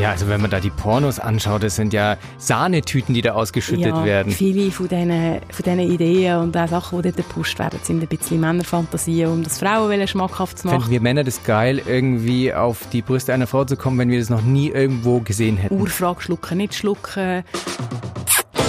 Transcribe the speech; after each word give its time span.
Ja, 0.00 0.10
also 0.10 0.28
wenn 0.28 0.40
man 0.40 0.50
da 0.50 0.60
die 0.60 0.70
Pornos 0.70 1.18
anschaut, 1.18 1.62
das 1.62 1.76
sind 1.76 1.92
ja 1.92 2.16
Sahnetüten, 2.38 3.14
die 3.14 3.22
da 3.22 3.32
ausgeschüttet 3.32 3.86
ja, 3.86 4.04
werden. 4.04 4.32
Viele 4.32 4.70
von 4.70 4.88
diesen, 4.88 5.40
von 5.50 5.64
diesen 5.64 5.80
Ideen 5.80 6.38
und 6.38 6.56
auch 6.56 6.68
Sachen, 6.68 7.02
die 7.02 7.10
dort 7.10 7.16
gepusht 7.16 7.58
werden, 7.58 7.78
sind 7.82 8.02
ein 8.02 8.08
bisschen 8.08 8.40
Männerfantasien, 8.40 9.30
um 9.30 9.42
das 9.42 9.58
Frauen 9.58 10.06
schmackhaft 10.08 10.58
zu 10.58 10.66
machen. 10.66 10.80
Fänden 10.80 10.92
wir 10.92 11.00
Männer 11.00 11.24
das 11.24 11.44
geil, 11.44 11.82
irgendwie 11.86 12.52
auf 12.52 12.88
die 12.92 13.02
Brüste 13.02 13.32
einer 13.34 13.46
Frau 13.46 13.64
zu 13.64 13.76
kommen, 13.76 13.98
wenn 13.98 14.10
wir 14.10 14.18
das 14.18 14.30
noch 14.30 14.42
nie 14.42 14.70
irgendwo 14.70 15.20
gesehen 15.20 15.56
hätten? 15.56 15.78
Urfrage 15.78 16.22
schlucken, 16.22 16.58
nicht 16.58 16.74
schlucken. 16.74 17.44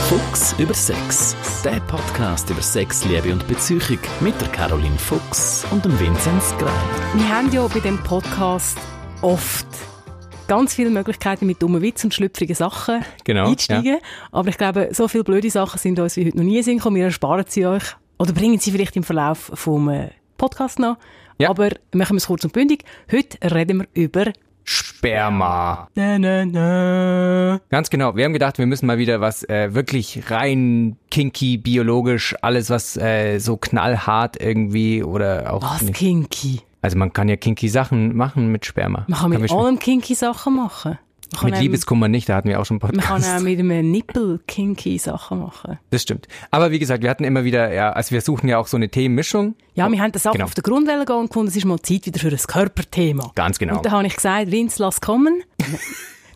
Fuchs 0.10 0.54
über 0.58 0.74
Sex. 0.74 1.36
Der 1.64 1.80
Podcast 1.88 2.50
über 2.50 2.62
Sex, 2.62 3.06
Liebe 3.06 3.32
und 3.32 3.48
Beziehung 3.48 4.00
mit 4.20 4.40
der 4.42 4.50
Caroline 4.50 4.98
Fuchs 4.98 5.66
und 5.72 5.86
dem 5.86 5.98
Vinzenz 6.00 6.54
Grein. 6.60 6.74
Wir 7.16 7.30
haben 7.30 7.52
ja 7.52 7.66
bei 7.68 7.80
dem 7.80 7.98
Podcast 8.00 8.78
oft 9.22 9.66
ganz 10.48 10.74
viele 10.74 10.90
Möglichkeiten 10.90 11.46
mit 11.46 11.62
dummen 11.62 11.82
Witz 11.82 12.04
und 12.04 12.14
schlüpfrigen 12.14 12.56
Sachen 12.56 13.04
genau, 13.24 13.50
einsteigen. 13.50 13.94
Ja. 13.94 13.98
Aber 14.32 14.50
ich 14.50 14.58
glaube, 14.58 14.90
so 14.92 15.08
viele 15.08 15.24
blöde 15.24 15.50
Sachen 15.50 15.78
sind 15.78 16.00
uns 16.00 16.18
wie 16.18 16.26
heute 16.26 16.38
noch 16.38 16.44
nie 16.44 16.62
sind. 16.64 16.84
Wir 16.84 17.06
ersparen 17.06 17.46
sie 17.48 17.66
euch 17.66 17.84
oder 18.18 18.34
bringen 18.34 18.60
sie 18.60 18.72
vielleicht 18.72 18.96
im 18.96 19.04
Verlauf 19.04 19.52
vom 19.54 19.90
äh, 19.90 20.10
Podcast 20.38 20.80
noch. 20.80 20.98
Ja. 21.38 21.50
Aber 21.50 21.70
machen 21.94 22.16
wir 22.16 22.18
es 22.18 22.28
kurz 22.28 22.44
und 22.44 22.54
bündig. 22.54 22.84
Heute 23.12 23.38
reden 23.54 23.80
wir 23.80 24.04
über 24.04 24.32
Sperma. 24.64 25.90
Na, 25.96 26.18
na, 26.18 26.46
na. 26.46 27.60
Ganz 27.70 27.90
genau. 27.90 28.16
Wir 28.16 28.26
haben 28.26 28.34
gedacht, 28.34 28.58
wir 28.58 28.66
müssen 28.66 28.86
mal 28.86 28.98
wieder 28.98 29.20
was 29.20 29.44
äh, 29.50 29.74
wirklich 29.74 30.30
rein 30.30 30.96
kinky, 31.12 31.58
biologisch, 31.58 32.36
alles 32.42 32.70
was 32.70 32.96
äh, 32.96 33.40
so 33.40 33.58
knallhart 33.58 34.42
irgendwie 34.42 35.04
oder 35.04 35.54
auch. 35.54 35.64
Was 35.64 35.82
nicht. 35.82 35.96
kinky? 35.96 36.62
Also 36.84 36.98
man 36.98 37.14
kann 37.14 37.30
ja 37.30 37.38
kinky 37.38 37.70
Sachen 37.70 38.16
machen 38.16 38.52
mit 38.52 38.66
Sperma. 38.66 39.06
Man 39.08 39.18
kann 39.18 39.30
mit 39.32 39.52
allem 39.52 39.80
kinky 39.80 40.16
Sachen 40.16 40.58
machen. 40.58 41.00
Mit 41.42 41.58
Liebeskummer 41.58 42.10
nicht, 42.10 42.30
da 42.30 42.36
hatten 42.36 42.50
wir 42.50 42.60
auch 42.60 42.66
schon 42.66 42.80
Podcast. 42.80 43.10
Man 43.10 43.22
kann 43.22 43.38
auch 43.38 43.42
mit 43.42 43.58
einem 43.58 43.90
Nippel 43.90 44.42
kinky 44.48 45.00
Sachen 45.00 45.40
machen. 45.40 45.80
Das 45.90 46.02
stimmt. 46.04 46.28
Aber 46.52 46.72
wie 46.72 46.80
gesagt, 46.80 47.02
wir 47.02 47.10
hatten 47.10 47.24
immer 47.24 47.46
wieder, 47.46 47.74
ja, 47.74 47.92
also 47.92 48.12
wir 48.12 48.22
suchen 48.22 48.50
ja 48.50 48.60
auch 48.60 48.68
so 48.68 48.78
eine 48.78 48.90
Themenmischung. 48.90 49.56
Ja, 49.74 49.90
wir 49.90 50.00
haben 50.00 50.12
das 50.12 50.28
auch 50.28 50.34
genau. 50.34 50.44
auf 50.46 50.54
der 50.54 50.62
Grundwelle 50.62 51.00
gegangen 51.00 51.22
und 51.22 51.30
gefunden, 51.30 51.48
es 51.48 51.56
ist 51.56 51.66
mal 51.66 51.82
Zeit 51.82 52.06
wieder 52.06 52.20
für 52.20 52.28
ein 52.28 52.38
Körperthema. 52.38 53.32
Ganz 53.34 53.58
genau. 53.58 53.78
Und 53.78 53.86
da 53.86 53.92
habe 53.92 54.06
ich 54.06 54.16
gesagt, 54.16 54.52
Vince, 54.52 54.84
lass 54.84 55.00
kommen. 55.00 55.42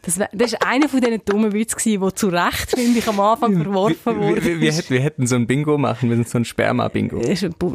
Das, 0.04 0.18
war, 0.18 0.30
das 0.32 0.54
ist 0.54 0.66
einer 0.66 0.88
von 0.88 1.02
diesen 1.02 1.20
dummen 1.26 1.52
Witzen, 1.52 2.00
der 2.00 2.16
zu 2.16 2.30
Recht, 2.30 2.72
finde 2.72 3.00
ich, 3.00 3.08
am 3.10 3.20
Anfang 3.20 3.62
verworfen 3.62 4.18
wurde. 4.18 4.42
Wir, 4.42 4.62
wir, 4.62 4.74
wir, 4.88 5.02
hätten 5.02 5.28
so 5.28 5.36
ein 5.36 5.48
Bingo 5.48 5.78
machen 5.78 6.08
müssen, 6.08 6.24
so 6.24 6.38
ein 6.38 6.46
Sperma-Bingo. 6.46 7.22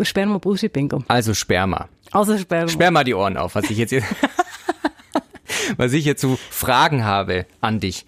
Sperma-Bullshit-Bingo. 0.02 1.04
Also 1.08 1.34
Sperma. 1.34 1.90
Also 2.12 2.36
Sperma. 2.38 2.68
Sperma 2.68 3.04
die 3.04 3.14
Ohren 3.14 3.36
auf, 3.36 3.54
was 3.54 3.70
ich 3.70 3.78
jetzt, 3.78 3.94
was 5.76 5.92
ich 5.92 6.04
jetzt 6.04 6.20
so 6.20 6.38
Fragen 6.50 7.04
habe 7.04 7.46
an 7.60 7.80
dich. 7.80 8.06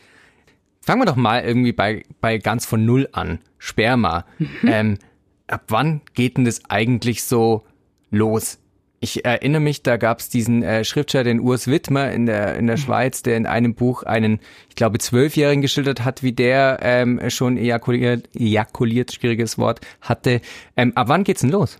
Fangen 0.80 1.00
wir 1.00 1.06
doch 1.06 1.16
mal 1.16 1.42
irgendwie 1.42 1.72
bei, 1.72 2.05
bei 2.20 2.38
ganz 2.38 2.66
von 2.66 2.84
Null 2.84 3.08
an. 3.12 3.38
Sperma. 3.58 4.27
Mhm. 4.38 4.48
Ähm, 4.66 4.98
ab 5.46 5.64
wann 5.69 6.02
geht 6.12 6.36
denn 6.36 6.44
das 6.44 6.61
eigentlich 6.69 7.24
so 7.24 7.64
los? 8.11 8.58
Ich 9.00 9.24
erinnere 9.24 9.61
mich, 9.61 9.83
da 9.83 9.96
gab 9.96 10.20
es 10.20 10.28
diesen 10.28 10.62
äh, 10.62 10.84
Schriftsteller, 10.84 11.24
den 11.24 11.41
Urs 11.41 11.66
Wittmer 11.66 12.12
in 12.12 12.27
der, 12.27 12.56
in 12.56 12.66
der 12.66 12.77
mhm. 12.77 12.80
Schweiz, 12.80 13.22
der 13.22 13.36
in 13.36 13.46
einem 13.46 13.74
Buch 13.74 14.02
einen, 14.02 14.41
ich 14.75 14.77
glaube, 14.77 14.98
Zwölfjährigen 14.98 15.62
geschildert 15.62 16.05
hat, 16.05 16.25
wie 16.25 16.33
der 16.33 16.80
ähm, 16.83 17.20
schon 17.30 17.56
ejakuliert, 17.56 18.28
ejakuliert, 18.34 19.12
schwieriges 19.12 19.56
Wort, 19.56 19.80
hatte. 20.00 20.41
Ähm, 20.77 20.91
ab 20.97 21.06
wann 21.06 21.22
geht's 21.22 21.42
denn 21.42 21.50
los? 21.50 21.78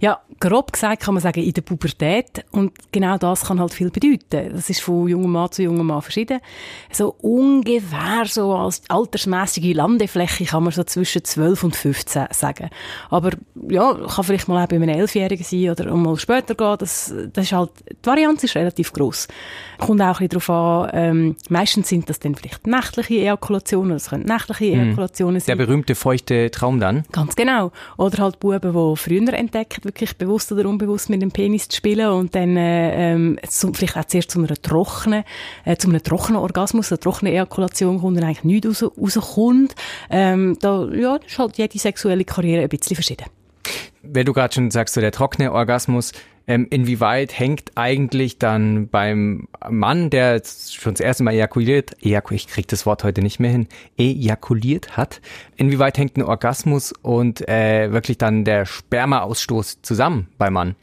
Ja, 0.00 0.20
grob 0.38 0.70
gesagt 0.70 1.00
kann 1.00 1.14
man 1.14 1.22
sagen, 1.22 1.42
in 1.42 1.54
der 1.54 1.62
Pubertät. 1.62 2.44
Und 2.50 2.74
genau 2.92 3.16
das 3.16 3.46
kann 3.46 3.58
halt 3.58 3.72
viel 3.72 3.88
bedeuten. 3.88 4.50
Das 4.52 4.68
ist 4.68 4.82
von 4.82 5.08
jungem 5.08 5.32
Mann 5.32 5.50
zu 5.50 5.62
jungem 5.62 5.86
Mann 5.86 6.02
verschieden. 6.02 6.40
So 6.92 7.14
ungefähr 7.22 8.26
so 8.26 8.54
als 8.54 8.82
altersmäßige 8.86 9.74
Landefläche 9.74 10.44
kann 10.44 10.64
man 10.64 10.74
so 10.74 10.84
zwischen 10.84 11.24
12 11.24 11.64
und 11.64 11.74
15 11.74 12.26
sagen. 12.32 12.68
Aber 13.08 13.30
ja, 13.70 13.94
kann 13.94 14.24
vielleicht 14.24 14.46
mal 14.46 14.62
auch 14.62 14.68
bei 14.68 14.76
einem 14.76 14.90
Elfjährigen 14.90 15.42
sein 15.42 15.70
oder 15.70 15.94
mal 15.94 16.18
später 16.18 16.54
gehen. 16.54 16.76
Das, 16.78 17.14
das 17.32 17.44
ist 17.46 17.52
halt, 17.52 17.70
die 17.90 18.06
Varianz 18.06 18.44
ist 18.44 18.56
relativ 18.56 18.92
groß. 18.92 19.26
Kommt 19.78 20.02
auch 20.02 20.20
ein 20.20 20.28
bisschen 20.28 20.46
darauf 20.46 20.50
an, 20.50 20.90
ähm, 20.92 21.36
meistens 21.48 21.88
sind 21.88 22.10
das 22.10 22.20
dann 22.26 22.34
vielleicht 22.34 22.66
nächtliche 22.66 23.14
Ejakulationen, 23.14 23.92
das 23.92 24.10
können 24.10 24.24
nächtliche 24.24 24.76
mhm. 24.76 24.82
Ejakulationen 24.82 25.40
sein. 25.40 25.58
Der 25.58 25.64
berühmte 25.66 25.94
feuchte 25.94 26.50
Traum 26.50 26.80
dann? 26.80 27.04
Ganz 27.12 27.36
genau. 27.36 27.72
Oder 27.96 28.22
halt 28.22 28.40
Buben, 28.40 28.72
die 28.72 28.96
früher 28.96 29.32
entdecken, 29.32 29.84
wirklich 29.84 30.16
bewusst 30.16 30.52
oder 30.52 30.68
unbewusst 30.68 31.10
mit 31.10 31.22
dem 31.22 31.30
Penis 31.30 31.68
zu 31.68 31.76
spielen 31.76 32.08
und 32.10 32.34
dann 32.34 32.56
äh, 32.56 33.12
ähm, 33.12 33.38
zum, 33.48 33.74
vielleicht 33.74 33.96
auch 33.96 34.04
zuerst 34.04 34.30
zu 34.30 34.38
einer 34.38 34.48
trockenen, 34.48 35.24
äh, 35.64 35.76
zu 35.76 35.88
einem 35.88 36.02
trockenen 36.02 36.40
Orgasmus, 36.40 36.92
einer 36.92 37.00
trockenen 37.00 37.32
Ejakulation 37.32 38.00
kommt 38.00 38.16
und 38.16 38.22
eigentlich 38.22 38.44
nichts 38.44 38.82
raus, 38.82 39.16
rauskommt. 39.16 39.74
Ähm, 40.10 40.56
da 40.60 40.86
ja, 40.92 41.16
ist 41.16 41.38
halt 41.38 41.58
jede 41.58 41.78
sexuelle 41.78 42.24
Karriere 42.24 42.62
ein 42.62 42.68
bisschen 42.68 42.96
verschieden. 42.96 43.26
Wenn 44.02 44.26
du 44.26 44.32
gerade 44.32 44.54
schon 44.54 44.70
sagst, 44.70 44.94
so 44.94 45.00
der 45.00 45.12
trockene 45.12 45.52
Orgasmus, 45.52 46.12
ähm, 46.46 46.66
inwieweit 46.70 47.38
hängt 47.38 47.72
eigentlich 47.74 48.38
dann 48.38 48.88
beim 48.88 49.48
Mann, 49.68 50.10
der 50.10 50.40
schon 50.44 50.94
das 50.94 51.00
erste 51.00 51.24
Mal 51.24 51.34
ejakuliert, 51.34 51.96
ejaku 52.04 52.34
ich 52.34 52.46
krieg 52.46 52.68
das 52.68 52.86
Wort 52.86 53.04
heute 53.04 53.22
nicht 53.22 53.40
mehr 53.40 53.50
hin, 53.50 53.68
ejakuliert 53.96 54.96
hat, 54.96 55.20
inwieweit 55.56 55.98
hängt 55.98 56.16
ein 56.16 56.22
Orgasmus 56.22 56.92
und 56.92 57.48
äh, 57.48 57.92
wirklich 57.92 58.18
dann 58.18 58.44
der 58.44 58.64
Spermaausstoß 58.64 59.82
zusammen 59.82 60.28
beim 60.38 60.52
Mann? 60.52 60.76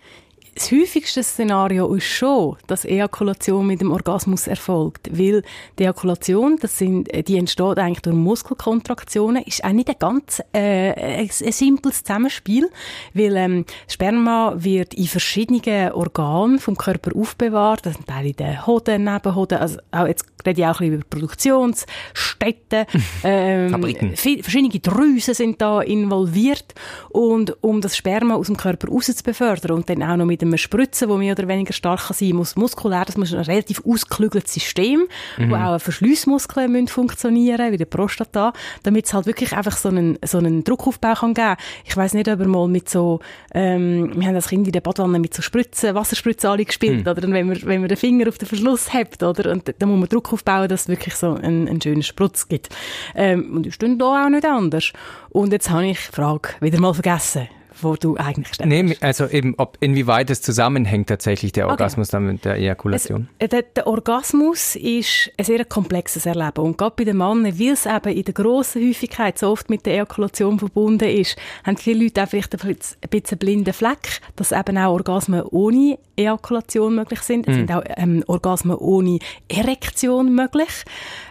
Das 0.55 0.71
häufigste 0.71 1.23
Szenario 1.23 1.93
ist 1.95 2.05
schon, 2.05 2.57
dass 2.67 2.85
Ejakulation 2.85 3.65
mit 3.65 3.81
dem 3.81 3.91
Orgasmus 3.91 4.47
erfolgt, 4.47 5.09
weil 5.11 5.43
die 5.79 5.83
Ejakulation, 5.83 6.57
das 6.61 6.77
sind, 6.77 7.11
äh, 7.13 7.23
die 7.23 7.37
entsteht 7.37 7.77
eigentlich 7.79 8.01
durch 8.01 8.15
Muskelkontraktionen, 8.15 9.43
ist 9.43 9.63
auch 9.63 9.71
nicht 9.71 9.89
ein 9.89 9.95
ganz 9.97 10.41
äh, 10.53 10.91
ein, 10.93 11.29
ein 11.29 11.51
simples 11.51 12.03
Zusammenspiel, 12.03 12.69
weil 13.13 13.35
ähm, 13.35 13.65
Sperma 13.87 14.53
wird 14.57 14.93
in 14.93 15.07
verschiedenen 15.07 15.91
Organen 15.93 16.59
vom 16.59 16.77
Körper 16.77 17.15
aufbewahrt, 17.15 17.85
das 17.85 17.95
sind 17.95 18.07
Teile 18.07 18.29
in 18.29 18.35
den 18.35 18.67
Hoden, 18.67 19.03
Nebenhoden, 19.05 19.57
also 19.57 19.79
auch, 19.91 20.07
jetzt 20.07 20.25
rede 20.45 20.61
ich 20.61 20.67
auch 20.67 20.79
ein 20.79 20.89
bisschen 20.89 20.93
über 20.95 21.05
Produktionsstätten, 21.09 22.85
ähm, 23.23 23.69
Fabriken. 23.69 24.15
verschiedene 24.15 24.79
Drüsen 24.79 25.33
sind 25.33 25.61
da 25.61 25.81
involviert 25.81 26.75
und 27.09 27.63
um 27.63 27.81
das 27.81 27.97
Sperma 27.97 28.35
aus 28.35 28.47
dem 28.47 28.57
Körper 28.57 28.89
raus 28.89 29.05
zu 29.05 29.23
befördern 29.23 29.71
und 29.71 29.89
dann 29.89 30.03
auch 30.03 30.17
noch 30.17 30.25
mit 30.25 30.42
einem 30.47 30.57
Spritzen, 30.57 31.09
das 31.09 31.17
mehr 31.17 31.33
oder 31.33 31.47
weniger 31.47 31.73
stark 31.73 32.13
sein 32.13 32.35
muss, 32.35 32.55
muskulär, 32.55 33.05
das 33.05 33.17
muss 33.17 33.33
ein 33.33 33.41
relativ 33.41 33.81
ausgeklügeltes 33.85 34.53
System, 34.53 35.07
mhm. 35.37 35.51
wo 35.51 35.55
auch 35.55 35.79
Verschlussmuskeln 35.79 36.71
müssen 36.71 36.87
funktionieren, 36.87 37.71
wie 37.71 37.77
der 37.77 37.85
Prostata, 37.85 38.53
damit 38.83 39.05
es 39.05 39.13
halt 39.13 39.25
wirklich 39.25 39.53
einfach 39.53 39.77
so 39.77 39.89
einen, 39.89 40.17
so 40.23 40.37
einen 40.37 40.63
Druckaufbau 40.63 41.13
kann 41.13 41.33
geben. 41.33 41.55
Ich 41.85 41.95
weiß 41.95 42.13
nicht, 42.13 42.29
ob 42.29 42.39
er 42.39 42.47
mal 42.47 42.67
mit 42.67 42.89
so, 42.89 43.19
ähm, 43.53 44.11
wir 44.15 44.27
haben 44.27 44.35
das 44.35 44.47
Kind 44.47 44.67
in 44.67 44.73
der 44.73 44.81
Badwanne 44.81 45.19
mit 45.19 45.33
so 45.33 45.41
Spritzen, 45.41 45.95
Wasserspritzen 45.95 46.49
alle 46.49 46.65
gespielt, 46.65 47.05
mhm. 47.05 47.11
oder? 47.11 47.23
Und 47.23 47.33
wenn 47.33 47.47
man, 47.47 47.61
wenn 47.63 47.81
man 47.81 47.89
den 47.89 47.97
Finger 47.97 48.27
auf 48.27 48.37
den 48.37 48.47
Verschluss 48.47 48.93
hebt, 48.93 49.23
oder? 49.23 49.51
Und 49.51 49.73
dann 49.79 49.89
muss 49.89 49.99
man 49.99 50.09
Druck 50.09 50.33
aufbauen, 50.33 50.67
dass 50.67 50.81
es 50.81 50.87
wirklich 50.87 51.15
so 51.15 51.33
einen, 51.33 51.67
einen 51.67 51.81
schönen 51.81 52.03
Sprutz 52.03 52.47
gibt. 52.47 52.69
Ähm, 53.15 53.55
und 53.55 53.65
das 53.65 53.73
ist 53.73 53.83
dann 53.83 53.97
da 53.97 54.25
auch 54.25 54.29
nicht 54.29 54.45
anders. 54.45 54.91
Und 55.29 55.51
jetzt 55.51 55.69
habe 55.69 55.87
ich 55.87 55.99
die 56.07 56.15
Frage 56.15 56.49
wieder 56.59 56.79
mal 56.79 56.93
vergessen 56.93 57.47
wo 57.83 57.95
du 57.95 58.17
eigentlich 58.17 58.53
stellst. 58.53 58.69
Nee, 58.69 58.97
also 59.01 59.27
eben, 59.27 59.55
ob 59.57 59.77
inwieweit 59.79 60.29
es 60.29 60.41
zusammenhängt 60.41 61.07
tatsächlich 61.07 61.51
der 61.51 61.67
Orgasmus 61.67 62.09
okay. 62.09 62.17
dann 62.17 62.25
mit 62.25 62.45
der 62.45 62.55
Ejakulation. 62.55 63.27
Es, 63.39 63.49
der, 63.49 63.63
der, 63.63 63.87
Orgasmus 63.87 64.75
ist 64.75 65.31
ein 65.37 65.45
sehr 65.45 65.65
komplexes 65.65 66.25
Erleben 66.25 66.63
und 66.63 66.77
gerade 66.77 66.93
bei 66.95 67.03
den 67.03 67.17
Männern, 67.17 67.59
weil 67.59 67.73
es 67.73 67.85
eben 67.85 68.15
in 68.15 68.23
der 68.23 68.33
grossen 68.33 68.87
Häufigkeit 68.87 69.37
so 69.37 69.49
oft 69.49 69.69
mit 69.69 69.85
der 69.85 69.93
Ejakulation 69.93 70.59
verbunden 70.59 71.09
ist, 71.09 71.37
haben 71.63 71.77
viele 71.77 72.03
Leute 72.05 72.23
auch 72.23 72.27
vielleicht 72.27 72.55
ein 72.55 73.09
bisschen 73.09 73.37
blinden 73.37 73.73
Fleck, 73.73 74.21
dass 74.35 74.51
eben 74.51 74.77
auch 74.77 74.93
Orgasmen 74.93 75.43
ohne 75.43 75.97
Ejakulation 76.15 76.95
möglich 76.95 77.21
sind. 77.21 77.47
Es 77.47 77.55
mhm. 77.55 77.59
sind 77.59 77.71
auch 77.71 77.83
ähm, 77.97 78.23
Orgasmen 78.27 78.77
ohne 78.77 79.19
Erektion 79.49 80.33
möglich. 80.33 80.83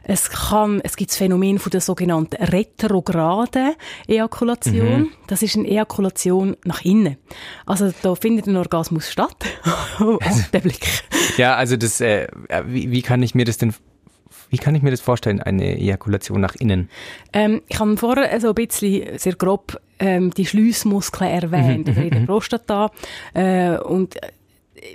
Es 0.05 0.31
kann, 0.31 0.81
es 0.83 0.97
gibt 0.97 1.11
das 1.11 1.19
Phänomen 1.19 1.59
von 1.59 1.71
der 1.71 1.81
sogenannten 1.81 2.43
retrograden 2.43 3.75
Ejakulation. 4.07 5.01
Mhm. 5.01 5.09
Das 5.27 5.43
ist 5.43 5.57
eine 5.57 5.69
Ejakulation 5.69 6.57
nach 6.65 6.85
innen. 6.85 7.17
Also 7.67 7.93
da 8.03 8.15
findet 8.15 8.47
ein 8.47 8.57
Orgasmus 8.57 9.11
statt. 9.11 9.37
oh, 10.01 10.19
der 10.53 10.61
Blick. 10.61 10.87
Ja, 11.37 11.55
also 11.57 11.77
das, 11.77 12.01
äh, 12.01 12.27
wie, 12.67 12.91
wie 12.91 13.03
kann 13.03 13.23
ich 13.23 13.35
mir 13.35 13.45
das 13.45 13.59
denn 13.59 13.75
wie 14.53 14.59
kann 14.59 14.75
ich 14.75 14.83
mir 14.83 14.91
das 14.91 15.01
vorstellen, 15.01 15.41
eine 15.41 15.79
Ejakulation 15.79 16.39
nach 16.39 16.55
innen? 16.55 16.91
Ähm, 17.33 17.63
ich 17.69 17.81
habe 17.81 17.97
vorher 17.97 18.27
so 18.29 18.33
also 18.33 18.49
ein 18.51 18.55
bisschen 18.55 19.19
sehr 19.19 19.35
grob 19.35 19.81
ähm, 19.99 20.31
die 20.35 20.45
Schlüsselmuskeln 20.45 21.31
erwähnt, 21.31 21.87
mhm, 21.89 22.03
in 22.03 22.11
der 22.11 22.19
mhm, 22.19 22.21
mhm. 22.21 22.27
Prostata. 22.27 22.91
Äh, 23.33 23.79
und 23.79 24.17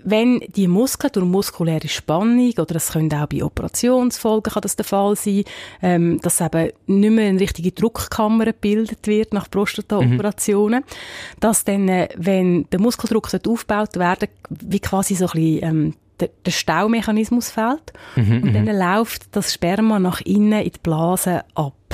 wenn 0.03 0.39
die 0.55 0.67
Muskeln 0.67 1.11
durch 1.13 1.25
muskuläre 1.25 1.87
Spannung 1.87 2.53
oder 2.57 2.75
es 2.75 2.91
könnte 2.91 3.17
auch 3.17 3.27
bei 3.27 3.43
Operationsfolgen 3.43 4.53
kann 4.53 4.61
das 4.61 4.75
der 4.75 4.85
Fall 4.85 5.15
sein, 5.15 5.43
ähm, 5.81 6.19
dass 6.21 6.41
eben 6.41 6.71
nicht 6.87 7.11
mehr 7.11 7.29
eine 7.29 7.39
richtige 7.39 7.71
Druckkammer 7.71 8.45
gebildet 8.45 9.07
wird 9.07 9.33
nach 9.33 9.49
Prostata-Operationen, 9.49 10.81
mhm. 10.81 11.39
dass 11.39 11.63
dann, 11.63 11.87
äh, 11.87 12.09
wenn 12.15 12.69
der 12.71 12.79
Muskeldruck 12.79 13.29
aufgebaut 13.33 13.97
werden 13.97 14.29
wie 14.49 14.79
quasi 14.79 15.15
so 15.15 15.25
ein 15.25 15.31
bisschen, 15.31 15.63
ähm, 15.63 15.93
der, 16.19 16.29
der 16.45 16.51
Staumechanismus 16.51 17.51
fehlt 17.51 17.93
und 18.15 18.53
dann 18.53 18.65
läuft 18.65 19.35
das 19.35 19.53
Sperma 19.53 19.99
nach 19.99 20.19
innen 20.21 20.63
in 20.63 20.71
die 20.71 20.79
Blase 20.81 21.43
ab. 21.53 21.86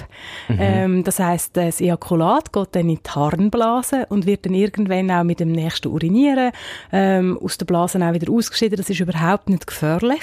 Ähm, 0.50 1.04
das 1.04 1.20
heißt, 1.20 1.56
das 1.56 1.82
Ejakulat 1.82 2.52
geht 2.52 2.70
dann 2.74 2.90
in 2.90 3.00
die 3.04 3.10
Harnblase 3.10 4.06
und 4.10 4.26
wird 4.26 4.46
dann 4.46 4.54
irgendwann 4.54 5.12
auch 5.12 5.24
mit 5.24 5.40
dem 5.40 5.52
nächsten 5.52 5.88
Urinieren 5.90 6.52
ähm, 6.92 7.38
aus 7.42 7.58
der 7.58 7.66
Blase 7.66 8.00
auch 8.06 8.14
wieder 8.14 8.32
ausgeschieden. 8.32 8.78
Das 8.78 8.90
ist 8.90 9.00
überhaupt 9.00 9.50
nicht 9.50 9.68
gefährlich. 9.68 10.22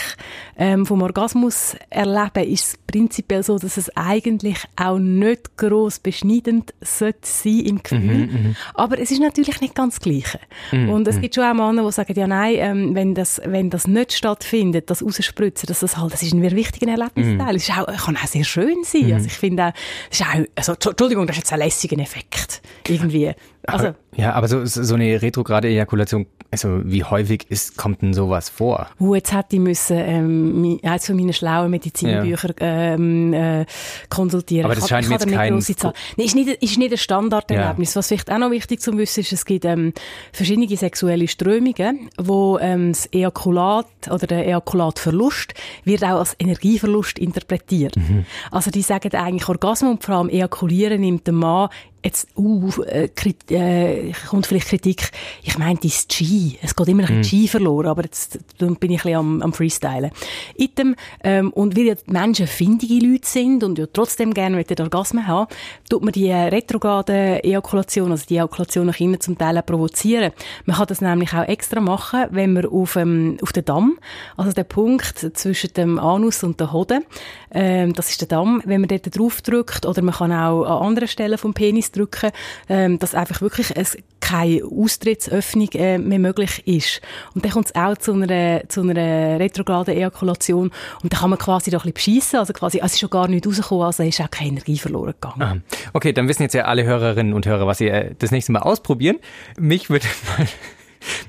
Ähm, 0.56 0.86
vom 0.86 1.02
Orgasmus 1.02 1.76
erleben 1.88 2.50
ist 2.50 2.64
es 2.64 2.78
prinzipiell 2.86 3.42
so, 3.42 3.58
dass 3.58 3.76
es 3.76 3.94
eigentlich 3.96 4.58
auch 4.76 4.98
nicht 4.98 5.56
gross 5.56 5.98
beschneidend 5.98 6.74
sollte 6.80 7.18
sein 7.22 7.60
im 7.60 7.82
Gefühl. 7.82 8.56
Aber 8.74 8.98
es 8.98 9.10
ist 9.10 9.20
natürlich 9.20 9.60
nicht 9.60 9.74
ganz 9.74 9.90
das 9.94 10.00
Gleiche. 10.00 10.40
Und 10.72 11.06
es 11.08 11.20
gibt 11.20 11.34
schon 11.34 11.44
auch 11.44 11.54
Männer, 11.54 11.84
die 11.84 11.92
sagen, 11.92 12.14
ja 12.16 12.26
nein, 12.26 12.54
ähm, 12.58 12.94
wenn, 12.94 13.14
das, 13.14 13.40
wenn 13.44 13.70
das 13.70 13.86
nicht 13.86 14.12
stattfindet, 14.12 14.90
das 14.90 15.02
Rausspritzen, 15.02 15.66
dass 15.66 15.80
das 15.80 15.96
halt, 15.96 16.12
das 16.12 16.22
ist 16.22 16.32
ein 16.32 16.42
wichtiger 16.42 16.90
Erlebnisteil. 16.90 17.56
Es 17.56 17.68
ist 17.68 17.78
auch, 17.78 17.86
kann 17.86 18.16
auch 18.16 18.26
sehr 18.26 18.44
schön 18.44 18.84
sein. 18.84 19.12
Also 19.12 19.26
ich 19.26 19.32
finde 19.32 19.59
auch, 19.60 19.72
das 20.08 20.20
ist 20.20 20.26
auch, 20.26 20.44
also, 20.56 20.90
Entschuldigung, 20.90 21.26
das 21.26 21.36
ist 21.36 21.42
jetzt 21.42 21.52
ein 21.52 21.58
lässiger 21.60 21.98
Effekt. 21.98 22.62
Irgendwie. 22.86 23.34
Also, 23.66 23.88
Aber, 23.88 23.96
ja, 24.16 24.32
aber 24.32 24.48
so, 24.48 24.64
so 24.64 24.94
eine 24.94 25.20
retrograde 25.20 25.68
Ejakulation, 25.68 26.26
also 26.50 26.80
wie 26.84 27.04
häufig 27.04 27.46
ist, 27.50 27.76
kommt 27.76 28.00
denn 28.02 28.14
sowas 28.14 28.48
vor? 28.48 28.88
uh, 28.98 29.14
jetzt 29.14 29.32
hätte 29.32 29.56
ich 29.56 29.60
müssen, 29.60 29.98
ähm, 29.98 30.80
von 30.98 31.16
meinen 31.16 31.32
schlauen 31.32 31.70
Medizinbüchern 31.70 32.54
ähm, 32.60 33.32
äh, 33.34 33.66
konsultieren. 34.08 34.64
Aber 34.64 34.74
das 34.74 34.84
Ich 34.84 34.90
scheint 34.90 35.08
mir 35.08 35.14
jetzt 35.14 35.28
kein- 35.28 35.58
ist 35.58 36.34
nicht, 36.34 36.48
ist 36.62 36.78
nicht 36.78 36.92
ein 36.92 36.98
Standarderlebnis. 36.98 37.94
Was 37.96 38.08
vielleicht 38.08 38.32
auch 38.32 38.38
noch 38.38 38.50
wichtig 38.50 38.80
zu 38.80 38.96
wissen 38.96 39.20
ist, 39.20 39.32
es 39.32 39.44
gibt 39.44 39.64
ähm, 39.66 39.92
verschiedene 40.32 40.74
sexuelle 40.76 41.28
Strömungen, 41.28 42.08
wo 42.18 42.58
ähm, 42.58 42.92
das 42.92 43.06
Ejakulat 43.12 43.86
oder 44.10 44.26
der 44.26 44.46
Ejakulatverlust 44.46 45.54
wird 45.84 46.02
auch 46.04 46.18
als 46.18 46.34
Energieverlust 46.38 47.18
interpretiert. 47.18 47.96
Mhm. 47.96 48.24
Also 48.50 48.70
die 48.70 48.82
sagen 48.82 49.12
eigentlich 49.14 49.48
Orgasmus 49.48 49.90
und 49.92 50.04
vor 50.04 50.16
allem 50.16 50.28
Ejakulieren 50.30 51.00
nimmt 51.02 51.26
der 51.26 51.34
Mann 51.34 51.68
jetzt, 52.02 52.28
uh, 52.36 52.82
äh, 52.82 53.08
Krit 53.08 53.50
äh, 53.50 54.12
kommt 54.28 54.46
vielleicht 54.46 54.68
Kritik, 54.68 55.10
ich 55.42 55.58
meine, 55.58 55.78
das 55.82 56.06
G, 56.08 56.56
es 56.62 56.74
geht 56.74 56.88
immer 56.88 57.08
ein 57.08 57.20
bisschen 57.20 57.42
G 57.42 57.48
verloren, 57.48 57.86
aber 57.86 58.04
jetzt 58.04 58.38
bin 58.58 58.70
ich 58.70 58.80
ein 58.80 58.88
bisschen 58.88 59.14
am, 59.16 59.42
am 59.42 59.52
Freestylen. 59.52 60.10
Item, 60.56 60.96
ähm, 61.22 61.52
und 61.52 61.76
weil 61.76 61.86
ja 61.86 61.94
die 61.94 62.10
Menschen 62.10 62.46
findige 62.46 63.06
Leute 63.06 63.26
sind 63.28 63.64
und 63.64 63.78
ja 63.78 63.86
trotzdem 63.92 64.32
gerne 64.32 64.56
mit 64.56 64.70
den 64.70 64.80
Orgasmen 64.80 65.26
haben, 65.26 65.48
tut 65.88 66.02
man 66.02 66.12
die 66.12 66.28
äh, 66.28 66.48
retrograde 66.48 67.44
Ejakulation, 67.44 68.10
also 68.10 68.24
die 68.26 68.36
Ejakulation 68.36 68.86
nach 68.86 68.98
innen 68.98 69.20
zum 69.20 69.36
Teil 69.36 69.58
auch 69.58 69.66
provozieren. 69.66 70.32
Man 70.64 70.76
kann 70.76 70.86
das 70.86 71.00
nämlich 71.00 71.32
auch 71.34 71.46
extra 71.46 71.80
machen, 71.80 72.26
wenn 72.30 72.54
man 72.54 72.66
auf, 72.66 72.96
ähm, 72.96 73.36
auf 73.42 73.52
den 73.52 73.64
Damm, 73.64 73.98
also 74.36 74.52
der 74.52 74.64
Punkt 74.64 75.18
zwischen 75.34 75.72
dem 75.74 75.98
Anus 75.98 76.42
und 76.42 76.60
der 76.60 76.72
Hoden, 76.72 77.04
ähm, 77.52 77.92
das 77.92 78.10
ist 78.10 78.20
der 78.20 78.28
Damm, 78.28 78.62
wenn 78.64 78.80
man 78.80 78.88
dort 78.88 79.16
drauf 79.16 79.42
drückt, 79.42 79.84
oder 79.84 80.02
man 80.02 80.14
kann 80.14 80.32
auch 80.32 80.64
an 80.64 80.88
anderen 80.88 81.08
Stellen 81.08 81.36
vom 81.36 81.52
Penis 81.52 81.89
drücken, 81.92 82.30
ähm, 82.68 82.98
dass 82.98 83.14
einfach 83.14 83.40
wirklich 83.40 83.76
es 83.76 83.96
keine 84.20 84.62
Austrittsöffnung 84.64 85.68
äh, 85.72 85.98
mehr 85.98 86.18
möglich 86.18 86.66
ist. 86.66 87.00
Und 87.34 87.44
dann 87.44 87.52
kommt 87.52 87.66
es 87.66 87.74
auch 87.74 87.96
zu 87.96 88.12
einer, 88.12 88.68
zu 88.68 88.82
einer 88.82 89.40
retrograden 89.40 89.96
Ejakulation 89.96 90.70
und 91.02 91.12
dann 91.12 91.20
kann 91.20 91.30
man 91.30 91.38
quasi 91.38 91.70
da 91.70 91.78
ein 91.78 91.92
bisschen 91.92 91.94
beschissen, 91.94 92.38
also 92.38 92.52
quasi, 92.52 92.80
es 92.82 92.92
ist 92.92 93.00
schon 93.00 93.10
gar 93.10 93.26
nicht 93.28 93.46
rausgekommen, 93.46 93.86
also 93.86 94.02
ist 94.02 94.20
auch 94.20 94.30
keine 94.30 94.50
Energie 94.50 94.78
verloren 94.78 95.14
gegangen. 95.20 95.62
Ah, 95.72 95.76
Okay, 95.92 96.12
dann 96.12 96.28
wissen 96.28 96.42
jetzt 96.42 96.54
ja 96.54 96.64
alle 96.64 96.84
Hörerinnen 96.84 97.32
und 97.32 97.46
Hörer, 97.46 97.66
was 97.66 97.78
sie 97.78 97.88
äh, 97.88 98.14
das 98.18 98.30
nächste 98.30 98.52
Mal 98.52 98.60
ausprobieren. 98.60 99.18
Mich 99.58 99.90
würde 99.90 100.06
mal, 100.38 100.46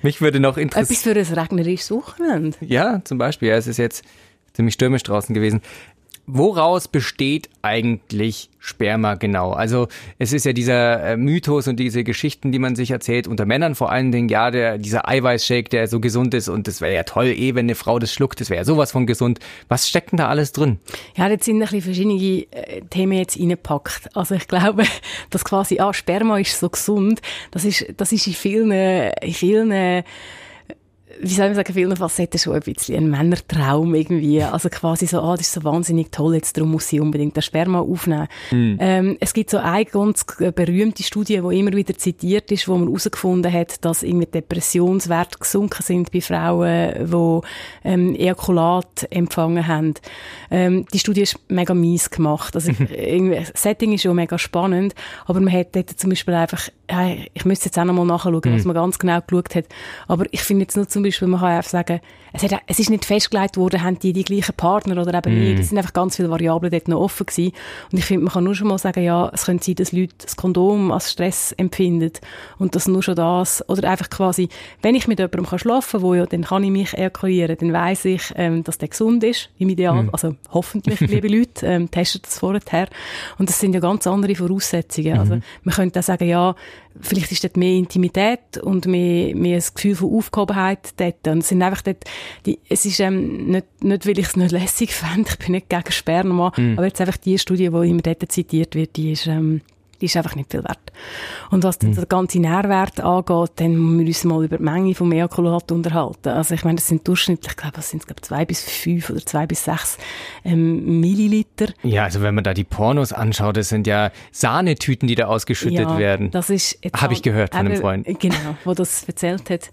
mich 0.02 0.22
würde 0.22 0.40
noch 0.40 0.58
interessieren. 0.58 1.12
Etwas 1.16 1.28
für 1.28 1.34
ein 1.34 1.40
regnerisches 1.40 1.92
Wochenende. 1.92 2.58
Ja, 2.62 3.02
zum 3.04 3.18
Beispiel. 3.18 3.50
Ja, 3.50 3.56
es 3.56 3.68
ist 3.68 3.78
jetzt 3.78 4.04
ziemlich 4.54 4.74
stürmisch 4.74 5.04
draußen 5.04 5.34
gewesen. 5.34 5.62
Woraus 6.28 6.88
besteht 6.88 7.50
eigentlich 7.62 8.50
Sperma 8.60 9.16
genau? 9.16 9.52
Also 9.52 9.88
es 10.20 10.34
ist 10.34 10.46
ja 10.46 10.54
dieser 10.54 11.04
äh, 11.04 11.18
Mythos 11.18 11.68
und 11.68 11.78
diese 11.78 12.04
Geschichten, 12.04 12.52
die 12.52 12.60
man 12.60 12.76
sich 12.76 12.92
erzählt, 12.92 13.28
unter 13.28 13.46
Männern 13.46 13.76
vor 13.76 13.92
allen 13.92 14.12
Dingen, 14.12 14.30
ja, 14.30 14.52
der, 14.52 14.78
dieser 14.78 15.08
Eiweißshake, 15.08 15.70
der 15.70 15.88
so 15.88 16.00
gesund 16.00 16.34
ist 16.34 16.48
und 16.48 16.68
das 16.68 16.80
wäre 16.80 16.94
ja 16.94 17.04
toll, 17.04 17.28
eh, 17.28 17.56
wenn 17.56 17.66
eine 17.66 17.76
Frau 17.76 18.00
das 18.00 18.14
schluckt, 18.14 18.40
das 18.40 18.50
wäre 18.50 18.60
ja 18.60 18.66
sowas 18.66 18.92
von 18.92 19.08
gesund. 19.08 19.40
Was 19.68 19.90
steckt 19.90 20.12
denn 20.12 20.18
da 20.18 20.28
alles 20.28 20.52
drin? 20.52 20.80
Ja, 21.18 21.28
jetzt 21.28 21.46
sind 21.46 21.56
ein 21.58 21.62
bisschen 21.62 21.82
verschiedene 21.82 22.16
äh, 22.16 22.82
Themen 22.90 23.14
jetzt 23.14 23.40
reingepackt. 23.40 24.16
Also 24.16 24.36
ich 24.36 24.48
glaube, 24.48 24.84
dass 25.32 25.44
quasi, 25.44 25.80
ah, 25.80 25.94
Sperma 25.94 26.38
ist 26.38 26.60
so 26.60 26.70
gesund, 26.70 27.22
das 27.52 27.66
ist, 27.66 27.86
das 27.98 28.12
ist 28.12 28.28
in 28.28 28.34
vielen, 28.34 28.72
in 28.72 29.34
vielen, 29.34 30.04
wie 31.20 31.34
soll 31.34 31.48
man 31.48 31.56
sagen, 31.56 31.74
vielen 31.74 31.96
Facetten 31.96 32.40
schon 32.40 32.54
ein 32.54 32.62
bisschen 32.62 32.96
ein 32.96 33.10
Männertraum 33.10 33.94
irgendwie. 33.96 34.42
Also 34.42 34.70
quasi 34.70 35.08
so, 35.08 35.22
ah, 35.22 35.36
das 35.36 35.48
ist 35.48 35.54
so 35.54 35.64
wahnsinnig 35.64 36.12
toll, 36.12 36.36
jetzt 36.36 36.58
darum 36.58 36.72
muss 36.72 36.92
ich 36.92 37.00
unbedingt 37.00 37.36
das 37.38 37.46
Sperma 37.46 37.80
aufnehmen. 37.80 38.28
Ähm, 38.52 39.18
es 39.20 39.34
gibt 39.34 39.50
so 39.50 39.58
eine 39.58 39.86
ganz 39.86 40.26
berühmte 40.26 41.04
Studie, 41.04 41.42
die 41.42 41.60
immer 41.60 41.74
wieder 41.74 41.98
zitiert 41.98 42.52
ist, 42.52 42.68
wo 42.68 42.78
man 42.78 42.88
herausgefunden 42.88 43.52
hat, 43.52 43.84
dass 43.84 44.04
irgendwie 44.04 44.26
Depressionswerte 44.26 45.40
gesunken 45.40 45.84
sind 45.84 46.12
bei 46.12 46.22
Frauen, 46.22 46.94
die 47.12 47.88
ähm, 47.88 48.16
Ejakulat 48.16 49.08
empfangen 49.10 49.68
haben. 49.68 49.94
Ähm, 50.50 50.86
die 50.94 51.00
Studie 51.00 51.22
ist 51.22 51.40
mega 51.50 51.74
mies 51.74 52.10
gemacht. 52.10 52.56
Also 52.56 52.72
irgendwie, 52.90 53.38
das 53.38 53.62
Setting 53.62 53.94
ist 53.94 54.04
schon 54.04 54.16
mega 54.16 54.38
spannend, 54.38 54.96
aber 55.26 55.40
man 55.40 55.54
hat 55.54 55.76
dort 55.76 55.90
zum 55.90 56.10
Beispiel 56.10 56.34
einfach, 56.34 56.70
hey, 56.92 57.30
ich 57.34 57.46
müsste 57.46 57.66
jetzt 57.66 57.80
auch 57.80 57.86
noch 57.86 57.94
mal 57.94 58.06
nachschauen, 58.06 58.42
was 58.44 58.66
man 58.66 58.76
ganz 58.76 59.00
genau 59.00 59.20
geschaut 59.22 59.56
hat. 59.56 59.66
Aber 60.08 60.26
ich 60.32 60.42
finde 60.42 60.64
jetzt 60.64 60.76
nur 60.76 60.88
zum 60.88 61.04
Beispiel, 61.04 61.28
man 61.28 61.40
kann 61.40 61.50
einfach 61.52 61.70
sagen, 61.70 62.02
es, 62.34 62.44
hat, 62.44 62.62
es 62.68 62.80
ist 62.80 62.90
nicht 62.90 63.06
festgelegt 63.06 63.58
worden, 63.58 63.84
haben 63.84 64.00
die 64.00 64.14
die 64.14 64.24
gleichen 64.24 64.56
Partner 64.56 65.02
oder 65.02 65.14
eben 65.18 65.38
nicht. 65.38 65.60
Es 65.60 65.70
sind 65.70 65.78
einfach 65.78 65.94
ganz 65.94 66.16
viele 66.16 66.30
Variablen 66.30 66.72
dort 66.72 66.88
noch 66.88 67.02
offen 67.02 67.26
gewesen. 67.26 67.54
Und 67.92 67.98
ich 67.98 68.06
finde, 68.06 68.24
man 68.24 68.34
kann 68.34 68.44
nur 68.44 68.56
schon 68.56 68.68
mal 68.68 68.78
sagen, 68.78 69.04
ja, 69.04 69.30
es 69.34 69.46
könnte 69.46 69.66
sein, 69.66 69.76
dass 69.76 69.92
Leute 69.92 70.14
das 70.18 70.36
Kondom 70.36 70.92
als 70.92 71.12
Stress 71.12 71.52
empfinden 71.54 72.12
und 72.58 72.76
dass 72.76 72.88
nur 72.88 73.04
schon 73.04 73.16
das, 73.16 73.68
oder 73.70 73.90
einfach 73.90 74.10
quasi, 74.10 74.50
wenn 74.82 74.96
ich 74.96 75.08
mit 75.08 75.20
jemandem 75.20 75.46
kann 75.46 75.60
schlafen 75.60 76.00
kann, 76.00 76.02
wo 76.02 76.14
ja, 76.14 76.26
dann 76.26 76.44
kann 76.44 76.64
ich 76.64 76.72
mich 76.72 76.94
ejakulieren, 76.94 77.58
dann 77.60 77.74
weiss 77.74 78.06
ich, 78.06 78.34
ähm, 78.36 78.64
dass 78.64 78.78
der 78.78 78.88
gesund 78.88 79.24
ist, 79.24 79.50
im 79.58 79.70
Ideal, 79.70 80.10
also 80.12 80.36
hoffentlich, 80.52 81.00
liebe 81.02 81.28
Leute, 81.38 81.66
ähm, 81.66 81.92
testet 81.92 82.26
das 82.26 82.40
vorher. 82.40 82.88
Und 83.38 83.50
das 83.50 83.60
sind 83.60 83.74
ja 83.74 83.80
ganz 83.80 84.08
andere 84.08 84.36
Voraussetzungen. 84.36 85.20
Also 85.20 85.40
man 85.64 85.76
könnte 85.76 86.00
auch 86.00 86.04
sagen, 86.04 86.28
ja, 86.28 86.56
vielleicht 87.00 87.32
ist 87.32 87.44
dort 87.44 87.58
mehr 87.58 87.76
Intimität 87.76 88.58
und 88.62 88.86
mehr, 88.86 89.36
mehr 89.36 89.58
ein 89.58 89.64
Gefühl 89.74 89.96
von 89.96 90.14
Aufgehobenheit 90.14 90.90
dort. 90.98 91.28
Und 91.28 91.40
es 91.40 91.50
sind 91.50 91.62
einfach 91.62 91.82
dort, 91.82 92.04
die, 92.46 92.60
es 92.70 92.86
ist 92.86 93.00
ähm, 93.00 93.48
nicht, 93.48 93.84
nicht, 93.84 94.06
weil 94.06 94.20
ich 94.20 94.28
es 94.28 94.36
nicht 94.36 94.52
lässig 94.52 94.94
fände, 94.94 95.30
ich 95.30 95.38
bin 95.38 95.54
nicht 95.54 95.70
gegen 95.70 95.92
Sperma, 95.92 96.52
aber 96.76 96.86
jetzt 96.86 97.02
einfach 97.02 97.18
die 97.18 97.38
Studie, 97.38 97.70
die 97.70 97.90
immer 97.90 98.02
dort 98.02 98.32
zitiert 98.32 98.76
wird, 98.76 98.96
die 98.96 99.14
ist, 99.14 99.28
ähm, 99.28 99.62
die 100.00 100.06
ist 100.06 100.18
einfach 100.18 100.36
nicht 100.36 100.52
viel 100.52 100.64
wert. 100.64 100.91
Und 101.50 101.64
was 101.64 101.80
den 101.80 101.94
ganzen 102.08 102.42
Nährwert 102.42 103.00
angeht, 103.02 103.52
dann 103.58 103.76
müssen 103.76 104.00
wir 104.00 104.08
uns 104.08 104.24
mal 104.24 104.46
über 104.46 104.58
die 104.58 104.64
Menge 104.64 104.96
vom 104.96 105.12
Ejakulat 105.12 105.72
unterhalten. 105.72 106.30
Also 106.30 106.54
ich 106.56 106.64
meine, 106.64 106.76
das 106.76 106.88
sind 106.88 107.08
durchschnittlich, 107.08 107.52
ich 107.52 107.58
glaube, 107.58 107.76
das 107.76 107.90
sind 107.90 108.06
glaube 108.06 108.22
zwei 108.22 108.46
bis 108.46 108.62
fünf 108.64 109.10
oder 109.10 109.26
zwei 109.26 109.46
bis 109.46 109.66
sechs 109.66 109.98
ähm, 110.46 111.00
Milliliter. 111.00 111.68
Ja, 111.84 112.04
also 112.04 112.22
wenn 112.22 112.36
man 112.36 112.44
da 112.44 112.54
die 112.54 112.64
Pornos 112.64 113.14
anschaut, 113.14 113.58
das 113.58 113.70
sind 113.70 113.88
ja 113.88 114.12
Sahnetüten, 114.32 115.08
die 115.08 115.16
da 115.16 115.28
ausgeschüttet 115.28 115.98
werden. 115.98 116.32
Das 116.32 116.50
ist 116.50 116.80
Habe 116.96 117.14
ich 117.14 117.22
gehört 117.22 117.54
von 117.56 117.66
einem 117.68 117.78
Freund. 117.80 118.08
Genau, 118.20 118.56
wo 118.66 118.74
das 118.74 119.04
erzählt 119.04 119.50
hat. 119.50 119.70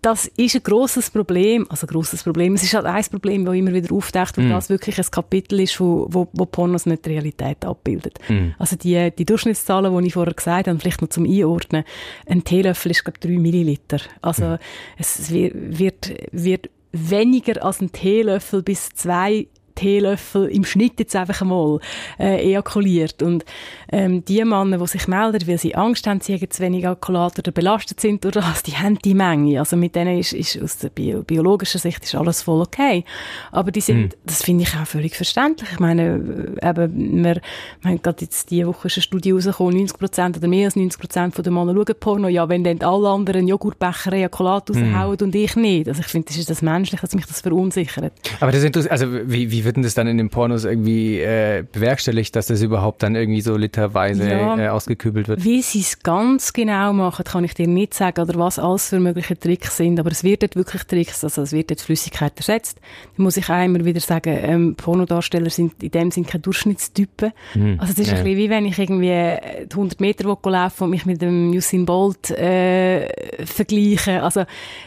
Das 0.00 0.26
ist 0.26 0.54
ein 0.54 0.62
grosses 0.62 1.10
Problem, 1.10 1.66
also 1.68 1.86
ein 1.86 1.90
grosses 1.90 2.22
Problem. 2.22 2.54
Es 2.54 2.62
ist 2.62 2.74
halt 2.74 2.86
ein 2.86 3.04
Problem, 3.10 3.44
das 3.44 3.54
immer 3.54 3.72
wieder 3.72 3.92
auftaucht, 3.94 4.38
Mhm. 4.38 4.44
weil 4.44 4.50
das 4.50 4.68
wirklich 4.68 4.98
ein 4.98 5.10
Kapitel 5.10 5.60
ist, 5.60 5.80
wo, 5.80 6.06
wo, 6.08 6.28
wo 6.32 6.46
Pornos 6.46 6.86
nicht 6.86 7.04
die 7.04 7.10
Realität 7.10 7.64
abbildet. 7.64 8.18
Mhm. 8.28 8.54
Also 8.58 8.76
die, 8.76 9.10
die 9.10 9.24
Durchschnittszahlen, 9.24 9.96
die 9.98 10.06
ich 10.06 10.14
vorher 10.14 10.34
gesagt 10.34 10.57
habe, 10.66 10.78
vielleicht 10.80 11.02
noch 11.02 11.08
zum 11.08 11.24
Einordnen, 11.24 11.84
ein 12.26 12.44
Teelöffel 12.44 12.90
ist, 12.90 13.04
glaube 13.04 13.18
ich, 13.22 13.28
drei 13.28 13.38
Milliliter. 13.38 14.00
Also 14.22 14.44
Mhm. 14.44 14.58
es 14.98 15.30
wird, 15.30 15.54
wird, 15.54 16.12
wird 16.32 16.70
weniger 16.92 17.64
als 17.64 17.80
ein 17.80 17.92
Teelöffel 17.92 18.62
bis 18.62 18.90
zwei 18.90 19.46
Teelöffel 19.78 20.48
im 20.48 20.64
Schnitt 20.64 20.98
jetzt 20.98 21.14
einfach 21.14 21.40
einmal 21.40 21.78
äh, 22.18 22.44
ejakuliert. 22.48 23.22
Und 23.22 23.44
ähm, 23.92 24.24
die 24.24 24.44
Männer, 24.44 24.78
die 24.78 24.86
sich 24.86 25.06
melden, 25.06 25.46
weil 25.46 25.58
sie 25.58 25.74
Angst 25.74 26.06
haben, 26.06 26.20
sie 26.20 26.34
haben 26.34 26.50
zu 26.50 26.62
wenig 26.62 26.82
Ejakulat 26.84 27.38
oder 27.38 27.52
belastet 27.52 28.00
sind 28.00 28.24
durch 28.24 28.34
das, 28.34 28.62
die 28.62 28.76
haben 28.76 28.98
die 28.98 29.14
Menge. 29.14 29.60
Also 29.60 29.76
mit 29.76 29.94
denen 29.94 30.18
ist, 30.18 30.32
ist 30.32 30.60
aus 30.60 30.78
der 30.78 30.88
bio 30.88 31.22
biologischen 31.22 31.80
Sicht 31.80 32.02
ist 32.02 32.14
alles 32.14 32.42
voll 32.42 32.60
okay. 32.60 33.04
Aber 33.52 33.70
die 33.70 33.80
sind, 33.80 34.16
das 34.24 34.42
finde 34.42 34.64
ich 34.64 34.74
auch 34.74 34.86
völlig 34.86 35.14
verständlich. 35.14 35.70
Ich 35.72 35.78
meine, 35.78 36.56
äh, 36.60 36.68
eben, 36.68 37.24
wir, 37.24 37.40
wir 37.80 37.90
haben 37.90 38.02
gerade 38.02 38.22
jetzt 38.22 38.50
diese 38.50 38.66
Woche 38.66 38.88
ist 38.88 38.96
eine 38.96 39.02
Studie 39.02 39.30
rausgekommen, 39.30 39.76
90 39.76 39.98
Prozent 39.98 40.36
oder 40.36 40.48
mehr 40.48 40.66
als 40.66 40.76
90 40.76 41.00
Prozent 41.00 41.38
der 41.38 41.52
Männer 41.52 41.72
schauen 41.74 41.94
Porno. 42.00 42.28
Ja, 42.28 42.48
wenn 42.48 42.64
dann 42.64 42.80
alle 42.82 43.08
anderen 43.08 43.46
Joghurtbecher 43.46 44.12
Ejakulat 44.12 44.70
raushauen 44.70 45.18
und 45.20 45.34
ich 45.34 45.54
nicht. 45.56 45.88
Also 45.88 46.00
ich 46.00 46.06
finde, 46.06 46.28
das 46.28 46.36
ist 46.36 46.50
das 46.50 46.62
menschlich, 46.62 47.00
dass 47.00 47.14
mich 47.14 47.26
das 47.26 47.40
verunsichert. 47.40 48.12
Aber 48.40 48.50
das 48.50 48.64
interessant, 48.64 48.90
also 48.90 49.06
wie, 49.30 49.50
wie 49.50 49.64
wird 49.68 49.76
denn 49.76 49.82
das 49.84 49.94
dann 49.94 50.06
in 50.08 50.18
den 50.18 50.30
Pornos 50.30 50.64
irgendwie 50.64 51.20
äh, 51.20 51.62
bewerkstelligt, 51.70 52.34
dass 52.34 52.46
das 52.48 52.62
überhaupt 52.62 53.02
dann 53.02 53.14
irgendwie 53.14 53.42
so 53.42 53.56
literweise 53.56 54.28
Ja. 54.28 54.58
äh, 54.58 54.68
ausgekübelt 54.70 55.28
wird? 55.28 55.44
Wie 55.44 55.62
sie 55.62 55.80
es 55.80 56.00
ganz 56.02 56.52
genau 56.52 56.92
machen, 56.92 57.24
kann 57.24 57.44
ich 57.44 57.54
dir 57.54 57.68
nicht 57.68 57.92
sagen, 57.94 58.20
oder 58.22 58.38
was 58.38 58.58
alles 58.58 58.88
für 58.88 58.98
mögliche 58.98 59.38
Tricks 59.38 59.76
sind, 59.76 60.00
aber 60.00 60.10
es 60.10 60.24
wird 60.24 60.42
dort 60.42 60.56
wirklich 60.56 60.82
Tricks, 60.84 61.22
also 61.22 61.42
es 61.42 61.52
wird 61.52 61.70
dort 61.70 61.80
Flüssigkeit 61.82 62.32
ersetzt. 62.36 62.80
Da 63.16 63.22
muss 63.22 63.36
ich 63.36 63.48
auch 63.50 63.62
immer 63.62 63.84
wieder 63.84 64.00
sagen, 64.00 64.36
ähm, 64.42 64.74
Pornodarsteller 64.74 65.50
sind 65.50 65.82
in 65.82 65.90
dem 65.90 66.10
Sinn 66.10 66.24
keine 66.26 66.40
Durchschnittstypen. 66.42 67.32
Also 67.78 67.92
es 67.92 67.98
ist 67.98 68.06
ja. 68.10 68.14
ein 68.16 68.24
bisschen 68.24 68.38
wie 68.38 68.48
wenn 68.50 68.64
ich 68.64 68.78
irgendwie 68.78 69.08
äh, 69.10 69.66
die 69.66 69.74
100 69.74 70.00
Meter 70.00 70.24
will 70.24 70.52
laufen 70.52 70.84
und 70.84 70.90
mich 70.90 71.04
mit 71.04 71.20
dem 71.20 71.50
Usain 71.50 71.84
Bolt 71.84 72.30
äh, 72.30 73.44
vergleiche. 73.44 74.22
Also 74.22 74.44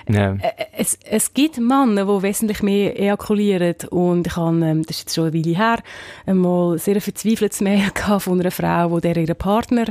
Ja. 0.10 0.34
äh, 0.34 0.38
es, 0.78 0.98
es 1.08 1.34
gibt 1.34 1.60
Männer, 1.60 2.06
die 2.06 2.24
wesentlich 2.24 2.64
mehr 2.64 3.00
ejakulieren 3.00 3.76
und 3.92 4.28
ich 4.28 4.36
habe, 4.36 4.71
ähm, 4.72 4.84
das 4.84 4.98
ist 4.98 5.02
jetzt 5.04 5.16
schon 5.16 5.26
eine 5.26 5.34
Weile 5.34 5.56
her, 5.56 5.84
einmal 6.26 6.78
sehr 6.78 7.02
verzweifeltes 7.02 7.62
Mail 7.62 7.92
von 8.20 8.40
einer 8.40 8.52
Frau, 8.52 8.92
wo 8.92 9.00
der 9.00 9.18
ihr 9.18 9.34
Partner 9.34 9.86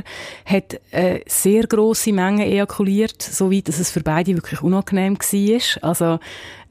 hat 0.45 0.79
äh, 0.91 1.19
sehr 1.27 1.63
grosse 1.63 2.13
Mengen 2.13 2.41
ejakuliert, 2.41 3.21
so 3.21 3.51
weit, 3.51 3.67
dass 3.67 3.79
es 3.79 3.91
für 3.91 4.01
beide 4.01 4.35
wirklich 4.35 4.61
unangenehm 4.61 5.17
war. 5.17 5.83
Also 5.83 6.19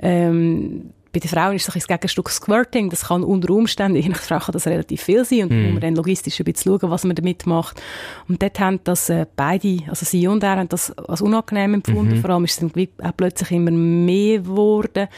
ähm, 0.01 0.93
bei 1.13 1.19
den 1.19 1.29
Frauen 1.29 1.57
ist 1.57 1.67
so 1.67 1.73
ein 1.73 1.81
Gegenstück 1.81 2.31
Squirting. 2.31 2.91
Das 2.91 3.09
kann 3.09 3.25
unter 3.25 3.53
Umständen, 3.53 3.97
je 3.97 4.09
nach 4.09 4.21
Frau 4.21 4.39
kann 4.39 4.53
das 4.53 4.67
relativ 4.67 5.03
viel 5.03 5.25
sein 5.25 5.43
und 5.43 5.51
da 5.51 5.57
muss 5.57 5.73
man 5.73 5.81
dann 5.81 5.97
logistisch 5.97 6.39
ein 6.41 6.45
bisschen 6.45 6.79
schauen, 6.79 6.91
was 6.91 7.05
man 7.05 7.17
damit 7.17 7.47
macht. 7.47 7.83
Und 8.29 8.43
dort 8.43 8.61
haben 8.61 8.81
das 8.85 9.11
äh, 9.11 9.27
beide, 9.35 9.79
also 9.89 10.07
sie 10.07 10.27
und 10.29 10.43
er, 10.43 10.57
haben 10.57 10.69
das 10.69 10.97
als 10.97 11.21
unangenehm 11.21 11.75
empfunden. 11.75 12.21
Vor 12.21 12.31
allem 12.31 12.45
ist 12.45 12.63
es 12.63 12.71
dann 12.71 12.89
auch 13.03 13.17
plötzlich 13.17 13.51
immer 13.51 13.71
mehr 13.71 14.39
geworden. 14.39 15.09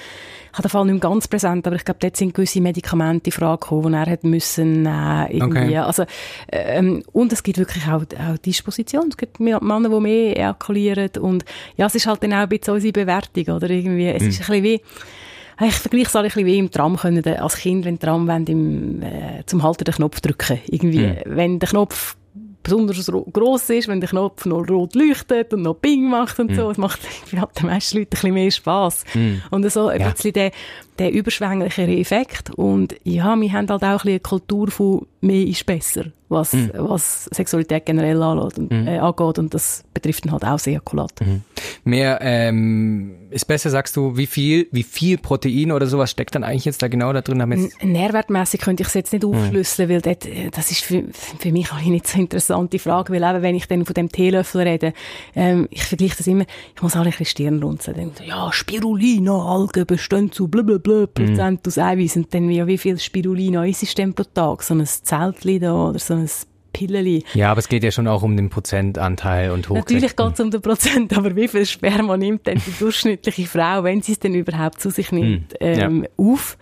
Ich 0.52 0.58
habe 0.58 0.68
den 0.68 0.70
Fall 0.70 0.84
nicht 0.84 0.92
mehr 0.92 1.00
ganz 1.00 1.28
präsent, 1.28 1.66
aber 1.66 1.76
ich 1.76 1.84
glaube, 1.84 1.98
dort 2.00 2.16
sind 2.16 2.34
gewisse 2.34 2.60
Medikamente 2.60 3.30
in 3.30 3.32
Frage 3.32 3.60
gekommen, 3.60 3.92
die 3.92 3.98
er 3.98 4.06
hat 4.06 4.22
müssen 4.22 4.82
nehmen, 4.82 5.26
irgendwie. 5.30 5.64
Okay. 5.64 5.78
Also, 5.78 6.04
ähm, 6.50 7.02
und 7.12 7.32
es 7.32 7.42
gibt 7.42 7.56
wirklich 7.56 7.86
auch, 7.86 8.02
auch 8.02 8.38
Disposition. 8.38 9.08
Es 9.08 9.16
gibt 9.16 9.40
Männer, 9.40 9.88
die 9.88 10.00
mehr 10.00 10.36
ejakulieren 10.36 11.10
und 11.20 11.44
ja, 11.76 11.86
es 11.86 11.94
ist 11.94 12.06
halt 12.06 12.22
dann 12.22 12.34
auch 12.34 12.38
ein 12.38 12.48
bisschen 12.50 12.74
unsere 12.74 12.92
Bewertung, 12.92 13.54
oder 13.54 13.70
irgendwie. 13.70 14.08
Es 14.08 14.22
ist 14.22 14.40
ein 14.40 14.60
bisschen 14.60 14.62
wie, 14.62 14.80
ich 15.60 15.74
vergleiche 15.74 16.06
es 16.08 16.16
alle 16.16 16.24
ein 16.26 16.28
bisschen 16.30 16.46
wie 16.46 16.58
im 16.58 16.70
Tram 16.70 16.96
können, 16.96 17.24
als 17.26 17.56
Kind, 17.56 17.84
wenn 17.84 17.98
Tram 17.98 18.26
wollen, 18.26 18.46
im, 18.46 19.02
äh, 19.02 19.42
zum 19.46 19.62
Halter 19.62 19.84
den 19.84 19.94
Knopf 19.94 20.20
drücken. 20.20 20.58
Irgendwie, 20.66 21.14
wenn 21.26 21.58
der 21.58 21.68
Knopf 21.68 22.16
besonders 22.62 23.12
ro- 23.12 23.26
gross 23.32 23.68
ist, 23.70 23.88
wenn 23.88 24.00
der 24.00 24.08
Knopf 24.08 24.46
noch 24.46 24.68
rot 24.68 24.94
leuchtet 24.94 25.52
und 25.52 25.62
noch 25.62 25.74
Ping 25.74 26.08
macht 26.08 26.38
und 26.38 26.54
so. 26.54 26.70
Es 26.70 26.78
macht 26.78 27.00
halt 27.36 27.58
den 27.60 27.66
meisten 27.66 27.98
Leuten 27.98 28.06
ein 28.08 28.10
bisschen 28.10 28.34
mehr 28.34 28.50
Spass. 28.52 29.04
Und 29.50 29.70
so 29.72 29.88
ein 29.88 30.00
Ja. 30.00 30.10
bisschen 30.10 30.32
der, 30.32 30.52
der 30.98 31.12
überschwänglichere 31.12 31.96
Effekt. 31.96 32.50
Und 32.50 32.94
ja, 33.04 33.34
wir 33.36 33.52
haben 33.52 33.68
halt 33.68 33.70
auch 33.70 33.82
ein 33.82 33.92
bisschen 33.96 34.10
eine 34.10 34.20
Kultur 34.20 34.70
von 34.70 35.06
mehr 35.22 35.46
ist 35.46 35.64
besser, 35.64 36.06
was, 36.28 36.52
was 36.74 37.24
Sexualität 37.26 37.86
generell 37.86 38.20
angeht 38.20 38.58
und, 38.58 38.72
äh, 38.72 38.98
angeht. 38.98 39.38
Und 39.38 39.54
das 39.54 39.84
betrifft 39.94 40.24
dann 40.24 40.32
halt 40.32 40.44
auch 40.44 40.52
das 40.52 40.66
Ejakulat. 40.66 41.12
Mehr 41.84 42.18
ähm, 42.20 43.14
ist 43.30 43.46
besser, 43.46 43.70
sagst 43.70 43.96
du, 43.96 44.16
wie 44.16 44.26
viel, 44.26 44.66
wie 44.72 44.82
viel 44.82 45.18
Protein 45.18 45.70
oder 45.70 45.86
sowas 45.86 46.10
steckt 46.10 46.34
dann 46.34 46.42
eigentlich 46.42 46.64
jetzt 46.64 46.82
da 46.82 46.88
genau 46.88 47.12
da 47.12 47.20
drin? 47.20 47.70
Nährwertmässig 47.82 48.60
könnte 48.60 48.82
ich 48.82 48.88
es 48.88 48.94
jetzt 48.94 49.12
nicht 49.12 49.24
aufschlüsseln, 49.24 49.88
weil 49.88 50.00
dort, 50.00 50.26
äh, 50.26 50.50
das 50.50 50.72
ist 50.72 50.82
für, 50.82 51.04
für 51.12 51.52
mich 51.52 51.70
auch 51.72 51.80
nicht 51.80 52.08
so 52.08 52.14
eine 52.14 52.24
interessante 52.24 52.80
Frage, 52.80 53.12
weil 53.12 53.22
eben, 53.22 53.42
wenn 53.42 53.54
ich 53.54 53.68
dann 53.68 53.84
von 53.84 53.94
dem 53.94 54.10
Teelöffel 54.10 54.62
rede, 54.62 54.92
ähm, 55.36 55.68
ich 55.70 55.84
vergleiche 55.84 56.16
das 56.16 56.26
immer, 56.26 56.44
ich 56.74 56.82
muss 56.82 56.96
alle 56.96 57.06
ein 57.06 57.10
bisschen 57.10 57.26
Stirn 57.26 57.62
runzeln. 57.62 58.10
Ja, 58.26 58.52
Spirulina, 58.52 59.32
Algen 59.32 59.86
bestehen 59.86 60.32
zu 60.32 60.48
blablabla, 60.48 60.81
Prozent 60.82 61.66
aus 61.66 61.78
Eiweiß. 61.78 62.16
Und 62.16 62.34
dann, 62.34 62.50
ja, 62.50 62.66
wie 62.66 62.78
viel 62.78 62.98
Spirulina 62.98 63.64
ist 63.66 63.82
es 63.82 63.94
denn 63.94 64.14
pro 64.14 64.24
Tag? 64.24 64.62
So 64.62 64.74
ein 64.74 64.84
Zeltli 64.86 65.58
da 65.58 65.88
oder 65.88 65.98
so 65.98 66.14
ein 66.14 66.28
Pilleli. 66.72 67.22
ja, 67.34 67.50
aber 67.50 67.58
es 67.58 67.68
geht 67.68 67.84
ja 67.84 67.90
schon 67.90 68.08
auch 68.08 68.22
um 68.22 68.34
den 68.34 68.48
Prozentanteil 68.48 69.50
und 69.50 69.68
hoch. 69.68 69.74
Natürlich 69.76 70.16
geht 70.16 70.32
es 70.34 70.40
um 70.40 70.50
den 70.50 70.62
Prozent, 70.62 71.12
aber 71.16 71.36
wie 71.36 71.46
viel 71.48 71.66
Sperma 71.66 72.16
nimmt 72.16 72.46
denn 72.46 72.62
die 72.66 72.72
durchschnittliche 72.78 73.46
Frau, 73.46 73.84
wenn 73.84 74.00
sie 74.00 74.12
es 74.12 74.18
denn 74.20 74.34
überhaupt 74.34 74.80
zu 74.80 74.88
sich 74.90 75.12
nimmt, 75.12 75.52
Hm, 75.60 75.68
ja. 75.78 75.84
ähm, 75.86 76.06
auf? 76.16 76.56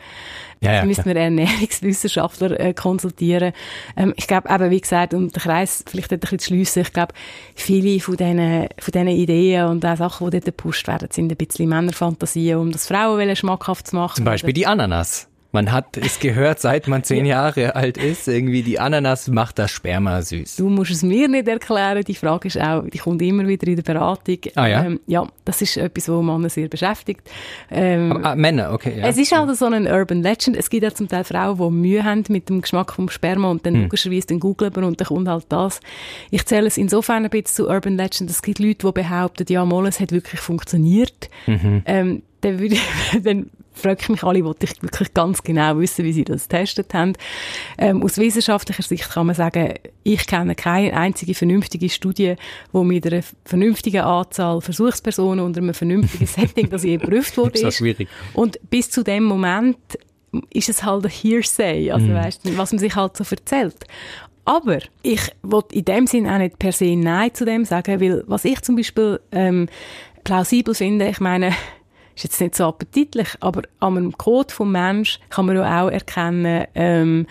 Ja, 0.63 0.75
ja, 0.75 0.85
müssen 0.85 1.07
wir 1.07 1.17
Ernährungswissenschaftler 1.17 2.61
äh, 2.61 2.75
konsultieren. 2.75 3.55
Ähm, 3.97 4.13
ich 4.17 4.27
glaube, 4.27 4.53
eben, 4.53 4.71
wie 4.71 4.81
gesagt, 4.81 5.15
um 5.15 5.29
den 5.29 5.41
Kreis 5.41 5.83
vielleicht 5.89 6.13
ein 6.13 6.21
bisschen 6.21 6.39
zu 6.39 6.47
schliessen, 6.49 6.83
ich 6.83 6.93
glaube, 6.93 7.15
viele 7.55 7.99
von 8.01 8.17
diesen, 8.17 8.69
von 8.79 8.93
diesen 8.93 9.09
Ideen 9.09 9.67
und 9.69 9.87
auch 9.87 9.97
Sachen, 9.97 10.27
die 10.27 10.33
dort 10.33 10.45
gepusht 10.45 10.87
werden, 10.87 11.09
sind 11.11 11.33
ein 11.33 11.37
bisschen 11.37 11.69
Männerfantasien, 11.69 12.59
um 12.59 12.73
das 12.73 12.87
Frauen 12.87 13.35
schmackhaft 13.37 13.87
zu 13.87 13.97
machen. 13.97 14.17
Zum 14.17 14.25
Beispiel 14.27 14.53
die 14.53 14.67
Ananas. 14.67 15.30
Man 15.53 15.73
hat 15.73 15.97
es 15.97 16.21
gehört, 16.21 16.61
seit 16.61 16.87
man 16.87 17.03
zehn 17.03 17.25
Jahre 17.27 17.75
alt 17.75 17.97
ist, 17.97 18.29
irgendwie 18.29 18.63
die 18.63 18.79
Ananas 18.79 19.27
macht 19.29 19.59
das 19.59 19.71
Sperma 19.73 20.23
süß. 20.23 20.57
Du 20.57 20.69
musst 20.69 20.93
es 20.93 21.03
mir 21.03 21.27
nicht 21.29 21.49
erklären. 21.49 22.03
Die 22.07 22.15
Frage 22.15 22.49
ist 22.49 22.61
auch, 22.61 22.85
die 22.89 22.99
kommt 22.99 23.21
immer 23.23 23.47
wieder 23.49 23.67
in 23.67 23.77
der 23.77 23.83
Beratung. 23.83 24.39
Ah, 24.55 24.67
ja? 24.67 24.85
Ähm, 24.85 25.01
ja, 25.07 25.27
das 25.45 25.61
ist 25.63 25.77
etwas, 25.77 26.09
was 26.09 26.23
Männer 26.23 26.49
sehr 26.49 26.69
beschäftigt. 26.69 27.29
Ähm, 27.71 28.25
Ah, 28.25 28.35
Männer, 28.37 28.73
okay. 28.73 28.99
Ja. 28.99 29.07
Es 29.09 29.17
ist 29.19 29.33
halt 29.37 29.57
so 29.57 29.67
ein 29.67 29.87
Urban 29.87 30.23
Legend. 30.23 30.57
Es 30.57 30.71
gibt 30.71 30.85
ja 30.85 30.95
zum 30.95 31.09
Teil 31.09 31.25
Frauen, 31.25 31.59
die 31.59 31.71
Mühe 31.89 32.05
haben 32.05 32.23
mit 32.29 32.49
dem 32.49 32.61
Geschmack 32.61 32.93
vom 32.93 33.09
Sperma 33.09 33.51
und 33.51 33.67
dann 33.67 33.75
Hm. 33.75 33.83
logischerweise 33.83 34.29
dann 34.29 34.41
googlen 34.41 34.75
wir 34.77 34.85
und 34.85 35.01
dann 35.01 35.09
kommt 35.09 35.29
halt 35.29 35.47
das. 35.49 35.81
Ich 36.31 36.45
zähle 36.47 36.67
es 36.69 36.77
insofern 36.77 37.25
ein 37.25 37.31
bisschen 37.31 37.47
zu 37.65 37.69
Urban 37.69 37.97
Legend. 37.97 38.31
Es 38.31 38.43
gibt 38.43 38.59
Leute, 38.61 38.87
die 38.87 38.93
behaupten, 38.93 39.47
ja, 39.49 39.65
mal, 39.65 39.87
es 39.87 39.99
hat 40.01 40.13
wirklich 40.13 40.41
funktioniert. 40.41 41.29
Mhm. 41.47 41.83
Ähm, 41.87 42.23
dann, 42.41 42.59
würde 42.59 42.75
ich, 42.75 42.83
dann 43.23 43.51
frage 43.73 43.99
ich 44.03 44.09
mich 44.09 44.23
alle, 44.23 44.45
wollte 44.45 44.67
ich 44.67 44.83
wirklich 44.83 45.15
ganz 45.15 45.43
genau 45.43 45.79
wissen, 45.79 46.05
wie 46.05 46.13
sie 46.13 46.25
das 46.25 46.49
getestet 46.49 46.93
haben. 46.95 47.15
Ähm, 47.79 48.03
aus 48.03 48.19
wissenschaftlicher 48.19 48.83
Sicht 48.83 49.11
kann 49.11 49.27
man 49.27 49.35
sagen, 49.35 49.75
ich 50.03 50.27
kenne 50.27 50.55
keine 50.55 50.95
einzige 50.97 51.35
vernünftige 51.35 51.89
Studie, 51.89 52.35
wo 52.73 52.85
mit 52.85 53.07
einer 53.07 53.23
vernünftigen 53.45 54.03
Anzahl 54.03 54.61
Versuchspersonen 54.61 55.45
unter 55.45 55.61
einem 55.61 55.75
vernünftigen 55.75 56.27
Setting, 56.27 56.69
das 56.71 56.85
je 56.85 56.97
geprüft 56.99 57.37
wurde, 57.37 57.55
Ist 57.55 57.65
auch 57.65 57.69
ist. 57.69 57.77
schwierig. 57.79 58.09
Und 58.35 58.59
bis 58.71 58.91
zu 58.91 59.03
dem 59.03 59.25
Moment 59.25 59.79
ist 60.53 60.69
es 60.69 60.85
halt 60.85 61.05
ein 61.05 61.11
Hearsay, 61.11 61.91
also 61.91 62.09
weißt 62.09 62.45
du, 62.45 62.57
was 62.57 62.73
man 62.73 62.79
sich 62.79 62.95
halt 62.95 63.17
so 63.17 63.25
erzählt. 63.29 63.85
Aber 64.45 64.79
ich 65.03 65.21
will 65.43 65.63
in 65.73 65.85
dem 65.85 66.07
Sinn 66.07 66.27
auch 66.29 66.39
nicht 66.39 66.59
per 66.59 66.73
se 66.73 66.97
Nein 66.97 67.35
zu 67.35 67.45
dem 67.45 67.65
sagen, 67.65 68.01
weil 68.01 68.25
was 68.27 68.45
ich 68.45 68.61
zum 68.63 68.77
Beispiel 68.77 69.21
ähm, 69.33 69.69
plausibel 70.25 70.75
finde, 70.75 71.09
ich 71.09 71.21
meine, 71.21 71.53
ist 72.25 72.33
jetzt 72.33 72.41
nicht 72.41 72.55
so 72.55 72.65
appetitlich, 72.67 73.29
aber 73.41 73.63
an 73.81 73.97
einem 73.97 74.19
Code 74.19 74.53
vom 74.53 74.73
Mensch 74.73 75.19
kann 75.31 75.47
man 75.47 75.57
ja 75.57 75.83
auch 75.83 75.91
erkennen, 75.91 76.67
ähm, 76.75 77.27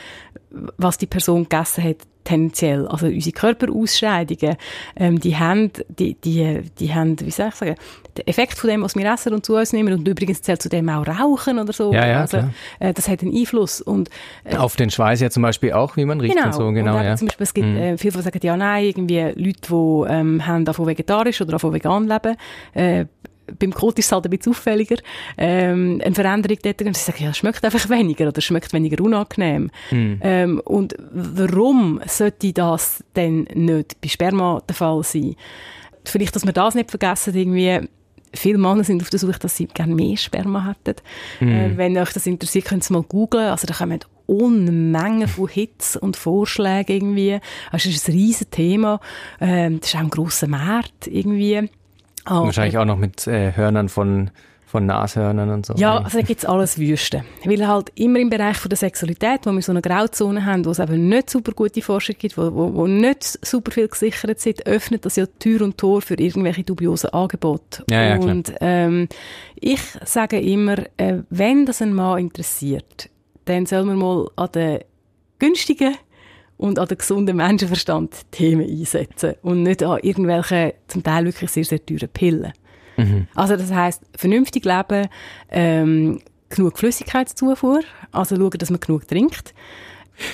was 0.78 0.98
die 0.98 1.06
Person 1.06 1.44
gegessen 1.48 1.84
hat 1.84 1.98
tendenziell. 2.24 2.88
Also 2.88 3.08
unsere 3.08 3.34
Körperausscheidungen, 3.34 4.58
ähm, 4.96 5.20
die 5.20 5.38
haben, 5.38 5.72
die, 5.88 6.16
die, 6.16 6.62
die 6.80 6.94
haben, 6.94 7.20
wie 7.22 7.32
soll 7.32 7.48
ich 7.50 7.56
sagen, 7.56 7.76
den 8.18 8.28
Effekt 8.28 8.58
von 8.58 8.70
dem, 8.70 8.82
was 8.84 8.96
wir 8.96 9.12
essen 9.12 9.34
und 9.34 9.46
zu 9.46 9.56
uns 9.56 9.74
nehmen 9.74 9.94
und 9.94 10.08
übrigens 10.08 10.42
zählt 10.42 10.62
zu 10.62 10.70
dem 10.70 10.90
auch 10.90 11.08
Rauchen 11.08 11.60
oder 11.60 11.74
so. 11.74 11.94
Ja, 11.94 12.08
ja, 12.08 12.22
also, 12.22 12.38
äh, 12.80 12.94
das 12.94 13.08
hat 13.08 13.22
einen 13.22 13.36
Einfluss 13.36 13.82
und 13.82 14.10
äh, 14.44 14.58
Auf 14.58 14.76
den 14.76 14.90
Schweiß 14.90 15.22
ja 15.22 15.30
zum 15.30 15.44
Beispiel 15.44 15.74
auch, 15.74 15.98
wie 15.98 16.06
man 16.06 16.20
riecht 16.20 16.36
Genau. 16.36 16.48
und 16.48 16.54
so, 16.54 16.72
genau, 16.72 16.98
und 16.98 17.04
ja. 17.04 17.16
Zum 17.16 17.28
Beispiel, 17.28 17.44
es 17.44 17.54
gibt 17.54 17.68
äh, 17.68 17.98
viele, 17.98 18.14
die 18.18 18.22
sagen, 18.22 18.40
ja, 18.44 18.58
nein, 18.58 18.86
irgendwie 18.86 19.20
Leute, 19.36 19.62
die 19.70 20.12
ähm, 20.14 20.46
haben 20.46 20.66
davon 20.66 20.86
vegetarisch 20.88 21.42
oder 21.42 21.54
davon 21.54 21.74
vegan 21.74 22.08
leben. 22.08 22.36
Äh, 22.74 23.06
beim 23.58 23.74
Kot 23.74 24.00
ist 24.00 24.06
es 24.06 24.12
halt 24.12 24.26
ein 24.26 24.30
bisschen 24.30 24.52
auffälliger. 24.52 24.98
Ähm, 25.38 26.02
eine 26.04 26.16
Veränderung 26.16 26.58
dort. 26.62 26.82
Und 26.82 26.98
sie 26.98 27.04
sagen, 27.04 27.24
ja, 27.24 27.30
es 27.32 27.38
schmeckt 27.38 27.64
einfach 27.64 27.90
weniger 27.90 28.28
oder 28.28 28.38
es 28.38 28.44
schmeckt 28.44 28.74
weniger 28.74 29.04
unangenehm. 29.04 29.72
Hm. 29.90 30.20
Ähm, 30.22 30.62
und 30.66 30.96
warum 31.12 32.00
sollte 32.08 32.54
das 32.54 33.04
denn 33.16 33.48
nicht 33.54 34.00
bei 34.02 34.08
Sperma 34.08 34.62
der 34.68 34.76
Fall 34.76 35.04
sein? 35.04 35.36
Vielleicht, 36.06 36.36
dass 36.36 36.46
wir 36.46 36.54
das 36.54 36.76
nicht 36.76 36.90
vergessen, 36.90 37.36
irgendwie, 37.36 37.88
Viele 38.32 38.60
Männer 38.60 38.84
sind 38.84 39.02
auf 39.02 39.10
der 39.10 39.20
Suche, 39.20 39.40
dass 39.40 39.58
sie 39.58 39.66
gerne 39.66 39.96
mehr 39.96 40.16
Sperma 40.16 40.68
hätten. 40.68 41.02
Äh, 41.42 41.72
wenn 41.78 41.98
euch 41.98 42.14
das 42.14 42.28
interessiert, 42.28 42.66
könnt 42.66 42.88
ihr 42.88 42.94
mal 42.94 43.02
googlen. 43.02 43.48
Also 43.48 43.66
da 43.66 43.74
kommen 43.74 44.00
Unmengen 44.28 45.28
von 45.28 45.48
Hits 45.48 45.98
und 45.98 46.16
Vorschlägen 46.16 47.18
irgendwie. 47.18 47.40
Also, 47.72 47.90
das 47.90 47.98
ist 47.98 48.10
ein 48.10 48.14
riesen 48.14 48.52
Thema. 48.52 49.00
Ähm, 49.42 49.80
das 49.80 49.90
ist 49.90 49.96
auch 49.96 50.02
ein 50.02 50.12
grosser 50.12 50.48
Markt 50.48 51.08
irgendwie. 51.08 51.68
Aber- 52.30 52.46
Wahrscheinlich 52.46 52.78
auch 52.78 52.86
noch 52.86 52.98
mit 52.98 53.28
äh, 53.28 53.52
Hörnern 53.56 53.90
von, 53.90 54.30
von 54.66 54.86
Nashörnern 54.86 55.50
und 55.50 55.66
so. 55.66 55.74
ja, 55.76 55.98
also 55.98 56.20
da 56.20 56.24
gibt's 56.24 56.46
alles 56.46 56.78
Wüste. 56.78 57.24
Weil 57.44 57.68
halt 57.68 57.92
immer 57.96 58.20
im 58.20 58.30
Bereich 58.30 58.58
von 58.58 58.70
der 58.70 58.78
Sexualität, 58.78 59.42
wo 59.46 59.52
wir 59.52 59.62
so 59.64 59.72
eine 59.72 59.82
Grauzone 59.82 60.46
haben, 60.46 60.64
wo 60.64 60.70
es 60.70 60.78
eben 60.80 61.10
nicht 61.10 61.30
super 61.30 61.54
gute 61.54 61.82
Forschung 61.82 62.16
gibt, 62.20 62.38
wo, 62.38 62.54
wo, 62.54 62.74
wo 62.76 62.86
nicht 62.88 63.40
super 63.46 63.72
viel 63.72 63.88
gesichert 63.88 64.40
sind, 64.40 64.66
öffnet 64.68 65.06
das 65.06 65.16
ja 65.16 65.26
Tür 65.40 65.64
und 65.64 65.78
Tor 65.78 66.02
für 66.04 66.14
irgendwelche 66.20 66.64
dubiosen 66.64 67.10
Angebote. 67.10 67.84
Ja, 67.90 68.04
ja, 68.04 68.18
klar. 68.18 68.30
und 68.32 68.54
ähm, 68.62 69.08
ich 69.56 69.82
sage 70.06 70.40
immer, 70.40 70.78
äh, 70.98 71.18
wenn 71.32 71.66
das 71.66 71.82
ein 71.82 71.94
Mann 71.94 72.20
interessiert, 72.20 73.10
dann 73.46 73.66
soll 73.66 73.86
man 73.86 73.98
mal 73.98 74.30
an 74.36 74.50
den 74.54 74.80
günstigen 75.40 75.96
und 76.60 76.78
an 76.78 76.88
den 76.88 76.98
gesunden 76.98 77.38
Menschenverstand 77.38 78.32
Themen 78.32 78.70
einsetzen 78.70 79.36
und 79.42 79.64
nicht 79.64 79.82
an 79.82 80.00
irgendwelche 80.02 80.76
zum 80.88 81.02
Teil 81.04 81.26
wirklich 81.26 81.50
sehr, 81.50 81.64
sehr 81.64 81.84
teuren 81.84 82.10
Pillen. 82.10 82.54
Also 83.34 83.56
das 83.56 83.72
heißt 83.72 84.04
vernünftig 84.16 84.66
leben, 84.66 85.08
ähm, 85.50 86.20
genug 86.50 86.78
Flüssigkeitszufuhr, 86.78 87.80
also 88.12 88.36
schauen, 88.36 88.58
dass 88.58 88.70
man 88.72 88.82
genug 88.82 89.08
trinkt. 89.08 89.54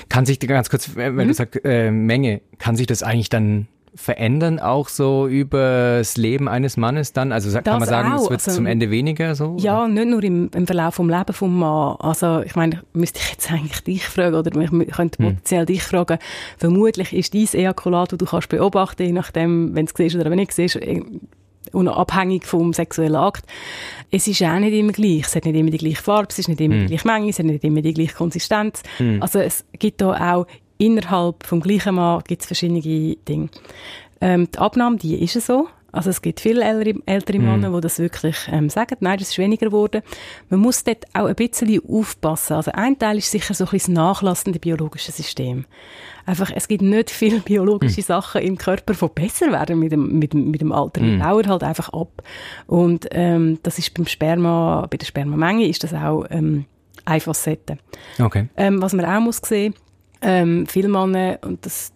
Kann 0.09 0.25
sich 0.25 0.39
ganz 0.39 0.71
kurz, 0.71 0.95
wenn 0.95 1.13
mhm. 1.13 1.27
du 1.27 1.33
sagst 1.35 1.63
äh, 1.63 1.91
Menge, 1.91 2.41
kann 2.57 2.75
sich 2.75 2.87
das 2.87 3.03
eigentlich 3.03 3.29
dann 3.29 3.67
verändern, 3.95 4.59
auch 4.59 4.89
so 4.89 5.27
über 5.27 5.97
das 5.97 6.17
Leben 6.17 6.47
eines 6.47 6.77
Mannes 6.77 7.13
dann? 7.13 7.31
Also 7.31 7.51
kann 7.51 7.63
das 7.63 7.79
man 7.79 7.89
sagen, 7.89 8.13
auch. 8.13 8.23
es 8.23 8.29
wird 8.29 8.47
also, 8.47 8.51
zum 8.51 8.65
Ende 8.65 8.91
weniger 8.91 9.35
so? 9.35 9.55
Ja, 9.59 9.87
nicht 9.87 10.07
nur 10.07 10.23
im, 10.23 10.49
im 10.53 10.67
Verlauf 10.67 10.97
des 10.97 11.05
Lebens 11.07 11.37
vom 11.37 11.59
Mann. 11.59 11.95
Also 11.99 12.41
ich 12.41 12.55
meine, 12.55 12.81
müsste 12.93 13.19
ich 13.19 13.31
jetzt 13.31 13.51
eigentlich 13.51 13.83
dich 13.83 14.05
fragen 14.05 14.35
oder 14.35 14.51
ich 14.59 14.91
könnte 14.91 15.17
hm. 15.19 15.25
potenziell 15.25 15.61
hm. 15.61 15.67
dich 15.67 15.83
fragen. 15.83 16.19
Vermutlich 16.57 17.13
ist 17.13 17.33
dein 17.33 17.61
Ejakulat, 17.61 18.11
das 18.11 18.19
du 18.19 18.25
kannst 18.25 18.49
beobachten, 18.49 19.03
je 19.03 19.11
nachdem, 19.11 19.75
wenn 19.75 19.85
du 19.85 19.91
es 19.91 19.97
siehst 19.97 20.15
oder 20.15 20.29
wenn 20.29 20.37
nicht 20.37 20.51
siehst, 20.51 20.79
unabhängig 21.71 22.45
vom 22.45 22.73
sexuellen 22.73 23.15
Akt. 23.15 23.45
Es 24.11 24.27
ist 24.27 24.41
auch 24.43 24.59
nicht 24.59 24.73
immer 24.73 24.91
gleich. 24.91 25.23
Es 25.25 25.35
hat 25.35 25.45
nicht 25.45 25.55
immer 25.55 25.71
die 25.71 25.77
gleiche 25.77 26.01
Farbe, 26.01 26.27
es 26.29 26.39
ist 26.39 26.47
nicht 26.47 26.61
immer 26.61 26.75
mm. 26.75 26.79
die 26.81 26.85
gleiche 26.87 27.07
Menge, 27.07 27.29
es 27.29 27.39
hat 27.39 27.45
nicht 27.45 27.63
immer 27.63 27.81
die 27.81 27.93
gleiche 27.93 28.13
Konsistenz. 28.13 28.83
Mm. 28.99 29.21
Also 29.21 29.39
es 29.39 29.65
gibt 29.73 30.01
da 30.01 30.35
auch 30.35 30.47
innerhalb 30.77 31.45
vom 31.45 31.61
gleichen 31.61 31.95
Mann 31.95 32.21
gibt's 32.27 32.45
verschiedene 32.45 32.81
Dinge. 32.81 33.49
Ähm, 34.21 34.49
die 34.51 34.57
Abnahme, 34.57 34.97
die 34.97 35.21
ist 35.21 35.39
so. 35.41 35.67
Also 35.95 36.09
es 36.09 36.21
gibt 36.21 36.41
viele 36.41 36.61
ältere, 36.65 36.99
ältere. 37.05 37.39
Männer, 37.39 37.71
die 37.71 37.79
das 37.79 37.99
wirklich 37.99 38.35
ähm, 38.51 38.69
sagen, 38.69 38.97
nein, 38.99 39.17
das 39.17 39.29
ist 39.29 39.37
weniger 39.37 39.67
geworden. 39.67 40.01
Man 40.49 40.59
muss 40.59 40.83
dort 40.83 41.05
auch 41.13 41.25
ein 41.25 41.35
bisschen 41.35 41.81
aufpassen. 41.87 42.53
Also 42.53 42.71
ein 42.73 42.99
Teil 42.99 43.17
ist 43.17 43.31
sicher 43.31 43.53
so 43.53 43.63
ein 43.63 43.69
bisschen 43.71 43.95
das 43.95 44.03
nachlassende 44.03 44.59
biologische 44.59 45.13
System. 45.13 45.63
Einfach, 46.25 46.51
es 46.53 46.67
gibt 46.67 46.81
nicht 46.81 47.11
viele 47.11 47.39
biologische 47.39 48.01
mhm. 48.01 48.05
Sachen 48.05 48.41
im 48.41 48.57
Körper, 48.57 48.93
die 48.93 49.21
besser 49.21 49.53
werden 49.53 49.79
mit 49.79 49.93
dem, 49.93 50.19
mit 50.19 50.33
mit 50.33 50.59
dem 50.59 50.73
Alter. 50.73 51.01
Mhm. 51.01 51.05
Die 51.05 51.19
dauern 51.19 51.47
halt 51.47 51.63
einfach 51.63 51.87
ab. 51.93 52.21
Und 52.67 53.07
ähm, 53.11 53.59
das 53.63 53.79
ist 53.79 53.93
beim 53.93 54.05
Sperma, 54.05 54.87
bei 54.89 54.97
der 54.97 55.05
Spermamenge 55.05 55.65
ist 55.65 55.85
das 55.85 55.93
auch 55.93 56.25
ähm, 56.29 56.65
eine 57.05 57.21
Facette. 57.21 57.77
Okay. 58.19 58.49
Ähm, 58.57 58.81
was 58.81 58.91
man 58.91 59.05
auch 59.05 59.21
muss 59.21 59.37
sehen, 59.37 59.75
ähm, 60.25 60.65
viele 60.67 60.89
Männer, 60.89 61.39
und 61.43 61.65
das 61.65 61.93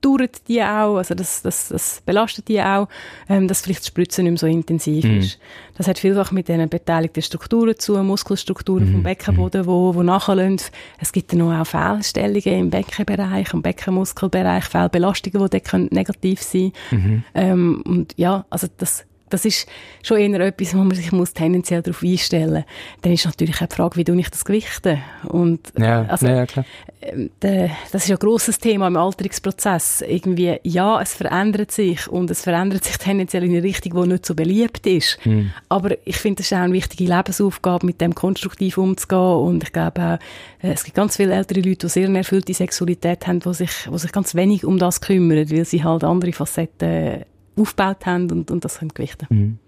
dauert 0.00 0.46
die 0.48 0.62
auch, 0.62 0.96
also 0.96 1.14
das, 1.14 1.42
das, 1.42 1.68
das 1.68 2.02
belastet 2.04 2.48
die 2.48 2.62
auch, 2.62 2.88
ähm, 3.28 3.48
dass 3.48 3.62
vielleicht 3.62 3.80
das 3.80 3.88
Spritzen 3.88 4.24
nicht 4.24 4.32
mehr 4.32 4.38
so 4.38 4.46
intensiv 4.46 5.04
mm. 5.04 5.18
ist. 5.18 5.38
Das 5.76 5.88
hat 5.88 5.98
vielfach 5.98 6.30
mit 6.30 6.48
den 6.48 6.68
beteiligten 6.68 7.22
Strukturen 7.22 7.76
zu, 7.78 7.96
Muskelstrukturen 8.02 8.90
mm. 8.90 8.92
vom 8.92 9.02
Beckenboden, 9.02 9.66
wo, 9.66 9.94
wo 9.94 10.02
nachlassen. 10.02 10.60
Es 11.00 11.12
gibt 11.12 11.32
dann 11.32 11.42
auch 11.42 11.66
Fehlstellungen 11.66 12.60
im 12.60 12.70
Beckenbereich, 12.70 13.52
im 13.52 13.62
Beckenmuskelbereich, 13.62 14.64
Fehlbelastungen, 14.64 15.48
die 15.48 15.58
dort 15.58 15.92
negativ 15.92 16.42
sein 16.42 16.72
können. 16.90 17.02
Mm 17.02 17.22
ähm, 17.34 17.82
und 17.84 18.14
ja, 18.16 18.46
also 18.50 18.66
das 18.76 19.04
das 19.30 19.44
ist 19.44 19.68
schon 20.02 20.18
eher 20.18 20.40
etwas, 20.40 20.74
wo 20.74 20.78
man 20.78 20.94
sich 20.94 21.12
muss 21.12 21.32
tendenziell 21.32 21.82
darauf 21.82 22.02
einstellen 22.02 22.52
muss. 22.52 22.64
Dann 23.02 23.12
ist 23.12 23.24
natürlich 23.24 23.60
auch 23.62 23.66
die 23.66 23.74
Frage, 23.74 23.96
wie 23.96 24.04
du 24.04 24.14
ich 24.14 24.30
das 24.30 24.44
gewichte. 24.44 24.98
Und, 25.24 25.60
ja, 25.78 26.04
also, 26.04 26.26
ja, 26.26 26.46
klar. 26.46 26.64
Ähm, 27.00 27.30
das 27.40 28.04
ist 28.04 28.10
ein 28.10 28.18
grosses 28.18 28.58
Thema 28.58 28.88
im 28.88 28.96
Alterungsprozess. 28.96 30.02
Irgendwie, 30.02 30.58
ja, 30.64 31.00
es 31.00 31.14
verändert 31.14 31.70
sich 31.70 32.08
und 32.08 32.30
es 32.30 32.42
verändert 32.42 32.84
sich 32.84 32.98
tendenziell 32.98 33.44
in 33.44 33.52
eine 33.52 33.62
Richtung, 33.62 34.02
die 34.02 34.08
nicht 34.08 34.26
so 34.26 34.34
beliebt 34.34 34.86
ist. 34.86 35.18
Mhm. 35.24 35.52
Aber 35.68 35.96
ich 36.04 36.16
finde, 36.16 36.42
es 36.42 36.50
ist 36.50 36.56
auch 36.56 36.62
eine 36.62 36.72
wichtige 36.72 37.04
Lebensaufgabe, 37.04 37.86
mit 37.86 38.00
dem 38.00 38.14
konstruktiv 38.14 38.78
umzugehen 38.78 39.18
und 39.18 39.62
ich 39.62 39.72
glaube 39.72 40.00
auch, 40.02 40.64
äh, 40.66 40.72
es 40.72 40.84
gibt 40.84 40.96
ganz 40.96 41.16
viele 41.16 41.34
ältere 41.34 41.60
Leute, 41.60 41.86
die 41.86 41.88
sehr 41.88 42.06
eine 42.06 42.18
erfüllte 42.18 42.52
Sexualität 42.54 43.26
haben, 43.26 43.40
die 43.40 43.54
sich, 43.54 43.70
die 43.90 43.98
sich 43.98 44.12
ganz 44.12 44.34
wenig 44.34 44.64
um 44.64 44.78
das 44.78 45.00
kümmern, 45.00 45.50
weil 45.50 45.64
sie 45.64 45.84
halt 45.84 46.04
andere 46.04 46.32
Facetten 46.32 47.24
aufgebaut 47.58 48.06
haben 48.06 48.30
und, 48.30 48.50
und 48.50 48.64
das 48.64 48.78
können 48.78 48.92
gewichten. 48.94 49.26
Mhm. 49.28 49.58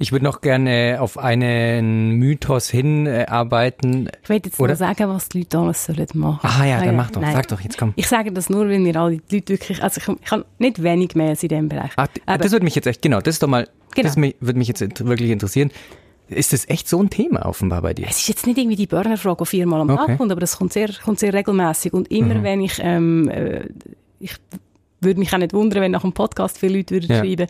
Ich 0.00 0.12
würde 0.12 0.24
noch 0.24 0.40
gerne 0.40 0.98
auf 1.00 1.18
einen 1.18 2.12
Mythos 2.12 2.70
hinarbeiten. 2.70 4.08
ich 4.22 4.28
will 4.28 4.40
jetzt 4.44 4.60
oder? 4.60 4.68
mal 4.68 4.76
sagen, 4.76 5.08
was 5.08 5.28
die 5.28 5.38
Leute 5.40 5.58
alles 5.58 5.84
sollen 5.86 6.06
machen. 6.14 6.48
Ah 6.48 6.64
ja, 6.64 6.84
dann 6.84 6.94
mach 6.94 7.10
doch, 7.10 7.20
Nein. 7.20 7.34
sag 7.34 7.48
doch, 7.48 7.60
jetzt 7.60 7.76
komm. 7.78 7.94
Ich 7.96 8.06
sage 8.06 8.30
das 8.30 8.48
nur, 8.48 8.68
wenn 8.68 8.84
wir 8.84 8.94
alle 8.94 9.18
die 9.18 9.36
Leute 9.36 9.54
wirklich, 9.54 9.82
also 9.82 10.00
ich, 10.00 10.20
ich 10.22 10.30
habe 10.30 10.44
nicht 10.58 10.80
wenig 10.84 11.16
mehr 11.16 11.30
in 11.30 11.36
diesem 11.36 11.68
Bereich. 11.68 11.90
Ach, 11.96 12.06
das 12.38 12.52
würde 12.52 12.62
mich 12.62 12.76
jetzt 12.76 12.86
echt, 12.86 13.02
genau, 13.02 13.20
das 13.20 13.34
ist 13.34 13.42
doch 13.42 13.48
mal, 13.48 13.68
genau. 13.94 14.06
das 14.06 14.16
würde 14.16 14.58
mich 14.58 14.68
jetzt 14.68 15.04
wirklich 15.04 15.30
interessieren. 15.30 15.72
Ist 16.28 16.52
das 16.52 16.68
echt 16.68 16.88
so 16.88 17.02
ein 17.02 17.10
Thema 17.10 17.46
offenbar 17.46 17.82
bei 17.82 17.94
dir? 17.94 18.06
Es 18.08 18.18
ist 18.18 18.28
jetzt 18.28 18.46
nicht 18.46 18.58
irgendwie 18.58 18.76
die 18.76 18.86
Burnerfrage, 18.86 19.44
die 19.44 19.46
viermal 19.46 19.80
am 19.80 19.90
okay. 19.90 20.06
Tag 20.06 20.18
kommt, 20.18 20.30
aber 20.30 20.40
das 20.40 20.58
kommt 20.58 20.72
sehr, 20.72 20.90
kommt 21.02 21.18
sehr 21.18 21.32
regelmäßig 21.32 21.92
und 21.92 22.08
immer 22.10 22.34
mhm. 22.34 22.42
wenn 22.44 22.60
ich, 22.60 22.78
ähm, 22.80 23.28
äh, 23.30 23.64
ich 24.20 24.36
würde 25.00 25.20
mich 25.20 25.32
auch 25.32 25.38
nicht 25.38 25.52
wundern, 25.52 25.82
wenn 25.82 25.92
nach 25.92 26.02
dem 26.02 26.12
Podcast 26.12 26.58
viele 26.58 26.78
Leute 26.78 26.94
würden 26.94 27.10
ja. 27.10 27.18
schreiben. 27.18 27.46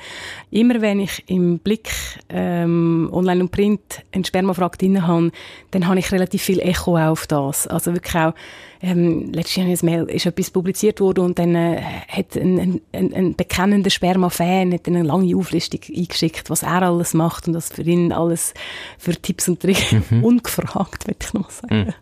Immer 0.51 0.81
wenn 0.81 1.01
ich 1.01 1.25
im 1.27 1.59
Blick 1.59 1.91
ähm, 2.29 3.09
online 3.13 3.43
und 3.43 3.51
print 3.51 4.03
eine 4.13 4.25
Spermafrage 4.25 4.79
drin 4.79 5.07
habe, 5.07 5.31
dann 5.71 5.87
habe 5.87 5.99
ich 5.99 6.13
relativ 6.13 6.43
viel 6.43 6.61
Echo 6.61 6.99
auf 6.99 7.27
das. 7.27 7.67
Also 7.67 7.95
wirklich 7.95 8.15
auch, 8.15 8.35
ähm, 8.81 9.33
letztes 9.33 9.57
Jahr 9.57 10.09
ist 10.09 10.27
etwas 10.27 10.51
publiziert 10.51 11.01
worden 11.01 11.25
und 11.25 11.39
dann 11.39 11.55
äh, 11.55 11.81
hat 12.09 12.37
ein, 12.37 12.81
ein, 12.93 13.15
ein 13.15 13.35
bekennender 13.35 13.91
Sperma-Fan 13.91 14.79
eine 14.87 15.03
lange 15.03 15.37
Auflistung 15.37 15.81
eingeschickt, 15.95 16.51
was 16.51 16.63
er 16.63 16.83
alles 16.83 17.15
macht 17.15 17.49
und 17.49 17.55
was 17.55 17.71
für 17.71 17.83
ihn 17.83 18.13
alles 18.13 18.55
für 18.99 19.13
Tipps 19.13 19.49
und 19.49 19.61
Tricks 19.61 19.95
mhm. 20.11 20.25
ungefragt, 20.25 21.07
würde 21.07 21.19
ich 21.21 21.35
noch 21.35 21.51
sagen, 21.51 21.87
mhm. 21.87 21.95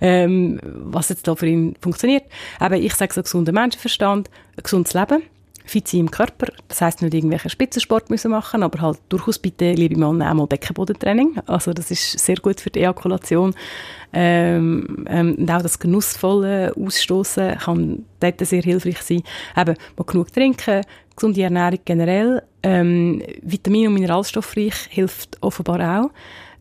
ähm, 0.00 0.60
was 0.62 1.10
jetzt 1.10 1.28
da 1.28 1.34
für 1.34 1.46
ihn 1.46 1.76
funktioniert. 1.80 2.24
Aber 2.58 2.76
ich 2.76 2.94
sage 2.94 3.12
so 3.12 3.22
gesunder 3.22 3.52
Menschenverstand, 3.52 4.30
ein 4.56 4.62
gesundes 4.62 4.94
Leben, 4.94 5.22
fit 5.64 5.88
sein 5.88 6.00
im 6.00 6.10
Körper. 6.10 6.46
Das 6.68 6.80
heisst 6.80 7.02
nicht 7.02 7.14
irgendwelchen 7.14 7.50
Spitzensport 7.50 8.10
müssen 8.10 8.30
machen, 8.30 8.62
aber 8.62 8.80
halt 8.80 8.98
durchaus 9.08 9.38
bitte, 9.38 9.72
liebe 9.72 9.98
Männer, 9.98 10.30
auch 10.30 10.34
mal 10.34 10.46
Beckenbodentraining. 10.46 11.40
Also 11.46 11.72
das 11.72 11.90
ist 11.90 12.18
sehr 12.18 12.36
gut 12.36 12.60
für 12.60 12.70
die 12.70 12.80
Ejakulation. 12.80 13.54
Ähm, 14.12 15.06
ähm, 15.08 15.36
und 15.38 15.50
auch 15.50 15.62
das 15.62 15.78
genussvolle 15.78 16.74
Ausstoßen 16.76 17.58
kann 17.58 18.04
dort 18.20 18.40
sehr 18.46 18.62
hilfreich 18.62 19.00
sein. 19.02 19.22
Eben, 19.56 19.76
mal 19.96 20.04
genug 20.04 20.32
trinken, 20.32 20.82
gesunde 21.16 21.42
Ernährung 21.42 21.78
generell, 21.84 22.42
ähm, 22.62 23.22
Vitamin- 23.42 23.88
und 23.88 23.94
Mineralstoffreich 23.94 24.74
hilft 24.90 25.38
offenbar 25.40 26.02
auch. 26.02 26.10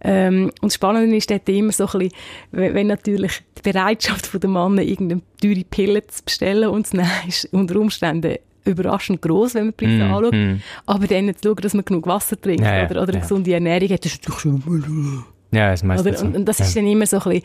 Ähm, 0.03 0.45
und 0.61 0.71
das 0.71 0.75
Spannende 0.75 1.15
ist 1.15 1.29
dort 1.29 1.47
immer 1.47 1.71
so 1.71 1.85
ein 1.85 1.99
bisschen, 1.99 2.11
wenn 2.51 2.87
natürlich 2.87 3.43
die 3.57 3.71
Bereitschaft 3.71 4.31
der 4.41 4.49
Männer, 4.49 4.81
irgendeine 4.81 5.21
teure 5.39 5.63
Pille 5.63 6.05
zu 6.07 6.23
bestellen 6.23 6.69
und 6.69 6.87
zu 6.87 6.97
nehmen, 6.97 7.11
ist 7.27 7.47
unter 7.51 7.79
Umständen 7.79 8.37
überraschend 8.65 9.21
groß, 9.21 9.55
wenn 9.55 9.65
man 9.65 9.73
die 9.77 9.85
Preise 9.85 10.03
mm, 10.03 10.13
anschaut. 10.13 10.33
Mm. 10.33 10.61
Aber 10.85 11.07
dann 11.07 11.35
zu 11.35 11.41
schauen, 11.43 11.55
dass 11.61 11.73
man 11.73 11.85
genug 11.85 12.07
Wasser 12.07 12.39
trinkt 12.39 12.63
ja, 12.63 12.85
oder, 12.89 13.03
oder 13.03 13.13
ja. 13.13 13.19
gesunde 13.19 13.53
Ernährung 13.53 13.89
hat, 13.89 14.05
das 14.05 14.13
ist 14.13 14.39
schon... 14.39 15.23
Ja, 15.53 15.71
das 15.71 15.83
meistens 15.83 16.19
so. 16.19 16.25
Und, 16.25 16.45
das 16.45 16.61
ist 16.61 16.75
ja. 16.75 16.81
dann 16.81 16.91
immer 16.91 17.05
so 17.05 17.17
ein 17.17 17.41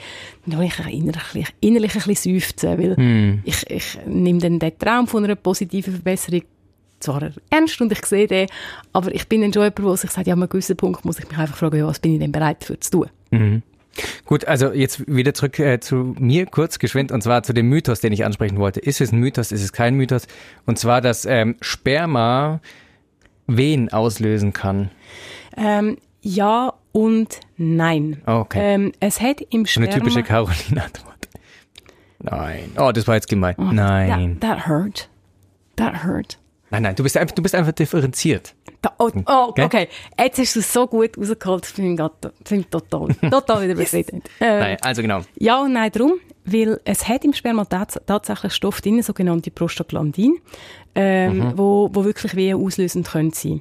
bisschen, 0.46 0.62
ich 0.62 0.92
innerlich, 0.92 1.46
innerlich 1.60 1.96
ein 1.96 2.02
bisschen 2.06 2.38
seufzen, 2.38 2.78
weil 2.78 2.96
mm. 2.96 3.42
ich, 3.44 3.68
ich 3.68 3.98
nehme 4.06 4.38
dann 4.38 4.60
den 4.60 4.78
Traum 4.78 5.08
von 5.08 5.24
einer 5.24 5.34
positiven 5.34 5.92
Verbesserung 5.92 6.42
zwar 7.00 7.30
ernst 7.50 7.80
und 7.80 7.92
ich 7.92 8.04
sehe 8.06 8.26
den, 8.26 8.46
aber 8.92 9.12
ich 9.14 9.28
bin 9.28 9.42
dann 9.42 9.52
schon 9.52 9.62
jemand, 9.62 9.78
der 9.78 9.96
sich 9.96 10.10
sagt, 10.10 10.26
ja, 10.26 10.34
an 10.34 10.40
einem 10.40 10.48
gewissen 10.48 10.76
Punkt 10.76 11.04
muss 11.04 11.18
ich 11.18 11.28
mich 11.28 11.36
einfach 11.36 11.56
fragen, 11.56 11.78
ja, 11.78 11.86
was 11.86 11.98
bin 11.98 12.14
ich 12.14 12.20
denn 12.20 12.32
bereit 12.32 12.64
für 12.64 12.78
zu 12.78 12.90
tun? 12.90 13.10
Mhm. 13.30 13.62
Gut, 14.24 14.46
also 14.46 14.72
jetzt 14.72 15.06
wieder 15.06 15.34
zurück 15.34 15.58
äh, 15.58 15.80
zu 15.80 16.14
mir 16.18 16.46
kurz 16.46 16.78
geschwind 16.78 17.12
und 17.12 17.22
zwar 17.22 17.42
zu 17.42 17.52
dem 17.52 17.68
Mythos, 17.68 18.00
den 18.00 18.12
ich 18.12 18.24
ansprechen 18.24 18.58
wollte. 18.58 18.80
Ist 18.80 19.00
es 19.00 19.12
ein 19.12 19.18
Mythos, 19.18 19.52
ist 19.52 19.62
es 19.62 19.72
kein 19.72 19.94
Mythos? 19.94 20.26
Und 20.66 20.78
zwar, 20.78 21.00
dass 21.00 21.24
ähm, 21.24 21.56
Sperma 21.60 22.60
Wehen 23.46 23.92
auslösen 23.92 24.52
kann. 24.52 24.90
Ähm, 25.56 25.98
ja 26.20 26.72
und 26.92 27.40
nein. 27.56 28.22
Okay. 28.26 28.58
Ähm, 28.62 28.92
es 29.00 29.20
hat 29.20 29.40
im 29.50 29.66
Sperma... 29.66 29.88
Eine 29.88 29.98
typische 29.98 30.22
Caroline-Antwort. 30.22 31.28
Nein. 32.18 32.72
Oh, 32.78 32.90
das 32.92 33.06
war 33.06 33.14
jetzt 33.14 33.28
gemein. 33.28 33.54
Oh, 33.58 33.64
nein. 33.64 34.40
That, 34.40 34.58
that 34.58 34.68
hurt. 34.68 35.08
That 35.76 36.04
hurt. 36.04 36.38
Nein, 36.70 36.82
nein, 36.82 36.96
du 36.96 37.02
bist 37.02 37.16
einfach, 37.16 37.34
du 37.34 37.42
bist 37.42 37.54
einfach 37.54 37.72
differenziert. 37.72 38.54
Da, 38.82 38.92
oh, 38.98 39.10
oh 39.26 39.54
okay? 39.58 39.88
Jetzt 40.18 40.38
hast 40.38 40.56
du 40.56 40.60
es 40.60 40.72
so 40.72 40.86
gut 40.86 41.16
rausgeholt, 41.16 41.62
das 41.62 41.70
finde 41.70 42.10
ich, 42.50 42.66
total, 42.66 43.08
total 43.30 43.62
wieder 43.62 43.74
befriedigend. 43.74 44.28
Ähm, 44.40 44.58
nein, 44.58 44.76
also 44.82 45.02
genau. 45.02 45.20
Ja 45.38 45.62
und 45.62 45.72
nein, 45.72 45.90
darum, 45.92 46.14
weil 46.46 46.80
es 46.84 47.08
hat 47.08 47.24
im 47.24 47.32
Sperma 47.32 47.64
tats 47.64 48.00
tatsächlich 48.06 48.52
Stoff 48.54 48.80
drin, 48.80 49.02
sogenannte 49.02 49.50
Prostaglandin, 49.50 50.36
ähm, 50.94 51.38
mhm. 51.38 51.58
wo, 51.58 51.90
wo 51.92 52.04
wirklich 52.04 52.36
Wehen 52.36 52.56
auslösend 52.56 53.08
können 53.08 53.32
sein. 53.32 53.60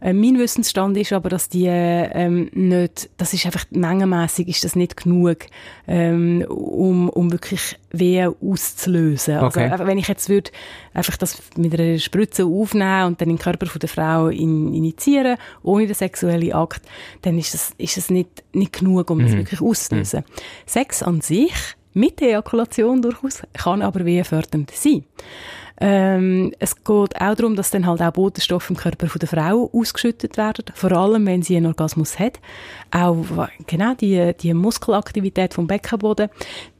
Äh, 0.00 0.14
mein 0.14 0.38
Wissensstand 0.38 0.96
ist 0.96 1.12
aber, 1.12 1.28
dass 1.28 1.48
die 1.48 1.66
ähm, 1.68 2.50
nicht, 2.54 3.10
das 3.18 3.34
ist 3.34 3.46
einfach 3.46 3.66
mengenmäßig 3.70 4.48
ist 4.48 4.64
das 4.64 4.74
nicht 4.74 4.96
genug, 4.96 5.46
ähm, 5.86 6.44
um, 6.48 7.08
um 7.10 7.30
wirklich 7.30 7.78
Wehen 7.90 8.34
auszulösen. 8.42 9.34
Also, 9.34 9.46
okay. 9.46 9.70
Also, 9.70 9.86
wenn 9.86 9.98
ich 9.98 10.08
jetzt 10.08 10.28
würde 10.28 10.50
einfach 10.92 11.16
das 11.18 11.40
mit 11.56 11.78
einer 11.78 11.98
Spritze 11.98 12.46
aufnehmen 12.46 13.08
und 13.08 13.20
dann 13.20 13.28
in 13.28 13.36
den 13.36 13.42
Körper 13.42 13.66
von 13.66 13.78
der 13.78 13.88
Frau 13.88 14.28
in, 14.28 14.74
initiieren, 14.74 15.36
ohne 15.62 15.86
den 15.86 15.94
sexuellen 15.94 16.52
Akt, 16.52 16.82
dann 17.20 17.38
ist 17.38 17.54
das, 17.54 17.72
ist 17.78 17.96
das 17.96 18.10
nicht, 18.10 18.42
nicht 18.52 18.72
genug, 18.72 19.10
um 19.10 19.18
mhm. 19.18 19.22
das 19.22 19.36
wirklich 19.36 19.60
auszulösen. 19.60 20.20
Mhm. 20.20 20.42
Sex 20.66 21.02
an 21.02 21.20
sich 21.20 21.76
mit 21.94 22.20
der 22.20 22.28
Ejakulation 22.30 23.02
durchaus 23.02 23.42
kann 23.52 23.82
aber 23.82 24.04
wehenfördernd 24.04 24.70
sein. 24.70 25.04
Ähm, 25.80 26.52
es 26.58 26.76
geht 26.76 26.86
auch 27.20 27.34
darum, 27.34 27.56
dass 27.56 27.70
dann 27.70 27.86
halt 27.86 28.02
auch 28.02 28.12
Botenstoffe 28.12 28.70
im 28.70 28.76
Körper 28.76 29.08
von 29.08 29.18
der 29.18 29.28
Frau 29.28 29.68
ausgeschüttet 29.72 30.36
werden, 30.36 30.66
vor 30.74 30.92
allem 30.92 31.26
wenn 31.26 31.42
sie 31.42 31.56
einen 31.56 31.66
Orgasmus 31.66 32.18
hat. 32.18 32.38
Auch 32.92 33.48
genau 33.66 33.94
die, 33.94 34.32
die 34.40 34.54
Muskelaktivität 34.54 35.54
vom 35.54 35.66
Beckenboden. 35.66 36.28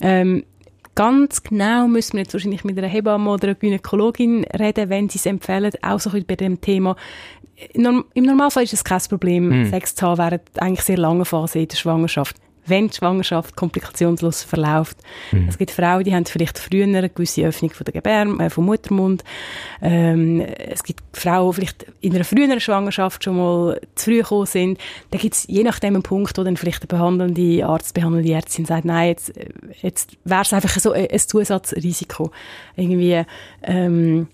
Ähm, 0.00 0.44
Ganz 0.94 1.42
genau 1.42 1.88
müssen 1.88 2.14
wir 2.14 2.20
jetzt 2.20 2.34
wahrscheinlich 2.34 2.64
mit 2.64 2.76
einer 2.76 2.86
Hebamme 2.86 3.30
oder 3.30 3.48
einer 3.48 3.54
Gynäkologin 3.54 4.44
reden, 4.44 4.90
wenn 4.90 5.08
sie 5.08 5.18
es 5.18 5.24
empfehlen, 5.24 5.72
auch 5.80 5.98
so 5.98 6.10
bei 6.10 6.36
dem 6.36 6.60
Thema. 6.60 6.96
Im 7.72 8.04
Normalfall 8.14 8.64
ist 8.64 8.74
es 8.74 8.84
kein 8.84 9.00
Problem, 9.08 9.62
mm. 9.62 9.70
Sex 9.70 9.94
zu 9.94 10.06
haben 10.06 10.18
während 10.18 10.42
eigentlich 10.60 10.82
sehr 10.82 10.98
lange 10.98 11.24
Phase 11.24 11.60
in 11.60 11.68
der 11.68 11.76
Schwangerschaft 11.76 12.36
wenn 12.66 12.88
die 12.88 12.96
Schwangerschaft 12.96 13.56
komplikationslos 13.56 14.42
verläuft. 14.42 14.98
Mhm. 15.32 15.48
Es 15.48 15.58
gibt 15.58 15.70
Frauen, 15.70 16.04
die 16.04 16.14
haben 16.14 16.24
vielleicht 16.24 16.58
früher 16.58 16.84
eine 16.84 17.08
gewisse 17.08 17.44
Öffnung 17.44 17.70
von 17.70 17.84
der 17.84 17.92
Gebärm 17.92 18.40
äh, 18.40 18.50
vom 18.50 18.66
Muttermund. 18.66 19.24
Ähm, 19.80 20.40
es 20.40 20.82
gibt 20.82 21.02
Frauen, 21.12 21.50
die 21.50 21.56
vielleicht 21.56 21.86
in 22.00 22.14
einer 22.14 22.24
früheren 22.24 22.60
Schwangerschaft 22.60 23.24
schon 23.24 23.36
mal 23.36 23.80
zu 23.94 24.12
früh 24.12 24.18
gekommen 24.18 24.46
sind. 24.46 24.78
Da 25.10 25.18
gibt 25.18 25.34
es 25.34 25.46
je 25.48 25.62
nachdem 25.62 25.94
einen 25.94 26.02
Punkt, 26.02 26.38
wo 26.38 26.44
dann 26.44 26.56
vielleicht 26.56 26.82
der 26.82 26.88
behandelnde 26.88 27.66
Arzt, 27.66 27.94
behandelnde 27.94 28.32
Ärztin 28.32 28.64
sagt, 28.64 28.84
nein, 28.84 29.08
jetzt, 29.08 29.32
jetzt 29.80 30.16
wäre 30.24 30.42
es 30.42 30.52
einfach 30.52 30.78
so 30.78 30.92
ein, 30.92 31.08
ein 31.10 31.18
Zusatzrisiko. 31.18 32.30
Irgendwie, 32.76 33.22
ähm, 33.62 34.28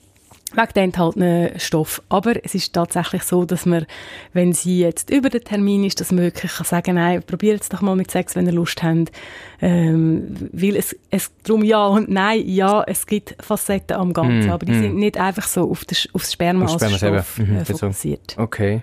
wegen 0.56 0.72
den 0.74 0.84
enthaltenen 0.84 1.58
Stoff. 1.58 2.02
Aber 2.08 2.34
es 2.44 2.54
ist 2.54 2.72
tatsächlich 2.72 3.22
so, 3.22 3.44
dass 3.44 3.66
man, 3.66 3.86
wenn 4.32 4.52
sie 4.52 4.80
jetzt 4.80 5.10
über 5.10 5.28
den 5.30 5.44
Termin 5.44 5.84
ist, 5.84 6.00
dass 6.00 6.12
man 6.12 6.24
wirklich 6.24 6.52
kann 6.52 6.66
sagen 6.66 6.94
nein, 6.94 7.22
probiert 7.22 7.62
es 7.62 7.68
doch 7.68 7.80
mal 7.80 7.96
mit 7.96 8.10
Sex, 8.10 8.36
wenn 8.36 8.46
ihr 8.46 8.52
Lust 8.52 8.82
habt. 8.82 9.12
Ähm, 9.60 10.34
weil 10.52 10.76
es, 10.76 10.96
es 11.10 11.30
darum 11.42 11.64
ja 11.64 11.86
und 11.86 12.08
nein, 12.08 12.42
ja, 12.46 12.82
es 12.86 13.06
gibt 13.06 13.36
Facetten 13.40 13.96
am 13.96 14.12
Ganzen, 14.12 14.48
mm, 14.48 14.52
aber 14.52 14.66
die 14.66 14.72
mm. 14.72 14.82
sind 14.82 14.96
nicht 14.96 15.18
einfach 15.18 15.46
so 15.46 15.70
auf 15.70 15.84
das, 15.84 16.08
aufs 16.12 16.32
Sperma 16.32 16.66
als 16.66 16.74
Sperma 16.74 16.96
Stoff 16.96 17.38
mhm, 17.38 17.56
äh, 17.56 17.64
fokussiert. 17.64 18.36
Okay. 18.38 18.82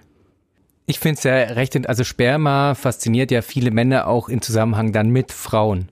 Ich 0.87 0.99
finde 0.99 1.17
es 1.17 1.23
ja 1.23 1.33
recht, 1.33 1.87
also 1.87 2.03
Sperma 2.03 2.75
fasziniert 2.75 3.31
ja 3.31 3.41
viele 3.41 3.71
Männer 3.71 4.07
auch 4.07 4.29
in 4.29 4.41
Zusammenhang 4.41 4.91
dann 4.91 5.09
mit 5.09 5.31
Frauen 5.31 5.89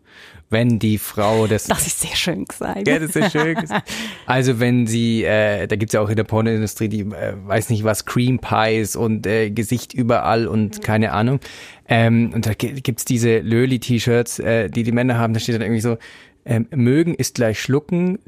wenn 0.54 0.80
die 0.80 0.98
Frau 0.98 1.48
das. 1.48 1.66
Das 1.66 1.86
ist 1.86 2.00
sehr 2.00 2.16
schön 2.16 2.46
gesagt. 2.46 2.88
Ja, 2.88 3.00
das 3.00 3.14
ist 3.14 3.32
schön 3.34 3.56
gesagt. 3.56 3.92
Also 4.26 4.60
wenn 4.62 4.88
sie, 4.88 5.24
äh, 5.24 5.68
da 5.68 5.76
gibt's 5.76 5.94
ja 5.94 6.00
auch 6.00 6.10
in 6.10 6.16
der 6.16 6.24
Pornoindustrie 6.24 6.88
die, 6.88 7.02
äh, 7.02 7.34
weiß 7.46 7.70
nicht 7.70 7.84
was, 7.84 8.06
Cream 8.06 8.40
Pies 8.40 8.96
und 8.96 9.28
äh, 9.28 9.50
Gesicht 9.50 9.94
überall 9.94 10.48
und 10.48 10.82
keine 10.82 11.12
Ahnung. 11.12 11.42
Ähm, 11.90 12.32
und 12.34 12.46
da 12.46 12.54
gibt's 12.54 13.04
diese 13.04 13.40
Löli-T-Shirts, 13.40 14.40
äh, 14.40 14.70
die 14.70 14.84
die 14.84 14.94
Männer 14.94 15.18
haben, 15.18 15.34
da 15.34 15.42
steht 15.42 15.56
dann 15.56 15.62
irgendwie 15.62 15.82
so, 15.82 15.98
ähm, 16.46 16.68
mögen 16.72 17.16
ist 17.16 17.36
gleich 17.36 17.60
schlucken, 17.60 18.20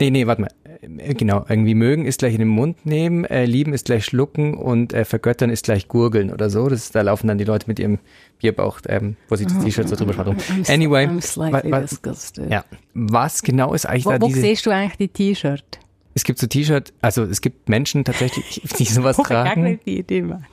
Nee, 0.00 0.10
nee, 0.10 0.26
warte 0.26 0.42
mal. 0.42 0.50
Äh, 0.80 1.14
genau, 1.14 1.44
irgendwie 1.48 1.74
mögen 1.74 2.06
ist 2.06 2.20
gleich 2.20 2.32
in 2.32 2.38
den 2.40 2.48
Mund 2.48 2.86
nehmen, 2.86 3.24
äh, 3.26 3.44
lieben 3.44 3.74
ist 3.74 3.84
gleich 3.84 4.06
schlucken 4.06 4.54
und 4.54 4.94
äh, 4.94 5.04
vergöttern 5.04 5.50
ist 5.50 5.64
gleich 5.64 5.88
gurgeln 5.88 6.32
oder 6.32 6.48
so. 6.48 6.68
Das, 6.68 6.90
da 6.90 7.02
laufen 7.02 7.28
dann 7.28 7.36
die 7.36 7.44
Leute 7.44 7.66
mit 7.66 7.78
ihrem 7.78 7.98
Bierbauch, 8.38 8.80
ähm, 8.88 9.16
wo 9.28 9.36
sie 9.36 9.44
das 9.44 9.56
oh, 9.58 9.62
T-Shirt 9.62 9.88
so 9.88 9.96
drüber 9.96 10.14
schreiben. 10.14 10.36
Anyway, 10.68 11.06
I'm 11.06 11.52
wa 11.52 11.80
disgusted. 11.80 12.50
Ja, 12.50 12.64
was 12.94 13.42
genau 13.42 13.74
ist 13.74 13.84
eigentlich 13.84 14.06
wo, 14.06 14.10
da 14.10 14.20
wo 14.20 14.28
diese... 14.28 14.38
Wo 14.38 14.46
siehst 14.46 14.66
du 14.66 14.70
eigentlich 14.70 14.96
die 14.96 15.08
T-Shirt? 15.08 15.78
Es 16.14 16.24
gibt 16.24 16.38
so 16.38 16.46
T-Shirt, 16.46 16.94
also 17.02 17.24
es 17.24 17.42
gibt 17.42 17.68
Menschen 17.68 18.04
tatsächlich, 18.04 18.62
die 18.78 18.84
sowas 18.84 19.18
oh, 19.18 19.22
tragen. 19.22 19.78
Die, 19.84 20.02
die 20.02 20.22
Menschen. 20.22 20.46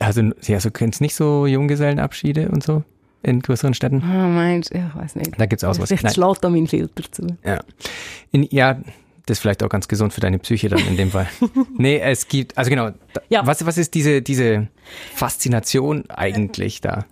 Also, 0.00 0.22
ja, 0.42 0.58
so 0.60 0.70
kennst 0.70 1.00
nicht 1.02 1.14
so 1.14 1.46
Junggesellenabschiede 1.46 2.48
und 2.48 2.64
so? 2.64 2.82
In 3.22 3.40
größeren 3.40 3.74
Städten? 3.74 4.02
Ah, 4.02 4.28
meinst 4.28 4.74
ich 4.74 4.80
weiß 4.94 5.16
nicht. 5.16 5.38
Da 5.38 5.46
gibt 5.46 5.62
es 5.62 5.64
auch 5.64 5.78
was. 5.78 5.88
Vielleicht 5.88 6.14
schlägt 6.14 6.44
da 6.44 6.48
mein 6.48 6.66
Filter 6.66 7.02
zu. 7.10 7.26
Ja. 7.44 7.60
In, 8.32 8.46
ja, 8.50 8.80
das 9.26 9.38
ist 9.38 9.42
vielleicht 9.42 9.62
auch 9.62 9.68
ganz 9.68 9.86
gesund 9.86 10.12
für 10.12 10.20
deine 10.20 10.38
Psyche 10.38 10.68
dann 10.68 10.80
in 10.86 10.96
dem 10.96 11.10
Fall. 11.10 11.28
nee, 11.78 12.00
es 12.00 12.26
gibt, 12.26 12.56
also 12.58 12.70
genau, 12.70 12.90
ja. 13.28 13.46
was, 13.46 13.64
was 13.64 13.78
ist 13.78 13.94
diese, 13.94 14.22
diese 14.22 14.68
Faszination 15.14 16.08
eigentlich 16.10 16.80
da? 16.80 17.04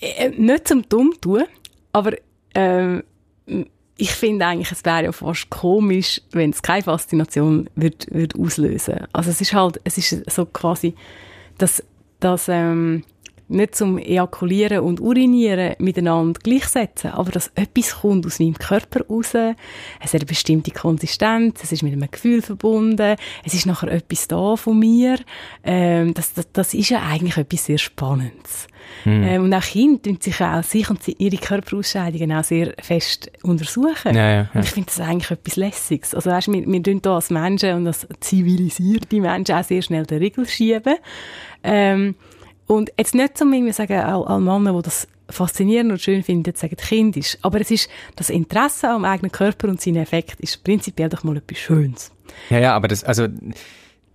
Äh, 0.00 0.26
äh, 0.26 0.30
nicht 0.30 0.68
zum 0.68 0.88
dumm 0.88 1.14
tun, 1.20 1.44
aber 1.92 2.12
äh, 2.54 3.02
ich 3.96 4.10
finde 4.12 4.46
eigentlich, 4.46 4.72
es 4.72 4.84
wäre 4.84 5.04
ja 5.04 5.12
fast 5.12 5.50
komisch, 5.50 6.22
wenn 6.30 6.50
es 6.50 6.62
keine 6.62 6.82
Faszination 6.82 7.68
wird, 7.76 8.06
wird 8.10 8.38
auslösen. 8.38 9.06
Also 9.12 9.30
es 9.30 9.40
ist 9.40 9.52
halt, 9.52 9.80
es 9.84 9.98
ist 9.98 10.30
so 10.30 10.46
quasi, 10.46 10.94
dass, 11.58 11.82
dass 12.18 12.48
ähm, 12.48 13.04
nicht 13.52 13.74
zum 13.74 13.98
Ejakulieren 13.98 14.80
und 14.80 15.00
Urinieren 15.00 15.74
miteinander 15.78 16.40
gleichsetzen, 16.42 17.12
aber 17.12 17.30
dass 17.30 17.50
etwas 17.54 18.00
kommt 18.00 18.26
aus 18.26 18.38
meinem 18.38 18.58
Körper 18.58 19.06
raus, 19.06 19.34
es 19.34 20.12
hat 20.12 20.14
eine 20.14 20.24
bestimmte 20.26 20.70
Konsistenz, 20.70 21.62
es 21.62 21.72
ist 21.72 21.82
mit 21.82 21.92
einem 21.92 22.10
Gefühl 22.10 22.42
verbunden, 22.42 23.16
es 23.44 23.54
ist 23.54 23.66
nachher 23.66 23.92
etwas 23.92 24.28
da 24.28 24.56
von 24.56 24.78
mir, 24.78 25.18
ähm, 25.64 26.14
das, 26.14 26.34
das, 26.34 26.50
das 26.52 26.74
ist 26.74 26.90
ja 26.90 27.02
eigentlich 27.02 27.36
etwas 27.36 27.66
sehr 27.66 27.78
Spannendes. 27.78 28.68
Hm. 29.04 29.22
Ähm, 29.22 29.44
und 29.44 29.54
auch 29.54 29.62
Kinder 29.62 30.02
tun 30.02 30.18
sich 30.20 30.40
auch 30.40 30.62
sich 30.62 30.88
und 30.90 31.00
ihre 31.06 31.36
Körperausscheidungen 31.36 32.32
auch 32.32 32.44
sehr 32.44 32.74
fest 32.80 33.30
untersuchen. 33.42 34.14
Ja, 34.14 34.30
ja, 34.30 34.34
ja. 34.42 34.50
Und 34.54 34.64
ich 34.64 34.70
finde 34.70 34.86
das 34.94 35.00
eigentlich 35.00 35.30
etwas 35.30 35.56
Lässiges. 35.56 36.14
Also 36.14 36.30
weißt, 36.30 36.52
wir, 36.52 36.66
wir 36.66 36.82
tun 36.82 37.00
hier 37.02 37.12
als 37.12 37.30
Menschen 37.30 37.74
und 37.74 37.86
als 37.86 38.06
zivilisierte 38.20 39.20
Menschen 39.20 39.56
auch 39.56 39.64
sehr 39.64 39.82
schnell 39.82 40.06
den 40.06 40.18
Riegel 40.18 40.46
schieben. 40.46 40.96
Ähm, 41.64 42.14
und 42.74 42.92
jetzt 42.98 43.14
nicht 43.14 43.38
so 43.38 43.44
irgendwie 43.44 43.72
sagen, 43.72 43.98
alle, 43.98 44.26
alle 44.26 44.40
Männer, 44.40 44.72
die 44.74 44.82
das 44.82 45.08
faszinierend 45.28 45.92
und 45.92 46.00
schön 46.00 46.22
finden, 46.22 46.54
sagen 46.54 46.76
kindisch. 46.76 47.38
Aber 47.42 47.60
es 47.60 47.70
ist, 47.70 47.88
das 48.16 48.30
Interesse 48.30 48.88
am 48.88 49.04
eigenen 49.04 49.32
Körper 49.32 49.68
und 49.68 49.80
seinen 49.80 49.96
Effekt 49.96 50.40
ist 50.40 50.62
prinzipiell 50.62 51.08
doch 51.08 51.24
mal 51.24 51.36
etwas 51.36 51.58
Schönes. 51.58 52.12
Ja, 52.50 52.58
ja, 52.58 52.74
aber 52.74 52.88
das, 52.88 53.04
also, 53.04 53.28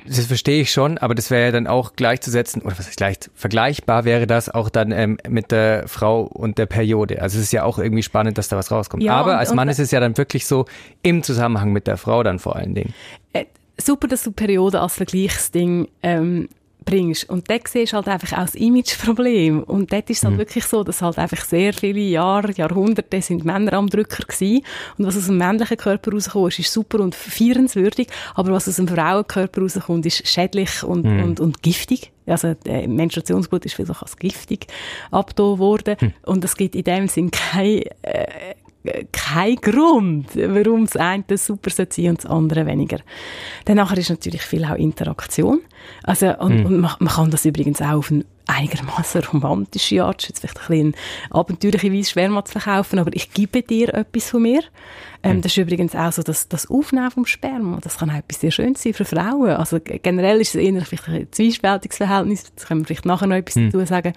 das 0.06 0.26
verstehe 0.26 0.62
ich 0.62 0.72
schon, 0.72 0.98
aber 0.98 1.15
das 1.15 1.32
wäre 1.32 1.46
ja 1.46 1.52
dann 1.52 1.67
auch 1.67 1.93
gleichzusetzen, 1.93 2.62
oder 2.62 2.78
was 2.78 2.88
heißt 2.88 3.00
leicht, 3.00 3.30
vergleichbar 3.34 4.06
wäre 4.06 4.28
das 4.28 4.50
auch 4.50 4.70
dann 4.70 4.91
ähm, 4.91 5.17
mit 5.28 5.52
der 5.52 5.88
Frau 5.88 6.22
und 6.22 6.58
der 6.58 6.65
Periode. 6.65 7.22
Also 7.22 7.38
es 7.38 7.46
ist 7.46 7.52
ja 7.52 7.63
auch 7.63 7.78
irgendwie 7.80 8.04
spannend, 8.04 8.38
dass 8.38 8.48
da 8.48 8.56
was 8.58 8.72
rauskommt. 8.72 9.04
Ja, 9.04 9.13
aber 9.13 9.32
und, 9.32 9.38
als 9.38 9.54
Mann 9.54 9.70
ist 9.70 9.80
es 9.80 9.91
ja 9.91 10.00
dann 10.00 10.17
wirklich 10.17 10.46
so 10.46 10.65
im 11.02 11.24
Zusammenhang 11.24 11.74
mit 11.74 11.88
der 11.88 11.98
Frau 11.98 12.24
dann 12.24 12.39
vor 12.39 12.56
allen 12.56 12.76
Dingen. 12.76 12.93
Äh, 13.34 13.46
super, 13.78 14.08
dass 14.08 14.24
du 14.24 14.32
Periode 14.32 14.82
als 14.82 14.93
Vergleichsding 14.93 15.88
ähm, 16.04 16.48
bringst. 16.88 17.30
Und 17.30 17.50
dort 17.50 17.67
siehst 17.67 17.93
du 17.93 17.97
halt 17.97 18.08
einfach 18.08 18.32
auch 18.34 18.45
das 18.45 18.56
Imageproblem. 18.56 19.63
Und 19.63 19.91
dort 19.91 20.10
ist 20.10 20.19
es 20.19 20.23
halt 20.23 20.36
mhm. 20.36 20.39
wirklich 20.39 20.65
so, 20.65 20.84
dass 20.84 21.02
halt 21.02 21.17
einfach 21.19 21.43
sehr 21.43 21.73
viele 21.73 22.00
Jahre, 22.00 22.52
Jahrhunderte 22.54 23.21
sind 23.21 23.45
Männer 23.45 23.73
am 23.73 23.89
Drücker 23.89 24.23
gewesen. 24.23 24.63
Und 24.97 25.06
was 25.06 25.17
aus 25.17 25.26
dem 25.28 25.38
männlichen 25.38 25.78
Körper 25.78 26.12
rauskommt, 26.12 26.58
ist 26.58 26.71
super 26.71 27.00
und 27.02 27.13
feierenswürdig. 27.13 28.08
Aber 28.36 28.54
was 28.54 28.67
aus 28.67 28.78
dem 28.78 28.88
Frauenkörper 28.88 29.62
rauskommt, 29.62 30.06
ist 30.06 30.28
schädlich 30.28 30.84
und, 30.84 31.06
mhm. 31.06 31.23
und, 31.23 31.39
und 31.39 31.62
giftig. 31.62 32.12
Also, 32.26 32.56
äh, 32.65 32.88
Menstruationsblut 32.88 33.65
ist 33.65 33.76
vielfach 33.76 34.02
als 34.02 34.17
giftig 34.17 34.67
abgetan 35.12 35.60
worden. 35.60 35.97
Mhm. 36.00 36.13
Und 36.26 36.43
es 36.43 36.56
gibt 36.56 36.76
in 36.76 36.84
dem 36.84 37.08
Sinn 37.08 37.32
kein, 37.32 37.82
äh, 38.02 38.56
kein 39.12 39.56
Grund, 39.56 40.28
warum 40.36 40.86
das 40.86 40.95
eine 40.95 41.23
super 41.38 41.69
sein 41.69 42.10
und 42.10 42.23
das 42.23 42.26
andere 42.26 42.65
weniger. 42.65 43.00
Dann 43.65 43.78
nachher 43.78 43.97
ist 43.97 44.10
natürlich 44.10 44.41
viel 44.41 44.65
auch 44.65 44.76
Interaktion. 44.76 45.62
Also, 46.04 46.38
und, 46.38 46.60
mhm. 46.60 46.65
und 46.65 46.80
man, 46.80 46.91
man, 47.00 47.13
kann 47.13 47.32
das 47.32 47.45
übrigens 47.45 47.82
auch 47.82 47.97
auf 47.97 48.12
eine 48.12 48.26
einigermaßen 48.47 49.23
romantische 49.23 50.04
Art, 50.04 50.28
jetzt 50.28 50.39
vielleicht 50.39 50.58
ein 50.58 50.67
bisschen 50.67 50.95
abenteuerliche 51.30 51.93
Weise 51.93 52.12
schwer 52.12 52.30
mal 52.30 52.45
zu 52.45 52.54
verkaufen, 52.54 53.00
aber 53.00 53.13
ich 53.13 53.32
gebe 53.32 53.62
dir 53.62 53.93
etwas 53.93 54.30
von 54.30 54.41
mir. 54.41 54.62
Ähm, 55.21 55.38
mhm. 55.38 55.41
Das 55.41 55.52
ist 55.52 55.58
übrigens 55.58 55.95
auch 55.95 56.12
so, 56.12 56.23
dass 56.23 56.47
das 56.47 56.69
Aufnehmen 56.69 57.12
vom 57.12 57.26
Sperma, 57.26 57.80
das 57.82 57.97
kann 57.97 58.10
auch 58.10 58.15
etwas 58.15 58.39
sehr 58.39 58.52
Schönes 58.52 58.82
sein 58.82 58.93
für 58.93 59.06
Frauen. 59.06 59.52
Also 59.52 59.80
generell 59.82 60.39
ist 60.39 60.56
es 60.56 60.62
eher 60.62 60.82
vielleicht 60.86 61.08
ein 61.10 61.28
zwiespältiges 61.32 61.97
Verhältnis, 61.97 62.52
das 62.56 62.65
können 62.65 62.82
wir 62.82 62.86
vielleicht 62.86 63.06
nachher 63.06 63.28
noch 63.28 63.36
etwas 63.36 63.56
mhm. 63.56 63.71
dazu 63.71 63.86
sagen. 63.86 64.13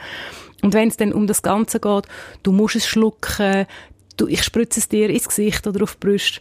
Und 0.63 0.75
wenn 0.75 0.89
es 0.89 0.97
dann 0.97 1.13
um 1.13 1.27
das 1.27 1.43
Ganze 1.43 1.81
geht, 1.81 2.05
du 2.43 2.53
musst 2.53 2.77
es 2.77 2.87
schlucken, 2.87 3.67
du, 4.21 4.27
ich 4.27 4.43
spritze 4.43 4.81
es 4.81 4.89
dir 4.89 5.11
ins 5.11 5.29
Gesicht 5.29 5.67
oder 5.67 5.83
auf 5.83 5.97
die 5.97 6.07
Brust. 6.07 6.41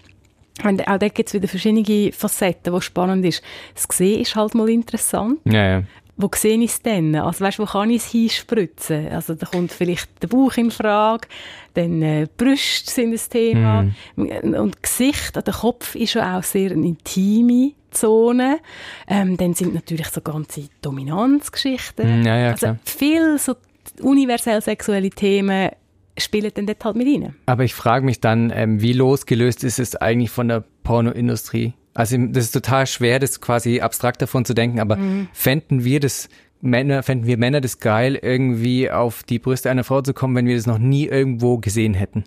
Und 0.63 0.85
auch 0.87 0.97
da 0.97 1.07
gibt 1.07 1.29
es 1.29 1.33
wieder 1.33 1.47
verschiedene 1.47 2.11
Facetten, 2.11 2.73
die 2.73 2.81
spannend 2.81 3.25
ist. 3.25 3.41
Das 3.75 3.85
Sehen 3.95 4.21
ist 4.21 4.35
halt 4.35 4.55
mal 4.55 4.69
interessant. 4.69 5.39
Ja, 5.45 5.79
ja. 5.79 5.83
Wo 6.21 6.29
sehe 6.35 6.57
ich 6.57 6.71
es 6.71 6.81
denn? 6.81 7.15
Also 7.15 7.45
weißt, 7.45 7.59
wo 7.59 7.65
kann 7.65 7.89
ich 7.91 8.03
es 8.03 8.11
hinspritzen? 8.11 9.07
Also 9.07 9.35
da 9.35 9.45
kommt 9.45 9.71
vielleicht 9.71 10.21
der 10.21 10.27
Bauch 10.27 10.57
in 10.57 10.69
Frage, 10.69 11.29
dann 11.75 12.01
äh, 12.01 12.27
Brüste 12.35 12.91
sind 12.91 13.13
ein 13.13 13.29
Thema 13.29 13.83
mm. 14.17 14.53
und 14.55 14.83
Gesicht, 14.83 15.37
der 15.37 15.53
Kopf 15.53 15.95
ist 15.95 16.11
schon 16.11 16.23
auch 16.23 16.43
sehr 16.43 16.71
eine 16.71 16.87
intime 16.87 17.71
Zone. 17.91 18.59
Ähm, 19.07 19.37
dann 19.37 19.53
sind 19.53 19.73
natürlich 19.73 20.09
so 20.09 20.19
ganze 20.19 20.67
Dominanzgeschichten. 20.81 22.25
Ja, 22.25 22.37
ja, 22.37 22.51
also 22.51 22.75
viel 22.83 23.37
so 23.39 23.55
universell 24.01 24.61
sexuelle 24.61 25.11
Themen 25.11 25.69
spielt 26.19 26.57
denn 26.57 26.65
dort 26.65 26.83
halt 26.83 26.95
mit 26.95 27.07
rein. 27.07 27.35
Aber 27.45 27.63
ich 27.63 27.73
frage 27.73 28.05
mich 28.05 28.19
dann, 28.19 28.51
ähm, 28.53 28.81
wie 28.81 28.93
losgelöst 28.93 29.63
ist 29.63 29.79
es 29.79 29.95
eigentlich 29.95 30.31
von 30.31 30.47
der 30.47 30.63
Pornoindustrie? 30.83 31.73
Also 31.93 32.17
das 32.17 32.45
ist 32.45 32.51
total 32.51 32.87
schwer, 32.87 33.19
das 33.19 33.41
quasi 33.41 33.81
abstrakt 33.81 34.21
davon 34.21 34.45
zu 34.45 34.53
denken, 34.53 34.79
aber 34.79 34.95
mhm. 34.95 35.27
fänden 35.33 35.83
wir 35.83 35.99
das 35.99 36.29
Männer, 36.61 37.03
fänden 37.03 37.27
wir 37.27 37.37
Männer 37.37 37.61
das 37.61 37.79
geil, 37.79 38.17
irgendwie 38.21 38.89
auf 38.91 39.23
die 39.23 39.39
Brüste 39.39 39.69
einer 39.69 39.83
Frau 39.83 40.01
zu 40.01 40.13
kommen, 40.13 40.35
wenn 40.35 40.45
wir 40.45 40.55
das 40.55 40.67
noch 40.67 40.77
nie 40.77 41.05
irgendwo 41.07 41.57
gesehen 41.57 41.93
hätten? 41.93 42.23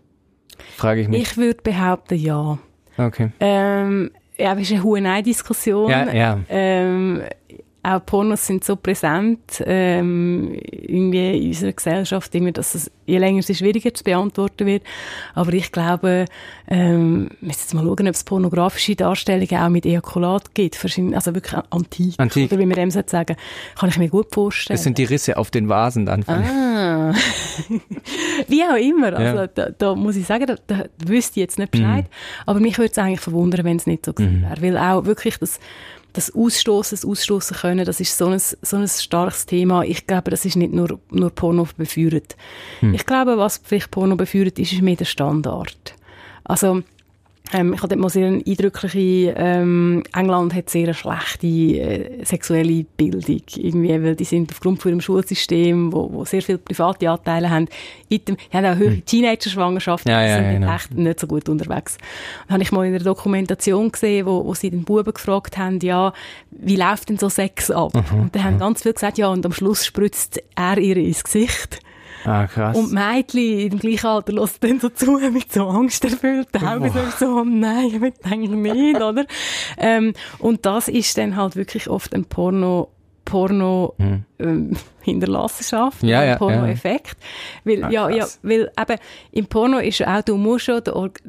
Frage 0.77 1.03
ich 1.03 1.09
mich. 1.09 1.23
Ich 1.23 1.37
würde 1.37 1.61
behaupten, 1.63 2.19
ja. 2.19 2.59
Okay. 2.99 3.31
Ähm, 3.41 4.11
ja, 4.39 4.55
es 4.55 4.63
ist 4.63 4.73
eine 4.73 4.83
hohe 4.83 5.01
Nein-Diskussion. 5.01 5.91
Ja, 5.91 6.13
ja. 6.13 6.41
Ähm, 6.49 7.23
auch 7.85 8.05
Pornos 8.07 8.47
sind 8.47 8.63
so 8.63 8.77
präsent 8.77 9.63
ähm, 9.67 10.57
irgendwie 10.71 11.37
in 11.37 11.49
unserer 11.49 11.73
Gesellschaft, 11.73 12.33
irgendwie, 12.35 12.53
dass 12.53 12.77
es 12.77 12.91
je 13.07 13.19
länger 13.19 13.41
es 13.41 13.59
schwieriger 13.59 13.93
zu 13.93 14.05
beantworten 14.05 14.67
wird. 14.67 14.85
Aber 15.35 15.53
ich 15.53 15.73
glaube, 15.73 16.27
ähm, 16.69 17.31
wir 17.41 17.49
müssen 17.49 17.61
jetzt 17.61 17.75
mal 17.75 17.83
schauen, 17.85 18.07
ob 18.09 18.15
es 18.15 18.23
pornografische 18.23 18.95
Darstellungen 18.95 19.57
auch 19.57 19.69
mit 19.69 19.85
Ejakulat 19.85 20.55
gibt, 20.55 20.79
also 21.15 21.35
wirklich 21.35 21.61
antik, 21.71 22.15
Antik. 22.19 22.53
oder 22.53 22.61
wie 22.61 22.67
man 22.67 22.77
dem 22.77 22.91
sagen 22.91 23.37
kann 23.75 23.89
ich 23.89 23.99
mir 23.99 24.09
gut 24.09 24.29
vorstellen. 24.33 24.77
Das 24.77 24.85
sind 24.85 24.99
die 24.99 25.05
Risse 25.05 25.37
auf 25.37 25.51
den 25.51 25.69
Vasen 25.69 26.07
dann. 26.07 26.23
Ah. 26.29 27.13
Wie 28.49 28.63
auch 28.65 28.77
immer. 28.77 29.13
Also, 29.13 29.39
Ja. 29.39 29.47
da, 29.47 29.71
da 29.71 29.95
muss 29.95 30.17
ich 30.17 30.27
sagen, 30.27 30.47
da, 30.47 30.57
da 30.67 30.85
wüsste 31.05 31.33
ich 31.41 31.43
jetzt 31.45 31.59
nicht 31.59 31.71
Bescheid. 31.73 32.07
Aber 32.47 32.61
mich 32.61 32.79
würde 32.79 32.91
es 32.93 32.99
eigentlich 32.99 33.21
verwundern, 33.21 33.65
wenn 33.65 33.77
es 33.77 33.87
nicht 33.87 34.07
so 34.07 34.13
gewesen 34.13 34.43
wäre. 34.43 34.63
Weil 34.63 34.79
auch 34.79 35.05
wirklich 35.05 35.39
das, 35.39 35.59
das 36.13 36.35
Ausstoßen, 36.35 36.97
das 36.97 37.05
Ausstoßen 37.05 37.57
können, 37.57 37.85
das 37.85 38.01
ist 38.01 38.17
so 38.17 38.27
ein, 38.27 38.39
so 38.39 38.77
ein 38.77 38.89
starkes 38.89 39.47
Thema. 39.47 39.83
Ich 39.83 40.07
glaube, 40.07 40.31
das 40.31 40.45
ist 40.45 40.57
nicht 40.57 40.73
nur, 40.73 41.01
nur 41.11 41.31
Porno 41.31 41.67
beführt. 41.77 42.37
Ich 42.93 43.07
glaube, 43.07 43.39
was 43.39 43.61
vielleicht 43.63 43.91
Porno 43.91 44.17
beführt, 44.17 44.59
ist, 44.59 44.73
ist 44.73 44.83
mehr 44.83 44.97
der 44.97 45.05
Standard. 45.05 45.95
Also, 46.45 46.83
ähm, 47.53 47.75
ich 47.75 47.83
hatte 47.83 47.97
mal 47.97 48.09
sehr 48.09 48.29
eine 48.29 48.43
eindrückliche, 48.47 49.35
ähm, 49.37 50.03
England 50.15 50.55
hat 50.55 50.71
sehr 50.71 50.85
eine 50.85 50.95
schlechte 50.95 51.47
äh, 51.47 52.25
sexuelle 52.25 52.85
Bildung, 52.97 53.43
irgendwie, 53.57 54.03
weil 54.03 54.17
die 54.17 54.25
sind 54.25 54.51
aufgrund 54.53 54.81
von 54.81 54.91
ihrem 54.93 55.01
Schulsystem, 55.01 55.93
wo, 55.93 56.11
wo 56.13 56.25
sehr 56.25 56.43
viele 56.43 56.59
private 56.59 57.11
Anteile 57.11 57.51
haben, 57.51 57.69
in 58.09 58.25
dem, 58.25 58.37
die 58.37 58.57
haben 58.57 58.67
auch 58.67 58.77
höhere 58.77 59.01
Teenager-Schwangerschaften, 59.03 60.11
Ja, 60.11 60.23
ja, 60.23 60.37
sind 60.37 60.45
ja, 60.45 60.53
genau. 60.53 60.75
echt 60.75 60.95
nicht 60.95 61.21
so 61.21 61.27
gut 61.27 61.49
unterwegs. 61.49 61.99
Dann 62.47 62.55
habe 62.55 62.63
ich 62.63 62.73
mal 62.73 62.87
in 62.87 62.95
einer 62.95 63.05
Dokumentation 63.05 63.93
gesehen, 63.93 64.27
wo, 64.27 64.45
wo 64.45 64.55
sie 64.55 64.71
den 64.71 64.85
Buben 64.85 65.13
gefragt 65.13 65.59
haben, 65.59 65.79
ja, 65.81 66.13
wie 66.51 66.77
läuft 66.77 67.11
denn 67.11 67.19
so 67.19 67.29
Sex 67.29 67.71
ab? 67.71 67.95
Und 68.13 68.35
dann 68.35 68.45
haben 68.45 68.59
ganz 68.59 68.83
viele 68.83 68.95
gesagt, 68.95 69.19
ja, 69.19 69.29
und 69.29 69.45
am 69.45 69.53
Schluss 69.53 69.85
spritzt 69.85 70.43
er 70.55 70.79
ihr 70.79 70.97
ins 70.97 71.23
Gesicht. 71.25 71.81
Ah, 72.25 72.47
krass. 72.47 72.77
Und 72.77 72.93
Mädchen 72.93 73.73
im 73.73 73.79
gleichen 73.79 74.07
Alter 74.07 74.33
hören 74.35 74.51
dann 74.61 74.81
so 74.81 74.89
zu, 74.89 75.19
mit 75.19 75.53
so 75.53 75.67
angsterfüllten 75.67 76.65
Augen, 76.65 76.93
so, 77.19 77.27
oh 77.27 77.45
nein, 77.45 77.87
ich 77.87 78.01
will 78.01 78.13
eigentlich 78.23 78.51
nicht, 78.51 79.03
oder? 79.03 79.27
Ähm, 79.77 80.15
und 80.39 80.65
das 80.65 80.89
ist 80.89 81.19
dann 81.19 81.37
halt 81.37 81.57
wirklich 81.57 81.89
oft 81.89 82.15
ein 82.15 82.25
Porno, 82.25 82.92
Porno, 83.25 83.95
ähm, 84.39 84.77
Hinterlassenschaft, 85.03 86.03
Ja, 86.03 86.23
ja, 86.25 86.37
Porno-Effekt. 86.37 87.17
Weil, 87.65 87.83
Ah, 87.85 87.91
ja, 87.91 88.09
ja, 88.11 88.27
weil 88.43 88.71
eben, 88.81 88.99
im 89.33 89.47
Porno 89.47 89.79
ist 89.79 89.99
ja 89.99 90.19
auch, 90.19 90.23
du 90.23 90.37
musst 90.37 90.69
Org- 90.69 91.21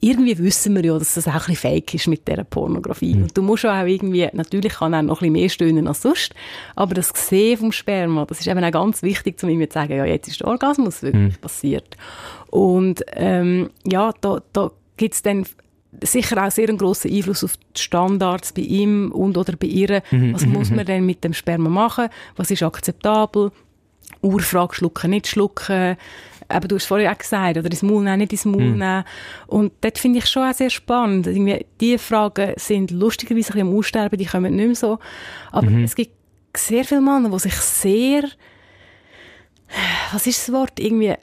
irgendwie 0.00 0.38
wissen 0.38 0.74
wir 0.74 0.84
ja, 0.84 0.98
dass 0.98 1.14
das 1.14 1.28
auch 1.28 1.32
ein 1.32 1.38
bisschen 1.38 1.56
fake 1.56 1.94
ist 1.94 2.06
mit 2.08 2.26
dieser 2.26 2.44
Pornografie. 2.44 3.14
Und 3.14 3.36
du 3.36 3.42
musst 3.42 3.64
ja 3.64 3.80
auch 3.82 3.86
irgendwie, 3.86 4.28
natürlich 4.32 4.72
kann 4.74 4.92
er 4.94 5.02
noch 5.02 5.16
ein 5.18 5.18
bisschen 5.20 5.32
mehr 5.32 5.48
stöhnen 5.48 5.86
als 5.88 6.02
sonst, 6.02 6.34
aber 6.76 6.94
das 6.94 7.12
Sehen 7.14 7.58
vom 7.58 7.72
Sperma, 7.72 8.24
das 8.26 8.40
ist 8.40 8.48
eben 8.48 8.64
auch 8.64 8.70
ganz 8.72 9.02
wichtig, 9.02 9.40
um 9.42 9.48
ihm 9.48 9.60
zu 9.68 9.74
sagen, 9.74 9.96
ja, 9.96 10.04
jetzt 10.04 10.28
ist 10.28 10.40
der 10.40 10.48
Orgasmus 10.48 11.02
wirklich 11.02 11.40
passiert. 11.40 11.96
Und, 12.50 13.04
ähm, 13.14 13.70
ja, 13.84 14.12
da, 14.20 14.40
da 14.52 14.70
gibt's 14.96 15.22
dann 15.22 15.46
sicher 16.02 16.44
auch 16.44 16.50
sehr 16.50 16.68
einen 16.68 16.78
grossen 16.78 17.12
Einfluss 17.12 17.44
auf 17.44 17.56
die 17.56 17.80
Standards 17.80 18.52
bei 18.52 18.62
ihm 18.62 19.10
und 19.12 19.36
oder 19.36 19.56
bei 19.56 19.66
ihr. 19.66 20.02
Was 20.32 20.46
muss 20.46 20.70
man 20.70 20.86
denn 20.86 21.04
mit 21.04 21.24
dem 21.24 21.34
Sperma 21.34 21.68
machen? 21.68 22.08
Was 22.36 22.50
ist 22.50 22.62
akzeptabel? 22.62 23.52
Urfrage 24.22 24.74
schlucken, 24.74 25.10
nicht 25.10 25.26
schlucken. 25.28 25.96
Aber 26.48 26.66
du 26.66 26.76
hast 26.76 26.86
vorher 26.86 27.12
auch 27.12 27.18
gesagt, 27.18 27.56
oder 27.56 27.70
ins 27.70 27.82
Maul 27.82 28.02
nehmen, 28.02 28.18
nicht 28.18 28.32
ins 28.32 28.44
Maul 28.44 28.62
nehmen. 28.62 29.04
Und 29.46 29.72
das 29.82 30.00
finde 30.00 30.18
ich 30.18 30.26
schon 30.26 30.48
auch 30.48 30.54
sehr 30.54 30.70
spannend. 30.70 31.26
Irgendwie, 31.26 31.64
die 31.80 31.96
Fragen 31.96 32.54
sind 32.56 32.90
lustigerweise 32.90 33.52
ein 33.52 33.54
bisschen 33.54 33.68
am 33.68 33.76
Aussterben, 33.76 34.18
die 34.18 34.26
kommen 34.26 34.56
nicht 34.56 34.66
mehr 34.66 34.74
so. 34.74 34.98
Aber 35.52 35.70
es 35.70 35.94
gibt 35.94 36.12
sehr 36.56 36.84
viele 36.84 37.00
Männer, 37.00 37.30
die 37.30 37.38
sich 37.38 37.54
sehr, 37.54 38.24
was 40.12 40.26
ist 40.26 40.48
das 40.48 40.54
Wort, 40.54 40.80
irgendwie 40.80 41.14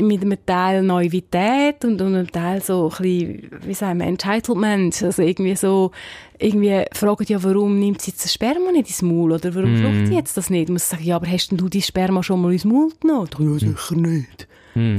mit 0.00 0.22
einem 0.22 0.38
Teil 0.46 0.82
Naivität 0.82 1.84
und, 1.84 2.00
und 2.00 2.14
einem 2.14 2.30
Teil 2.30 2.62
so 2.62 2.90
ein 2.90 3.02
bisschen, 3.02 3.50
wie 3.66 3.74
sagen 3.74 3.98
wir, 3.98 4.06
Entitlement. 4.06 5.02
Also 5.02 5.22
irgendwie 5.22 5.56
so, 5.56 5.90
irgendwie 6.38 6.84
fragen 6.92 7.24
ja, 7.26 7.42
warum 7.42 7.78
nimmt 7.78 8.02
sie 8.02 8.12
jetzt 8.12 8.24
das 8.24 8.32
Sperma 8.32 8.70
nicht 8.70 8.88
ins 8.88 9.02
Maul? 9.02 9.32
Oder 9.32 9.54
warum 9.54 9.76
schluckt 9.76 10.06
sie 10.06 10.14
jetzt 10.14 10.36
das 10.36 10.50
nicht? 10.50 10.68
Man 10.68 10.78
sagen, 10.78 11.04
ja, 11.04 11.16
aber 11.16 11.26
hast 11.26 11.50
denn 11.50 11.58
du 11.58 11.68
die 11.68 11.82
Sperma 11.82 12.22
schon 12.22 12.40
mal 12.40 12.52
ins 12.52 12.64
Maul 12.64 12.90
genommen? 13.00 13.28
Ja, 13.38 13.58
sicher 13.58 13.96
nicht. 13.96 14.48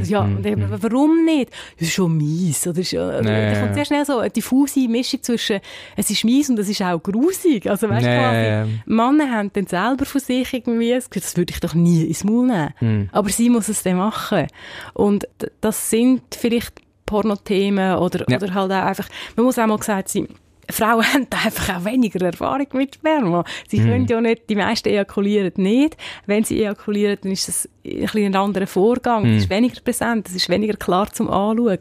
Ja, 0.03 0.21
und 0.21 0.45
eben, 0.45 0.65
warum 0.69 1.25
nicht? 1.25 1.51
Das 1.77 1.87
ist 1.87 1.93
schon 1.93 2.17
mies. 2.17 2.65
Oder 2.67 2.79
ist, 2.79 2.91
Ja, 2.91 3.21
da 3.21 3.59
kommt 3.61 3.73
sehr 3.75 3.85
schnell 3.85 4.05
so 4.05 4.19
eine 4.19 4.29
diffuse 4.29 4.87
Mischung 4.87 5.21
zwischen, 5.23 5.59
es 5.95 6.09
ist 6.09 6.23
mies 6.23 6.49
und 6.49 6.59
es 6.59 6.69
ist 6.69 6.81
auch 6.81 7.01
grusig. 7.01 7.69
Also, 7.69 7.89
weißt 7.89 8.05
Ja, 8.05 8.63
quasi. 8.63 8.79
Männer 8.85 9.31
haben 9.31 9.51
dann 9.53 9.67
selber 9.67 10.05
von 10.05 10.21
sich 10.21 10.53
irgendwie 10.53 10.97
das 11.13 11.35
würde 11.37 11.53
ich 11.53 11.59
doch 11.59 11.73
nie 11.73 12.03
ins 12.03 12.23
Maul 12.23 12.47
nehmen. 12.47 12.73
Hm. 12.79 13.09
Aber 13.11 13.29
sie 13.29 13.49
muss 13.49 13.69
es 13.69 13.83
dann 13.83 13.97
machen. 13.97 14.47
Und 14.93 15.27
das 15.61 15.89
sind 15.89 16.21
vielleicht 16.35 16.73
Pornothemen 17.05 17.97
oder, 17.97 18.25
Ja. 18.29 18.37
oder 18.37 18.53
halt 18.53 18.71
auch 18.71 18.85
einfach, 18.85 19.09
man 19.35 19.45
muss 19.45 19.57
auch 19.57 19.65
mal 19.67 19.77
gesagt 19.77 20.09
sein, 20.09 20.27
Frauen 20.69 21.03
haben 21.13 21.27
da 21.29 21.37
einfach 21.45 21.77
auch 21.77 21.85
weniger 21.85 22.23
Erfahrung 22.25 22.67
mit 22.73 22.95
Sperma. 22.95 23.43
Sie 23.67 23.77
Hm. 23.79 23.85
können 23.85 24.07
ja 24.07 24.21
nicht, 24.21 24.49
die 24.49 24.55
meisten 24.55 24.89
ejakulieren 24.89 25.51
nicht. 25.57 25.97
Wenn 26.25 26.43
sie 26.43 26.59
ejakulieren, 26.59 27.17
dann 27.21 27.31
ist 27.31 27.47
das 27.47 27.69
ein 27.85 28.01
bisschen 28.01 28.25
ein 28.25 28.35
anderer 28.35 28.67
Vorgang. 28.67 29.23
Es 29.25 29.29
Hm. 29.31 29.37
ist 29.37 29.49
weniger 29.49 29.81
präsent, 29.81 30.27
es 30.29 30.35
ist 30.35 30.49
weniger 30.49 30.75
klar 30.75 31.11
zum 31.11 31.29
Anschauen. 31.29 31.77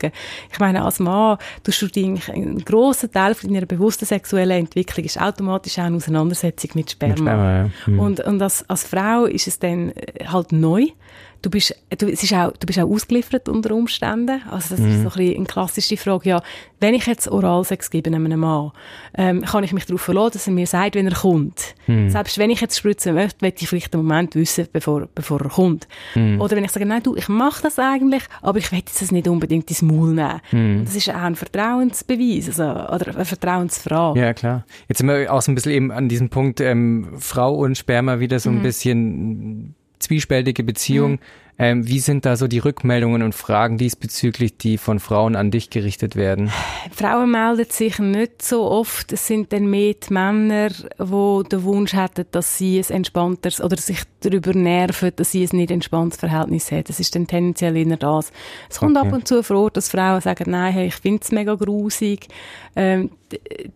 Ich 0.53 0.59
meine, 0.59 0.85
als 0.85 1.01
Mann 1.01 1.38
tust 1.64 1.83
du 1.83 1.87
dich, 1.88 2.29
ein 2.31 2.59
grosser 2.64 3.11
Teil 3.11 3.35
von 3.35 3.53
deiner 3.53 3.66
bewussten 3.66 4.07
sexuellen 4.07 4.59
Entwicklung 4.61 5.05
ist 5.05 5.20
automatisch 5.20 5.79
auch 5.79 5.85
eine 5.85 5.96
Auseinandersetzung 5.96 6.70
mit 6.74 6.90
Sperma. 6.90 7.12
Mit 7.14 7.18
Sperma, 7.20 7.57
ja. 7.64 7.70
Hm. 7.85 7.98
Und, 8.01 8.20
und 8.20 8.42
als, 8.42 8.68
als 8.68 8.85
Frau 8.85 9.24
ist 9.27 9.46
es 9.48 9.59
dann 9.59 9.90
äh, 9.90 10.24
halt 10.27 10.53
neu. 10.53 10.87
Du 11.40 11.51
bist, 11.51 11.72
du, 11.96 12.07
es 12.09 12.22
ist 12.24 12.33
auch, 12.35 12.51
du 12.53 12.66
bist 12.66 12.81
auch 12.81 12.90
ausgeliefert 12.90 13.48
unter 13.48 13.72
Umständen. 13.74 14.42
Also 14.51 14.74
das 14.74 14.81
Mhm. 14.85 14.88
ist 14.90 15.03
so 15.03 15.09
ein 15.11 15.14
bisschen 15.16 15.37
eine 15.37 15.44
klassische 15.46 15.96
Frage. 15.96 16.29
Ja, 16.31 16.42
wenn 16.81 16.94
ich 16.94 17.07
jetzt 17.07 17.29
Oralsex 17.29 17.90
gebe 17.90 18.11
einem 18.12 18.40
Mann, 18.40 18.72
ähm, 19.16 19.42
kann 19.42 19.62
ich 19.62 19.72
mich 19.72 19.87
darauf 19.87 20.01
verlassen, 20.01 20.33
dass 20.33 20.46
er 20.48 20.53
mir 20.53 20.66
sagt, 20.66 20.96
wenn 20.96 21.07
er 21.07 21.14
kommt. 21.14 21.74
Mhm. 21.87 22.11
Selbst 22.11 22.38
wenn 22.38 22.51
ich 22.51 22.61
jetzt 22.61 22.77
spritzen 22.79 23.14
möchte, 23.14 23.37
möchte 23.44 23.62
ich 23.62 23.68
vielleicht 23.68 23.94
einen 23.94 24.05
Moment 24.05 24.35
wissen, 24.35 24.66
bevor, 24.72 25.09
bevor 25.14 25.40
er 25.40 25.48
kommt. 25.48 25.87
Mhm. 26.16 26.40
Oder 26.40 26.57
wenn 26.57 26.64
ich 26.64 26.72
sage, 26.72 26.87
nein, 26.87 27.03
du, 27.05 27.14
ich 27.14 27.29
mache 27.29 27.62
das 27.62 27.79
eigentlich, 27.79 28.24
aber 28.42 28.59
ich 28.59 28.72
will 28.72 28.81
jetzt 28.81 29.01
das 29.01 29.12
nicht 29.12 29.29
unbedingt 29.29 29.70
ins 29.70 29.83
Maul 29.83 30.14
nehmen. 30.14 30.40
Mhm. 30.51 30.85
Das 30.87 30.96
ist 30.96 31.09
auch 31.09 31.14
ein 31.14 31.37
Vertrauensbeweis, 31.37 32.48
also, 32.48 32.64
oder 32.94 33.14
eine 33.14 33.24
Vertrauensfrage. 33.24 34.18
Ja, 34.20 34.35
klar. 34.35 34.64
Jetzt 34.88 34.98
sind 34.98 35.07
wir 35.07 35.33
auch 35.33 35.40
so 35.42 35.53
ein 35.53 35.55
bisschen 35.55 35.72
eben 35.72 35.90
an 35.92 36.09
diesem 36.09 36.31
Punkt 36.31 36.61
ähm, 36.61 37.11
Frau 37.18 37.55
und 37.55 37.79
Sperma 37.79 38.18
wieder 38.18 38.37
Mhm. 38.37 38.40
so 38.40 38.51
ein 38.51 38.62
bisschen 38.62 39.74
zwiespältige 39.98 40.62
Beziehung. 40.64 41.18
Ähm, 41.61 41.88
wie 41.88 41.98
sind 41.98 42.24
da 42.24 42.37
so 42.37 42.46
die 42.46 42.61
Rückmeldungen 42.61 43.20
und 43.24 43.34
Fragen 43.34 43.78
diesbezüglich, 43.78 44.58
die 44.58 44.78
von 44.78 45.00
Frauen 45.00 45.34
an 45.34 45.50
dich 45.50 45.70
gerichtet 45.70 46.14
werden? 46.14 46.52
Frauen 46.92 47.32
melden 47.32 47.66
sich 47.68 47.98
nicht 47.98 48.42
so 48.42 48.62
oft. 48.70 49.12
Es 49.12 49.26
sind 49.26 49.52
dann 49.52 49.68
mehr 49.68 49.94
die 49.94 50.12
Männer, 50.12 50.68
die 50.68 51.48
den 51.48 51.62
Wunsch 51.64 51.94
hätten, 51.94 52.26
dass 52.30 52.58
sie 52.58 52.78
ein 52.78 52.88
entspannteres 52.98 53.61
oder 53.61 53.76
sich 53.76 54.02
darüber 54.20 54.54
nerven, 54.54 55.11
dass 55.16 55.32
sie 55.32 55.48
ein 55.48 55.56
nicht 55.56 55.72
entspanntes 55.72 56.20
Verhältnis 56.20 56.70
haben. 56.70 56.84
Das 56.84 57.00
ist 57.00 57.16
dann 57.16 57.26
tendenziell 57.26 57.76
eher 57.76 57.96
das. 57.96 58.30
Es 58.70 58.78
kommt 58.78 58.96
Okay. 58.96 59.08
ab 59.08 59.12
und 59.12 59.26
zu 59.26 59.42
vor, 59.42 59.72
dass 59.72 59.88
Frauen 59.88 60.20
sagen, 60.20 60.52
nein, 60.52 60.72
hey, 60.72 60.87
ich 60.87 60.94
finde 60.94 61.22
es 61.24 61.32
mega 61.32 61.56
grusig. 61.56 62.28
Ähm, 62.76 63.11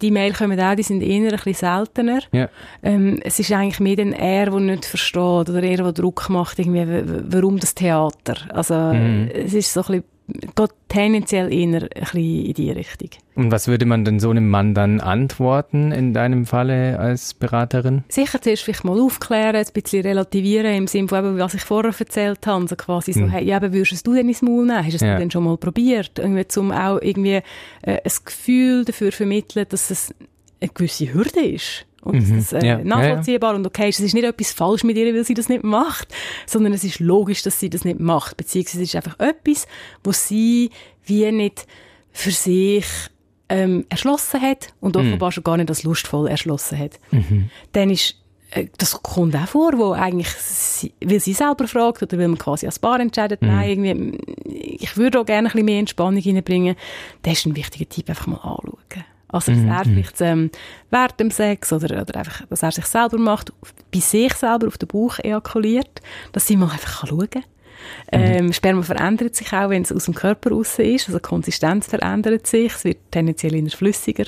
die 0.01 0.11
Mail 0.11 0.33
kommen 0.33 0.59
auch, 0.61 0.75
die 0.75 0.83
sind 0.83 1.03
eher 1.03 1.31
ein 1.33 1.37
bisschen 1.37 1.55
seltener. 1.55 2.21
Ja. 2.33 2.49
Ähm, 2.83 3.21
es 3.25 3.39
ist 3.39 3.53
eigentlich 3.53 3.81
mehr 3.81 3.97
dann 3.97 4.13
er, 4.13 4.47
der 4.51 4.61
nicht 4.61 4.85
versteht 4.85 5.21
oder 5.51 5.63
er, 5.63 5.77
der 5.79 5.93
Druck 5.93 6.29
macht, 6.31 6.59
irgendwie, 6.59 6.85
warum 7.29 7.59
das 7.59 7.75
Theater. 7.75 8.37
Also 8.51 8.75
Mhm. 8.75 9.29
es 9.35 9.55
ist 9.55 9.73
so 9.73 9.81
ein 9.81 9.87
bisschen, 9.87 10.05
geht 10.29 10.71
tendenziell 10.89 11.53
eher 11.53 11.83
ein 11.83 11.89
bisschen 11.91 12.45
in 12.47 12.55
die 12.55 12.71
Richtung. 12.71 13.11
Und 13.35 13.51
was 13.51 13.67
würde 13.69 13.87
man 13.87 14.05
denn 14.05 14.21
so 14.21 14.31
einem 14.31 14.49
Mann 14.49 14.75
dann 14.75 15.01
antworten 15.01 15.91
in 15.93 16.13
deinem 16.15 16.47
Falle 16.47 16.99
als 16.99 17.35
Beraterin? 17.35 18.05
sicher 18.09 18.41
zuerst 18.41 18.63
vielleicht 18.63 18.85
mal 18.85 19.01
aufklären, 19.01 19.57
ein 19.57 19.67
bisschen 19.73 20.03
relativieren, 20.03 20.75
im 20.75 20.87
Sinne 20.87 21.09
von 21.09 21.19
eben, 21.25 21.39
was 21.39 21.55
ich 21.55 21.63
vorher 21.63 21.95
erzählt 21.99 22.47
habe, 22.47 22.69
so 22.69 22.77
quasi 22.77 23.13
so, 23.13 23.27
hey, 23.29 23.53
aber 23.53 23.73
würdest 23.73 24.07
du 24.07 24.15
denn 24.15 24.29
ins 24.29 24.43
Maul 24.43 24.67
nehmen? 24.67 24.79
Hast 24.85 24.93
du 24.93 24.97
es 24.97 25.03
Ja. 25.03 25.19
denn 25.19 25.31
schon 25.31 25.45
mal 25.45 25.57
probiert? 25.57 26.19
Irgendwie, 26.19 26.47
zum 26.49 26.71
auch 26.73 26.99
irgendwie 27.01 27.41
äh, 27.83 27.99
ein 28.05 28.13
Gefühl 28.25 28.85
dafür 28.85 29.13
vermitteln, 29.13 29.67
dass 29.69 29.91
es 29.91 30.15
eine 30.61 30.71
gewisse 30.73 31.13
Hürde 31.13 31.41
ist. 31.41 31.87
Und 32.03 32.21
dass 32.21 32.51
das 32.51 32.63
äh, 32.63 32.67
Ja. 32.67 32.79
Ja, 32.79 32.85
nachvollziehbar 32.85 33.55
und 33.55 33.67
okay 33.67 33.89
ist. 33.89 34.01
Es 34.01 34.07
ist 34.07 34.15
nicht 34.15 34.25
etwas 34.25 34.53
falsch 34.53 34.85
mit 34.85 34.97
ihr, 34.97 35.15
weil 35.15 35.25
sie 35.25 35.35
das 35.35 35.49
nicht 35.49 35.65
macht, 35.65 36.09
sondern 36.47 36.73
es 36.73 36.85
ist 36.85 37.01
logisch, 37.01 37.43
dass 37.43 37.59
sie 37.61 37.71
das 37.71 37.85
nicht 37.85 38.01
macht. 38.01 38.37
Beziehungsweise 38.37 38.83
es 38.83 38.89
ist 38.89 38.97
einfach 38.97 39.19
etwas, 39.19 39.67
was 40.05 40.29
sie 40.29 40.71
wie 41.05 41.31
nicht 41.33 41.67
für 42.13 42.31
sich 42.33 42.85
ähm, 43.49 43.85
erschlossen 43.89 44.41
hat 44.41 44.69
und 44.81 44.97
offenbar 44.97 45.31
schon 45.33 45.45
gar 45.45 45.57
nicht 45.57 45.69
als 45.69 45.83
lustvoll 45.85 46.29
erschlossen 46.29 46.79
hat. 46.79 46.99
Dann 47.73 47.91
ist 47.91 48.17
äh, 48.51 48.67
das 48.79 49.03
kommt 49.03 49.35
auch 49.37 49.49
vor, 49.49 49.73
wo 49.79 49.93
eigentlich, 49.93 50.29
sie, 50.29 50.93
weil 51.05 51.21
sie 51.21 51.33
selber 51.33 51.67
fragt 51.69 52.03
oder 52.03 52.19
weil 52.19 52.29
man 52.29 52.39
quasi 52.39 52.67
als 52.67 52.79
Paar 52.79 53.01
entscheidet, 53.01 53.41
nein, 53.43 53.69
irgendwie, 53.71 54.19
ich 54.81 54.97
würde 54.97 55.21
auch 55.21 55.27
gerne 55.27 55.49
ein 55.49 55.53
bisschen 55.53 55.65
mehr 55.65 55.79
Entspannung 55.79 56.23
reinbringen, 56.23 56.77
das 57.23 57.35
ist 57.35 57.47
ein 57.47 57.57
wichtiger 57.57 57.89
Tipp, 57.89 58.09
einfach 58.09 58.27
mal 58.27 58.37
anschauen. 58.37 59.05
Also, 59.33 59.53
dass 59.53 59.65
er 59.65 59.85
vielleicht 59.85 60.21
ähm, 60.21 60.51
während 60.91 61.19
dem 61.19 61.31
Sex 61.31 61.73
oder, 61.73 62.03
oder 62.03 62.17
einfach, 62.17 62.47
dass 62.47 62.63
er 62.63 62.71
sich 62.71 62.87
selber 62.87 63.19
macht, 63.19 63.53
bei 63.93 64.01
sich 64.01 64.35
selber 64.35 64.69
auf 64.69 64.79
den 64.79 64.89
Bauch 64.89 65.19
ejakuliert, 65.19 66.01
dass 66.33 66.47
sie 66.47 66.57
mal 66.57 66.71
einfach 66.71 67.07
schauen 67.09 67.31
kann. 67.31 67.45
Ähm, 68.11 68.53
Sperma 68.53 68.83
verändert 68.83 69.35
sich 69.35 69.53
auch, 69.53 69.71
wenn 69.71 69.83
es 69.83 69.93
aus 69.93 70.05
dem 70.05 70.15
Körper 70.15 70.51
raus 70.51 70.79
ist. 70.79 71.09
Also 71.09 71.19
die 71.19 71.23
Konsistenz 71.23 71.87
verändert 71.87 72.47
sich. 72.47 72.73
Es 72.73 72.85
wird 72.85 72.99
tendenziell 73.11 73.55
immer 73.55 73.71
flüssiger. 73.71 74.25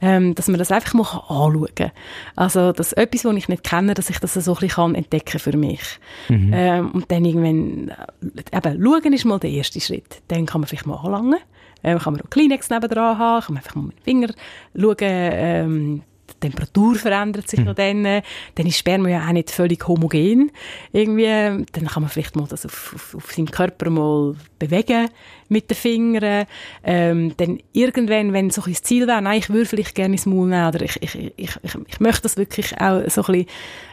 Ähm, 0.00 0.34
dass 0.34 0.48
man 0.48 0.58
das 0.58 0.72
einfach 0.72 0.94
mal 0.94 1.02
anschauen 1.02 1.68
kann. 1.74 1.92
Also, 2.34 2.72
dass 2.72 2.92
etwas, 2.92 3.24
was 3.24 3.36
ich 3.36 3.48
nicht 3.48 3.64
kenne, 3.64 3.94
dass 3.94 4.10
ich 4.10 4.18
das 4.18 4.34
so 4.34 4.54
ein 4.54 4.60
bisschen 4.60 4.94
entdecken 4.94 5.38
für 5.38 5.56
mich. 5.56 5.82
Mhm. 6.28 6.50
Ähm, 6.52 6.90
und 6.92 7.10
dann 7.10 7.24
irgendwann, 7.24 7.88
äh, 7.88 8.56
eben, 8.56 8.82
schauen 8.82 9.12
ist 9.12 9.24
mal 9.24 9.38
der 9.38 9.50
erste 9.50 9.80
Schritt. 9.80 10.22
Dann 10.28 10.46
kann 10.46 10.60
man 10.60 10.68
vielleicht 10.68 10.86
mal 10.86 10.96
anlangen. 10.96 11.38
Ähm, 11.86 12.00
kann 12.00 12.14
man 12.14 12.22
auch 12.22 12.30
Kleenex 12.30 12.68
nebendran 12.68 13.16
haben, 13.16 13.42
kann 13.44 13.54
man 13.54 13.62
einfach 13.62 13.76
mal 13.76 13.86
mit 13.86 13.98
dem 14.00 14.02
Finger 14.02 14.28
schauen, 14.74 14.96
ähm, 15.00 16.02
die 16.36 16.48
Temperatur 16.48 16.94
verändert 16.96 17.48
sich 17.48 17.60
mhm. 17.60 17.66
noch 17.66 17.74
dann. 17.74 18.04
Dann 18.04 18.66
ist 18.66 18.78
Sperma 18.78 19.08
ja 19.08 19.26
auch 19.26 19.32
nicht 19.32 19.50
völlig 19.50 19.86
homogen. 19.86 20.52
Irgendwie, 20.92 21.26
dann 21.26 21.86
kann 21.86 22.02
man 22.02 22.10
vielleicht 22.10 22.36
mal 22.36 22.46
das 22.48 22.66
auf, 22.66 22.92
auf, 22.94 23.14
auf 23.14 23.32
seinem 23.32 23.50
Körper 23.50 23.90
mal 23.90 24.34
bewegen 24.58 25.08
mit 25.48 25.70
den 25.70 25.76
Fingern. 25.76 26.46
Ähm, 26.84 27.34
dann 27.36 27.58
irgendwann, 27.72 28.32
wenn 28.32 28.50
so 28.50 28.62
ein 28.62 28.74
Ziel 28.74 29.06
wäre, 29.06 29.22
nein, 29.22 29.38
ich 29.38 29.50
würde 29.50 29.66
vielleicht 29.66 29.94
gerne 29.94 30.14
ins 30.14 30.26
Maul 30.26 30.48
nehmen 30.48 30.68
oder 30.68 30.82
ich, 30.82 31.00
ich, 31.02 31.14
ich, 31.14 31.56
ich, 31.62 31.78
ich 31.86 32.00
möchte 32.00 32.22
das 32.22 32.36
wirklich 32.36 32.78
auch 32.80 33.02
so 33.08 33.22
ein 33.22 33.32
bisschen 33.32 33.46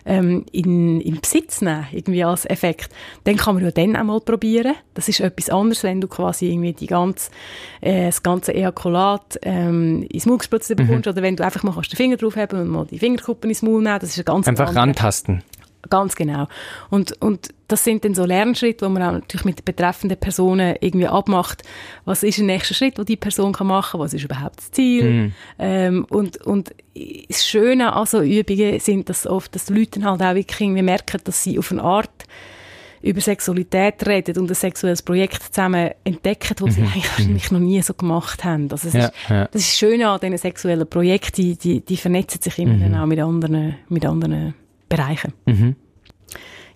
ähm, 0.06 0.46
in, 0.52 1.02
in 1.02 1.22
Besitz 1.22 1.62
nehmen, 1.62 1.88
irgendwie 1.92 2.24
als 2.24 2.50
Effekt, 2.50 2.90
dann 3.24 3.38
kann 3.38 3.56
man 3.56 3.64
ja 3.64 3.72
dann 3.72 3.96
auch 3.96 4.04
mal 4.04 4.20
probieren. 4.20 4.76
Das 4.94 5.08
ist 5.08 5.20
etwas 5.20 5.50
anderes, 5.50 5.84
wenn 5.84 6.02
du 6.02 6.08
quasi 6.08 6.50
irgendwie 6.50 6.74
die 6.74 6.88
ganze, 6.88 7.32
äh, 7.82 8.06
das 8.06 8.24
ganze 8.24 8.54
Ejakulat 8.54 9.40
ähm, 9.44 10.06
ins 10.10 10.26
Maul 10.26 10.40
gespritzt 10.40 10.70
bekommst 10.76 11.06
mhm. 11.06 11.12
oder 11.12 11.22
wenn 11.22 11.36
du 11.36 11.46
einfach 11.46 11.64
mal 11.64 11.74
den 11.74 11.98
Finger 11.98 12.18
draufheben 12.34 12.62
und 12.62 12.68
mal 12.70 12.86
die 12.86 13.00
Fingerkuppen 13.00 13.50
ins 13.50 13.62
Maul 13.62 13.82
nehmen, 13.82 14.00
das 14.00 14.10
ist 14.10 14.20
ein 14.20 14.26
ganz 14.26 14.48
Einfach 14.48 14.68
andere. 14.68 14.82
rantasten. 14.82 15.44
Ganz 15.90 16.16
genau. 16.16 16.48
Und, 16.90 17.22
und 17.22 17.50
das 17.68 17.84
sind 17.84 18.06
dann 18.06 18.16
so 18.16 18.24
Lernschritte, 18.26 18.86
wo 18.86 18.90
man 18.90 19.04
auch 19.04 19.12
natürlich 19.12 19.44
mit 19.44 19.60
den 19.60 19.66
betreffenden 19.66 20.18
Personen 20.18 20.78
irgendwie 20.80 21.08
abmacht, 21.08 21.64
was 22.06 22.24
ist 22.24 22.38
der 22.38 22.46
nächste 22.46 22.74
Schritt, 22.74 22.98
den 22.98 23.06
die 23.06 23.18
Person 23.18 23.52
kann 23.52 23.68
machen 23.68 23.92
kann, 23.92 24.00
was 24.00 24.14
ist 24.14 24.24
überhaupt 24.24 24.60
das 24.60 24.72
Ziel. 24.72 25.04
Mhm. 25.04 25.34
Ähm, 25.60 26.06
und, 26.10 26.38
und 26.46 26.74
das 27.28 27.46
Schöne 27.46 27.94
an 27.94 28.06
so 28.06 28.22
Übungen 28.22 28.80
sind, 28.80 29.10
dass 29.10 29.28
oft, 29.28 29.54
dass 29.56 29.66
die 29.66 29.74
Leute 29.74 30.02
halt 30.04 30.22
auch 30.22 30.36
wirklich 30.36 30.62
irgendwie 30.62 30.84
merken, 30.84 31.20
dass 31.26 31.44
sie 31.44 31.60
auf 31.60 31.72
eine 31.72 31.84
Art 31.84 32.26
über 33.04 33.20
Sexualität 33.20 34.08
reden 34.08 34.40
und 34.40 34.50
ein 34.50 34.56
sexuelles 34.56 35.02
Projekt 35.02 35.44
zusammen 35.44 35.92
entdecken, 36.06 36.56
das 36.58 36.76
sie 36.76 36.82
mhm. 36.82 36.88
eigentlich 36.88 37.10
wahrscheinlich 37.10 37.52
noch 37.52 37.60
nie 37.60 37.82
so 37.82 37.94
gemacht 37.94 38.46
haben. 38.46 38.72
Also 38.72 38.88
es 38.88 38.94
ja, 38.94 39.08
ist, 39.08 39.14
ja. 39.30 39.48
das 39.52 39.62
ist 39.62 39.78
schön 39.78 40.02
an 40.04 40.20
diesen 40.22 40.38
sexuellen 40.38 40.88
Projekten, 40.88 41.42
die, 41.42 41.58
die, 41.58 41.82
die 41.82 41.98
vernetzen 41.98 42.42
sich 42.42 42.58
immer 42.60 42.74
mhm. 42.74 42.80
dann 42.80 42.96
auch 42.96 43.06
mit 43.06 43.20
anderen, 43.20 43.76
mit 43.90 44.06
anderen 44.06 44.54
Bereichen. 44.88 45.34
Mhm. 45.46 45.76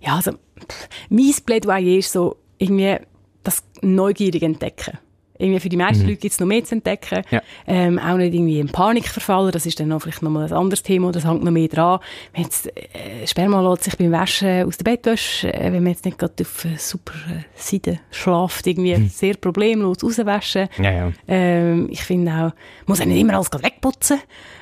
Ja, 0.01 0.17
also, 0.17 0.33
pff, 0.33 0.89
mein 1.09 1.33
Plädoyer 1.45 1.97
ist 1.97 2.11
so, 2.11 2.35
irgendwie 2.57 2.97
das 3.43 3.63
neugierig 3.81 4.43
entdecken. 4.43 4.97
Irgendwie 5.37 5.59
für 5.59 5.69
die 5.69 5.77
meisten 5.77 6.03
mhm. 6.03 6.09
Leute 6.09 6.21
gibt 6.21 6.33
es 6.33 6.39
noch 6.39 6.47
mehr 6.47 6.63
zu 6.63 6.75
entdecken. 6.75 7.21
Ja. 7.29 7.41
Ähm, 7.65 7.99
auch 7.99 8.17
nicht 8.17 8.33
irgendwie 8.33 8.59
in 8.59 8.69
Panik 8.69 9.07
verfallen. 9.07 9.51
Das 9.51 9.65
ist 9.65 9.79
dann 9.79 9.89
noch 9.89 10.01
vielleicht 10.01 10.21
nochmal 10.21 10.47
ein 10.47 10.53
anderes 10.53 10.83
Thema. 10.83 11.11
Das 11.11 11.25
hängt 11.25 11.43
noch 11.43 11.51
mehr 11.51 11.67
dran. 11.67 11.99
Wenn 12.33 12.43
jetzt, 12.43 12.67
äh, 12.67 13.25
Sperma 13.25 13.61
lässt 13.61 13.83
sich 13.83 13.97
beim 13.97 14.11
Waschen 14.11 14.67
aus 14.67 14.77
der 14.77 14.85
Bettwäsche, 14.85 15.53
äh, 15.53 15.71
wenn 15.71 15.83
man 15.83 15.93
jetzt 15.93 16.05
nicht 16.05 16.17
gerade 16.17 16.33
auf 16.41 16.65
äh, 16.65 16.77
super 16.77 17.13
äh, 17.29 17.43
Seite 17.55 17.99
schlaft, 18.11 18.65
irgendwie 18.67 18.95
mhm. 18.95 19.09
sehr 19.09 19.35
problemlos 19.35 20.03
rauswaschen. 20.03 20.69
Ja, 20.77 20.91
ja. 20.91 21.11
Ähm, 21.27 21.87
ich 21.91 22.01
finde 22.01 22.31
auch, 22.31 22.87
muss 22.87 23.01
auch 23.01 23.05
nicht 23.05 23.19
immer 23.19 23.35
alles 23.35 23.51
wegputzen. 23.51 24.19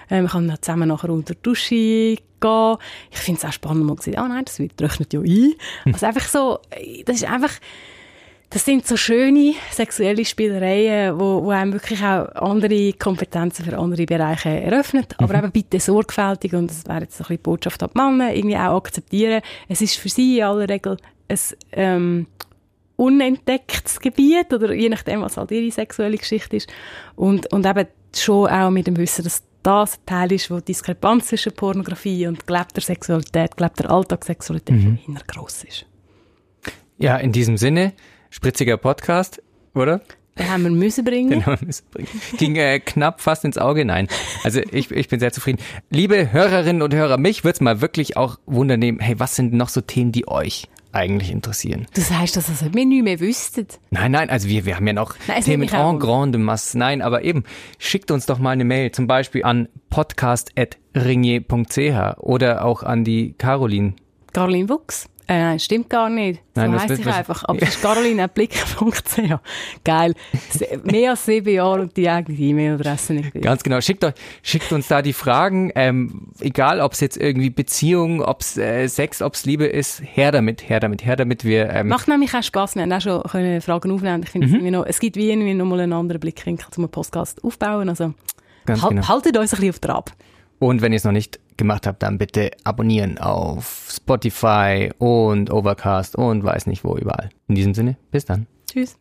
Ähm, 0.09 0.23
man 0.23 0.31
kann 0.31 0.47
dann 0.47 0.61
zusammen 0.61 0.89
nachher 0.89 1.09
unter 1.09 1.33
die 1.33 1.41
Dusche 1.41 1.75
gehen. 1.75 2.77
Ich 3.11 3.17
finde 3.17 3.39
es 3.39 3.45
auch 3.45 3.53
spannend, 3.53 3.85
mal 3.85 3.95
gesehen, 3.95 4.17
ah 4.17 4.25
oh 4.25 4.27
nein, 4.27 4.45
das 4.45 4.59
wird, 4.59 4.79
rechnet 4.81 5.13
ja 5.13 5.21
ein. 5.21 5.53
Also 5.85 6.05
einfach 6.05 6.27
so, 6.27 6.59
das 7.05 7.17
ist 7.17 7.29
einfach, 7.29 7.51
das 8.49 8.63
sind 8.63 8.87
so 8.87 8.95
schöne 8.95 9.53
sexuelle 9.71 10.23
Spielereien, 10.23 11.19
wo, 11.19 11.43
wo 11.43 11.49
einem 11.49 11.73
wirklich 11.73 12.01
auch 12.03 12.27
andere 12.35 12.93
Kompetenzen 12.93 13.65
für 13.65 13.77
andere 13.77 14.05
Bereiche 14.05 14.49
eröffnet. 14.49 15.15
Aber 15.17 15.37
mhm. 15.37 15.45
eben 15.45 15.51
bitte 15.51 15.79
sorgfältig, 15.79 16.53
und 16.53 16.69
das 16.69 16.85
wäre 16.85 17.01
jetzt 17.01 17.17
so 17.17 17.23
ein 17.23 17.27
bisschen 17.27 17.37
die 17.37 17.43
Botschaft 17.43 17.83
an 17.83 17.89
die 17.93 17.97
Männer, 17.97 18.33
irgendwie 18.33 18.57
auch 18.57 18.77
akzeptieren. 18.77 19.41
Es 19.67 19.81
ist 19.81 19.97
für 19.97 20.09
sie 20.09 20.39
in 20.39 20.43
aller 20.43 20.69
Regel 20.69 20.97
ein 21.27 21.39
ähm, 21.71 22.27
unentdecktes 22.95 23.99
Gebiet, 23.99 24.53
oder 24.53 24.73
je 24.73 24.89
nachdem, 24.89 25.21
was 25.21 25.37
halt 25.37 25.51
ihre 25.51 25.71
sexuelle 25.71 26.17
Geschichte 26.17 26.55
ist. 26.55 26.71
Und, 27.15 27.51
und 27.51 27.65
eben 27.65 27.87
schon 28.15 28.47
auch 28.47 28.69
mit 28.69 28.87
dem 28.87 28.95
Wissen, 28.97 29.23
dass 29.23 29.43
das 29.63 29.97
ein 29.97 30.05
Teil 30.05 30.31
ist, 30.31 30.51
wo 30.51 30.59
die 30.59 30.65
Diskrepanz 30.65 31.27
zwischen 31.27 31.51
Pornografie 31.51 32.27
und 32.27 32.45
gelebter 32.45 32.81
Sexualität, 32.81 33.57
gelebter 33.57 33.89
Alltagssexualität 33.89 34.75
mhm. 34.75 35.17
gross 35.27 35.63
ist. 35.63 35.85
Ja, 36.97 37.17
in 37.17 37.31
diesem 37.31 37.57
Sinne, 37.57 37.93
spritziger 38.35 38.75
Podcast, 38.75 39.41
oder? 39.73 40.01
Den 40.37 40.49
haben 40.49 40.63
wir 40.63 40.71
müssen 40.71 41.05
bringen. 41.05 41.29
Den 41.29 41.45
haben 41.45 41.57
wir 41.61 41.73
bringen. 41.89 42.09
Ging 42.37 42.57
äh, 42.57 42.81
knapp 42.81 43.21
fast 43.21 43.45
ins 43.45 43.57
Auge. 43.57 43.85
Nein. 43.85 44.09
Also 44.43 44.59
ich, 44.71 44.91
ich 44.91 45.07
bin 45.07 45.21
sehr 45.21 45.31
zufrieden. 45.31 45.61
Liebe 45.89 46.33
Hörerinnen 46.33 46.81
und 46.81 46.93
Hörer, 46.93 47.17
mich 47.17 47.45
würde 47.45 47.53
es 47.53 47.61
mal 47.61 47.79
wirklich 47.79 48.17
auch 48.17 48.37
wundern 48.45 48.81
nehmen, 48.81 48.99
hey, 48.99 49.17
was 49.17 49.37
sind 49.37 49.53
noch 49.53 49.69
so 49.69 49.79
Themen, 49.79 50.11
die 50.11 50.27
euch 50.27 50.67
eigentlich 50.91 51.31
interessieren. 51.31 51.87
Das 51.93 52.11
heißt, 52.11 52.35
dass 52.35 52.49
ihr 52.49 52.73
wir 52.73 52.85
nicht 52.85 53.05
mehr 53.05 53.21
wüsstet? 53.21 53.79
Nein, 53.91 54.11
nein, 54.11 54.29
also 54.29 54.49
wir, 54.49 54.65
wir 54.65 54.75
haben 54.75 54.87
ja 54.87 54.93
noch 54.93 55.15
nein, 55.29 55.41
Themen 55.41 55.69
en 55.69 55.99
grande 55.99 56.37
masse. 56.37 56.77
Nein, 56.77 57.01
aber 57.01 57.23
eben, 57.23 57.45
schickt 57.79 58.11
uns 58.11 58.25
doch 58.25 58.39
mal 58.39 58.51
eine 58.51 58.65
Mail, 58.65 58.91
zum 58.91 59.07
Beispiel 59.07 59.45
an 59.45 59.69
podcast.ringier.ch 59.89 62.17
oder 62.19 62.65
auch 62.65 62.83
an 62.83 63.05
die 63.05 63.35
Caroline. 63.37 63.93
Caroline 64.33 64.67
Wuchs. 64.67 65.07
Äh, 65.27 65.39
nein, 65.39 65.59
stimmt 65.59 65.89
gar 65.89 66.09
nicht. 66.09 66.41
So 66.53 66.61
nein, 66.61 66.79
heisst 66.79 66.99
ich 66.99 67.07
einfach. 67.07 67.43
Aber 67.45 67.59
es 67.61 67.69
ist 67.69 67.81
caroline.blick.ch. 67.81 69.39
Geil. 69.83 70.13
Mehr 70.83 71.11
als 71.11 71.25
sieben 71.25 71.49
Jahre 71.49 71.81
und 71.81 71.97
die 71.97 72.07
eigene 72.07 72.37
E-Mail-Adresse 72.37 73.13
nicht. 73.13 73.33
Ganz 73.41 73.63
genau. 73.63 73.81
Schickt, 73.81 74.03
euch, 74.03 74.13
schickt 74.43 74.71
uns 74.71 74.87
da 74.87 75.01
die 75.01 75.13
Fragen. 75.13 75.71
Ähm, 75.75 76.27
egal, 76.39 76.79
ob 76.79 76.93
es 76.93 76.99
jetzt 76.99 77.17
irgendwie 77.17 77.49
Beziehung, 77.49 78.21
ob 78.21 78.41
es 78.41 78.57
äh, 78.57 78.87
Sex, 78.87 79.23
ob 79.23 79.33
es 79.33 79.45
Liebe 79.45 79.65
ist. 79.65 80.01
Her 80.03 80.31
damit, 80.31 80.69
her 80.69 80.79
damit, 80.79 81.03
her 81.03 81.15
damit. 81.15 81.43
Wir, 81.43 81.71
ähm 81.71 81.87
Macht 81.87 82.07
nämlich 82.07 82.33
auch 82.35 82.43
Spaß. 82.43 82.75
Wir 82.75 82.83
haben 82.83 82.93
auch 82.93 83.01
schon 83.01 83.23
können 83.23 83.61
Fragen 83.61 83.91
aufnehmen. 83.91 84.21
Ich 84.23 84.29
finde, 84.29 84.47
mhm. 84.47 84.73
es, 84.83 84.95
es 84.95 84.99
gibt 84.99 85.15
wie 85.15 85.31
irgendwie 85.31 85.55
nochmal 85.55 85.79
einen 85.81 85.93
anderen 85.93 86.19
Blickwinkel 86.19 86.67
zum 86.69 86.87
Podcast 86.87 87.43
aufbauen. 87.43 87.89
Also 87.89 88.13
halt, 88.67 88.89
genau. 88.89 89.07
haltet 89.07 89.37
uns 89.37 89.53
ein 89.53 89.59
bisschen 89.59 89.69
auf 89.71 89.79
Trab. 89.79 90.11
Und 90.59 90.81
wenn 90.81 90.93
ihr 90.93 90.97
es 90.97 91.03
noch 91.03 91.11
nicht 91.11 91.39
gemacht 91.57 91.87
habt, 91.87 92.03
dann 92.03 92.17
bitte 92.17 92.51
abonnieren 92.63 93.17
auf 93.17 93.89
Spotify 93.91 94.91
und 94.97 95.51
Overcast 95.51 96.15
und 96.15 96.43
weiß 96.43 96.67
nicht 96.67 96.83
wo 96.83 96.97
überall. 96.97 97.29
In 97.47 97.55
diesem 97.55 97.73
Sinne, 97.73 97.97
bis 98.11 98.25
dann. 98.25 98.47
Tschüss. 98.69 98.93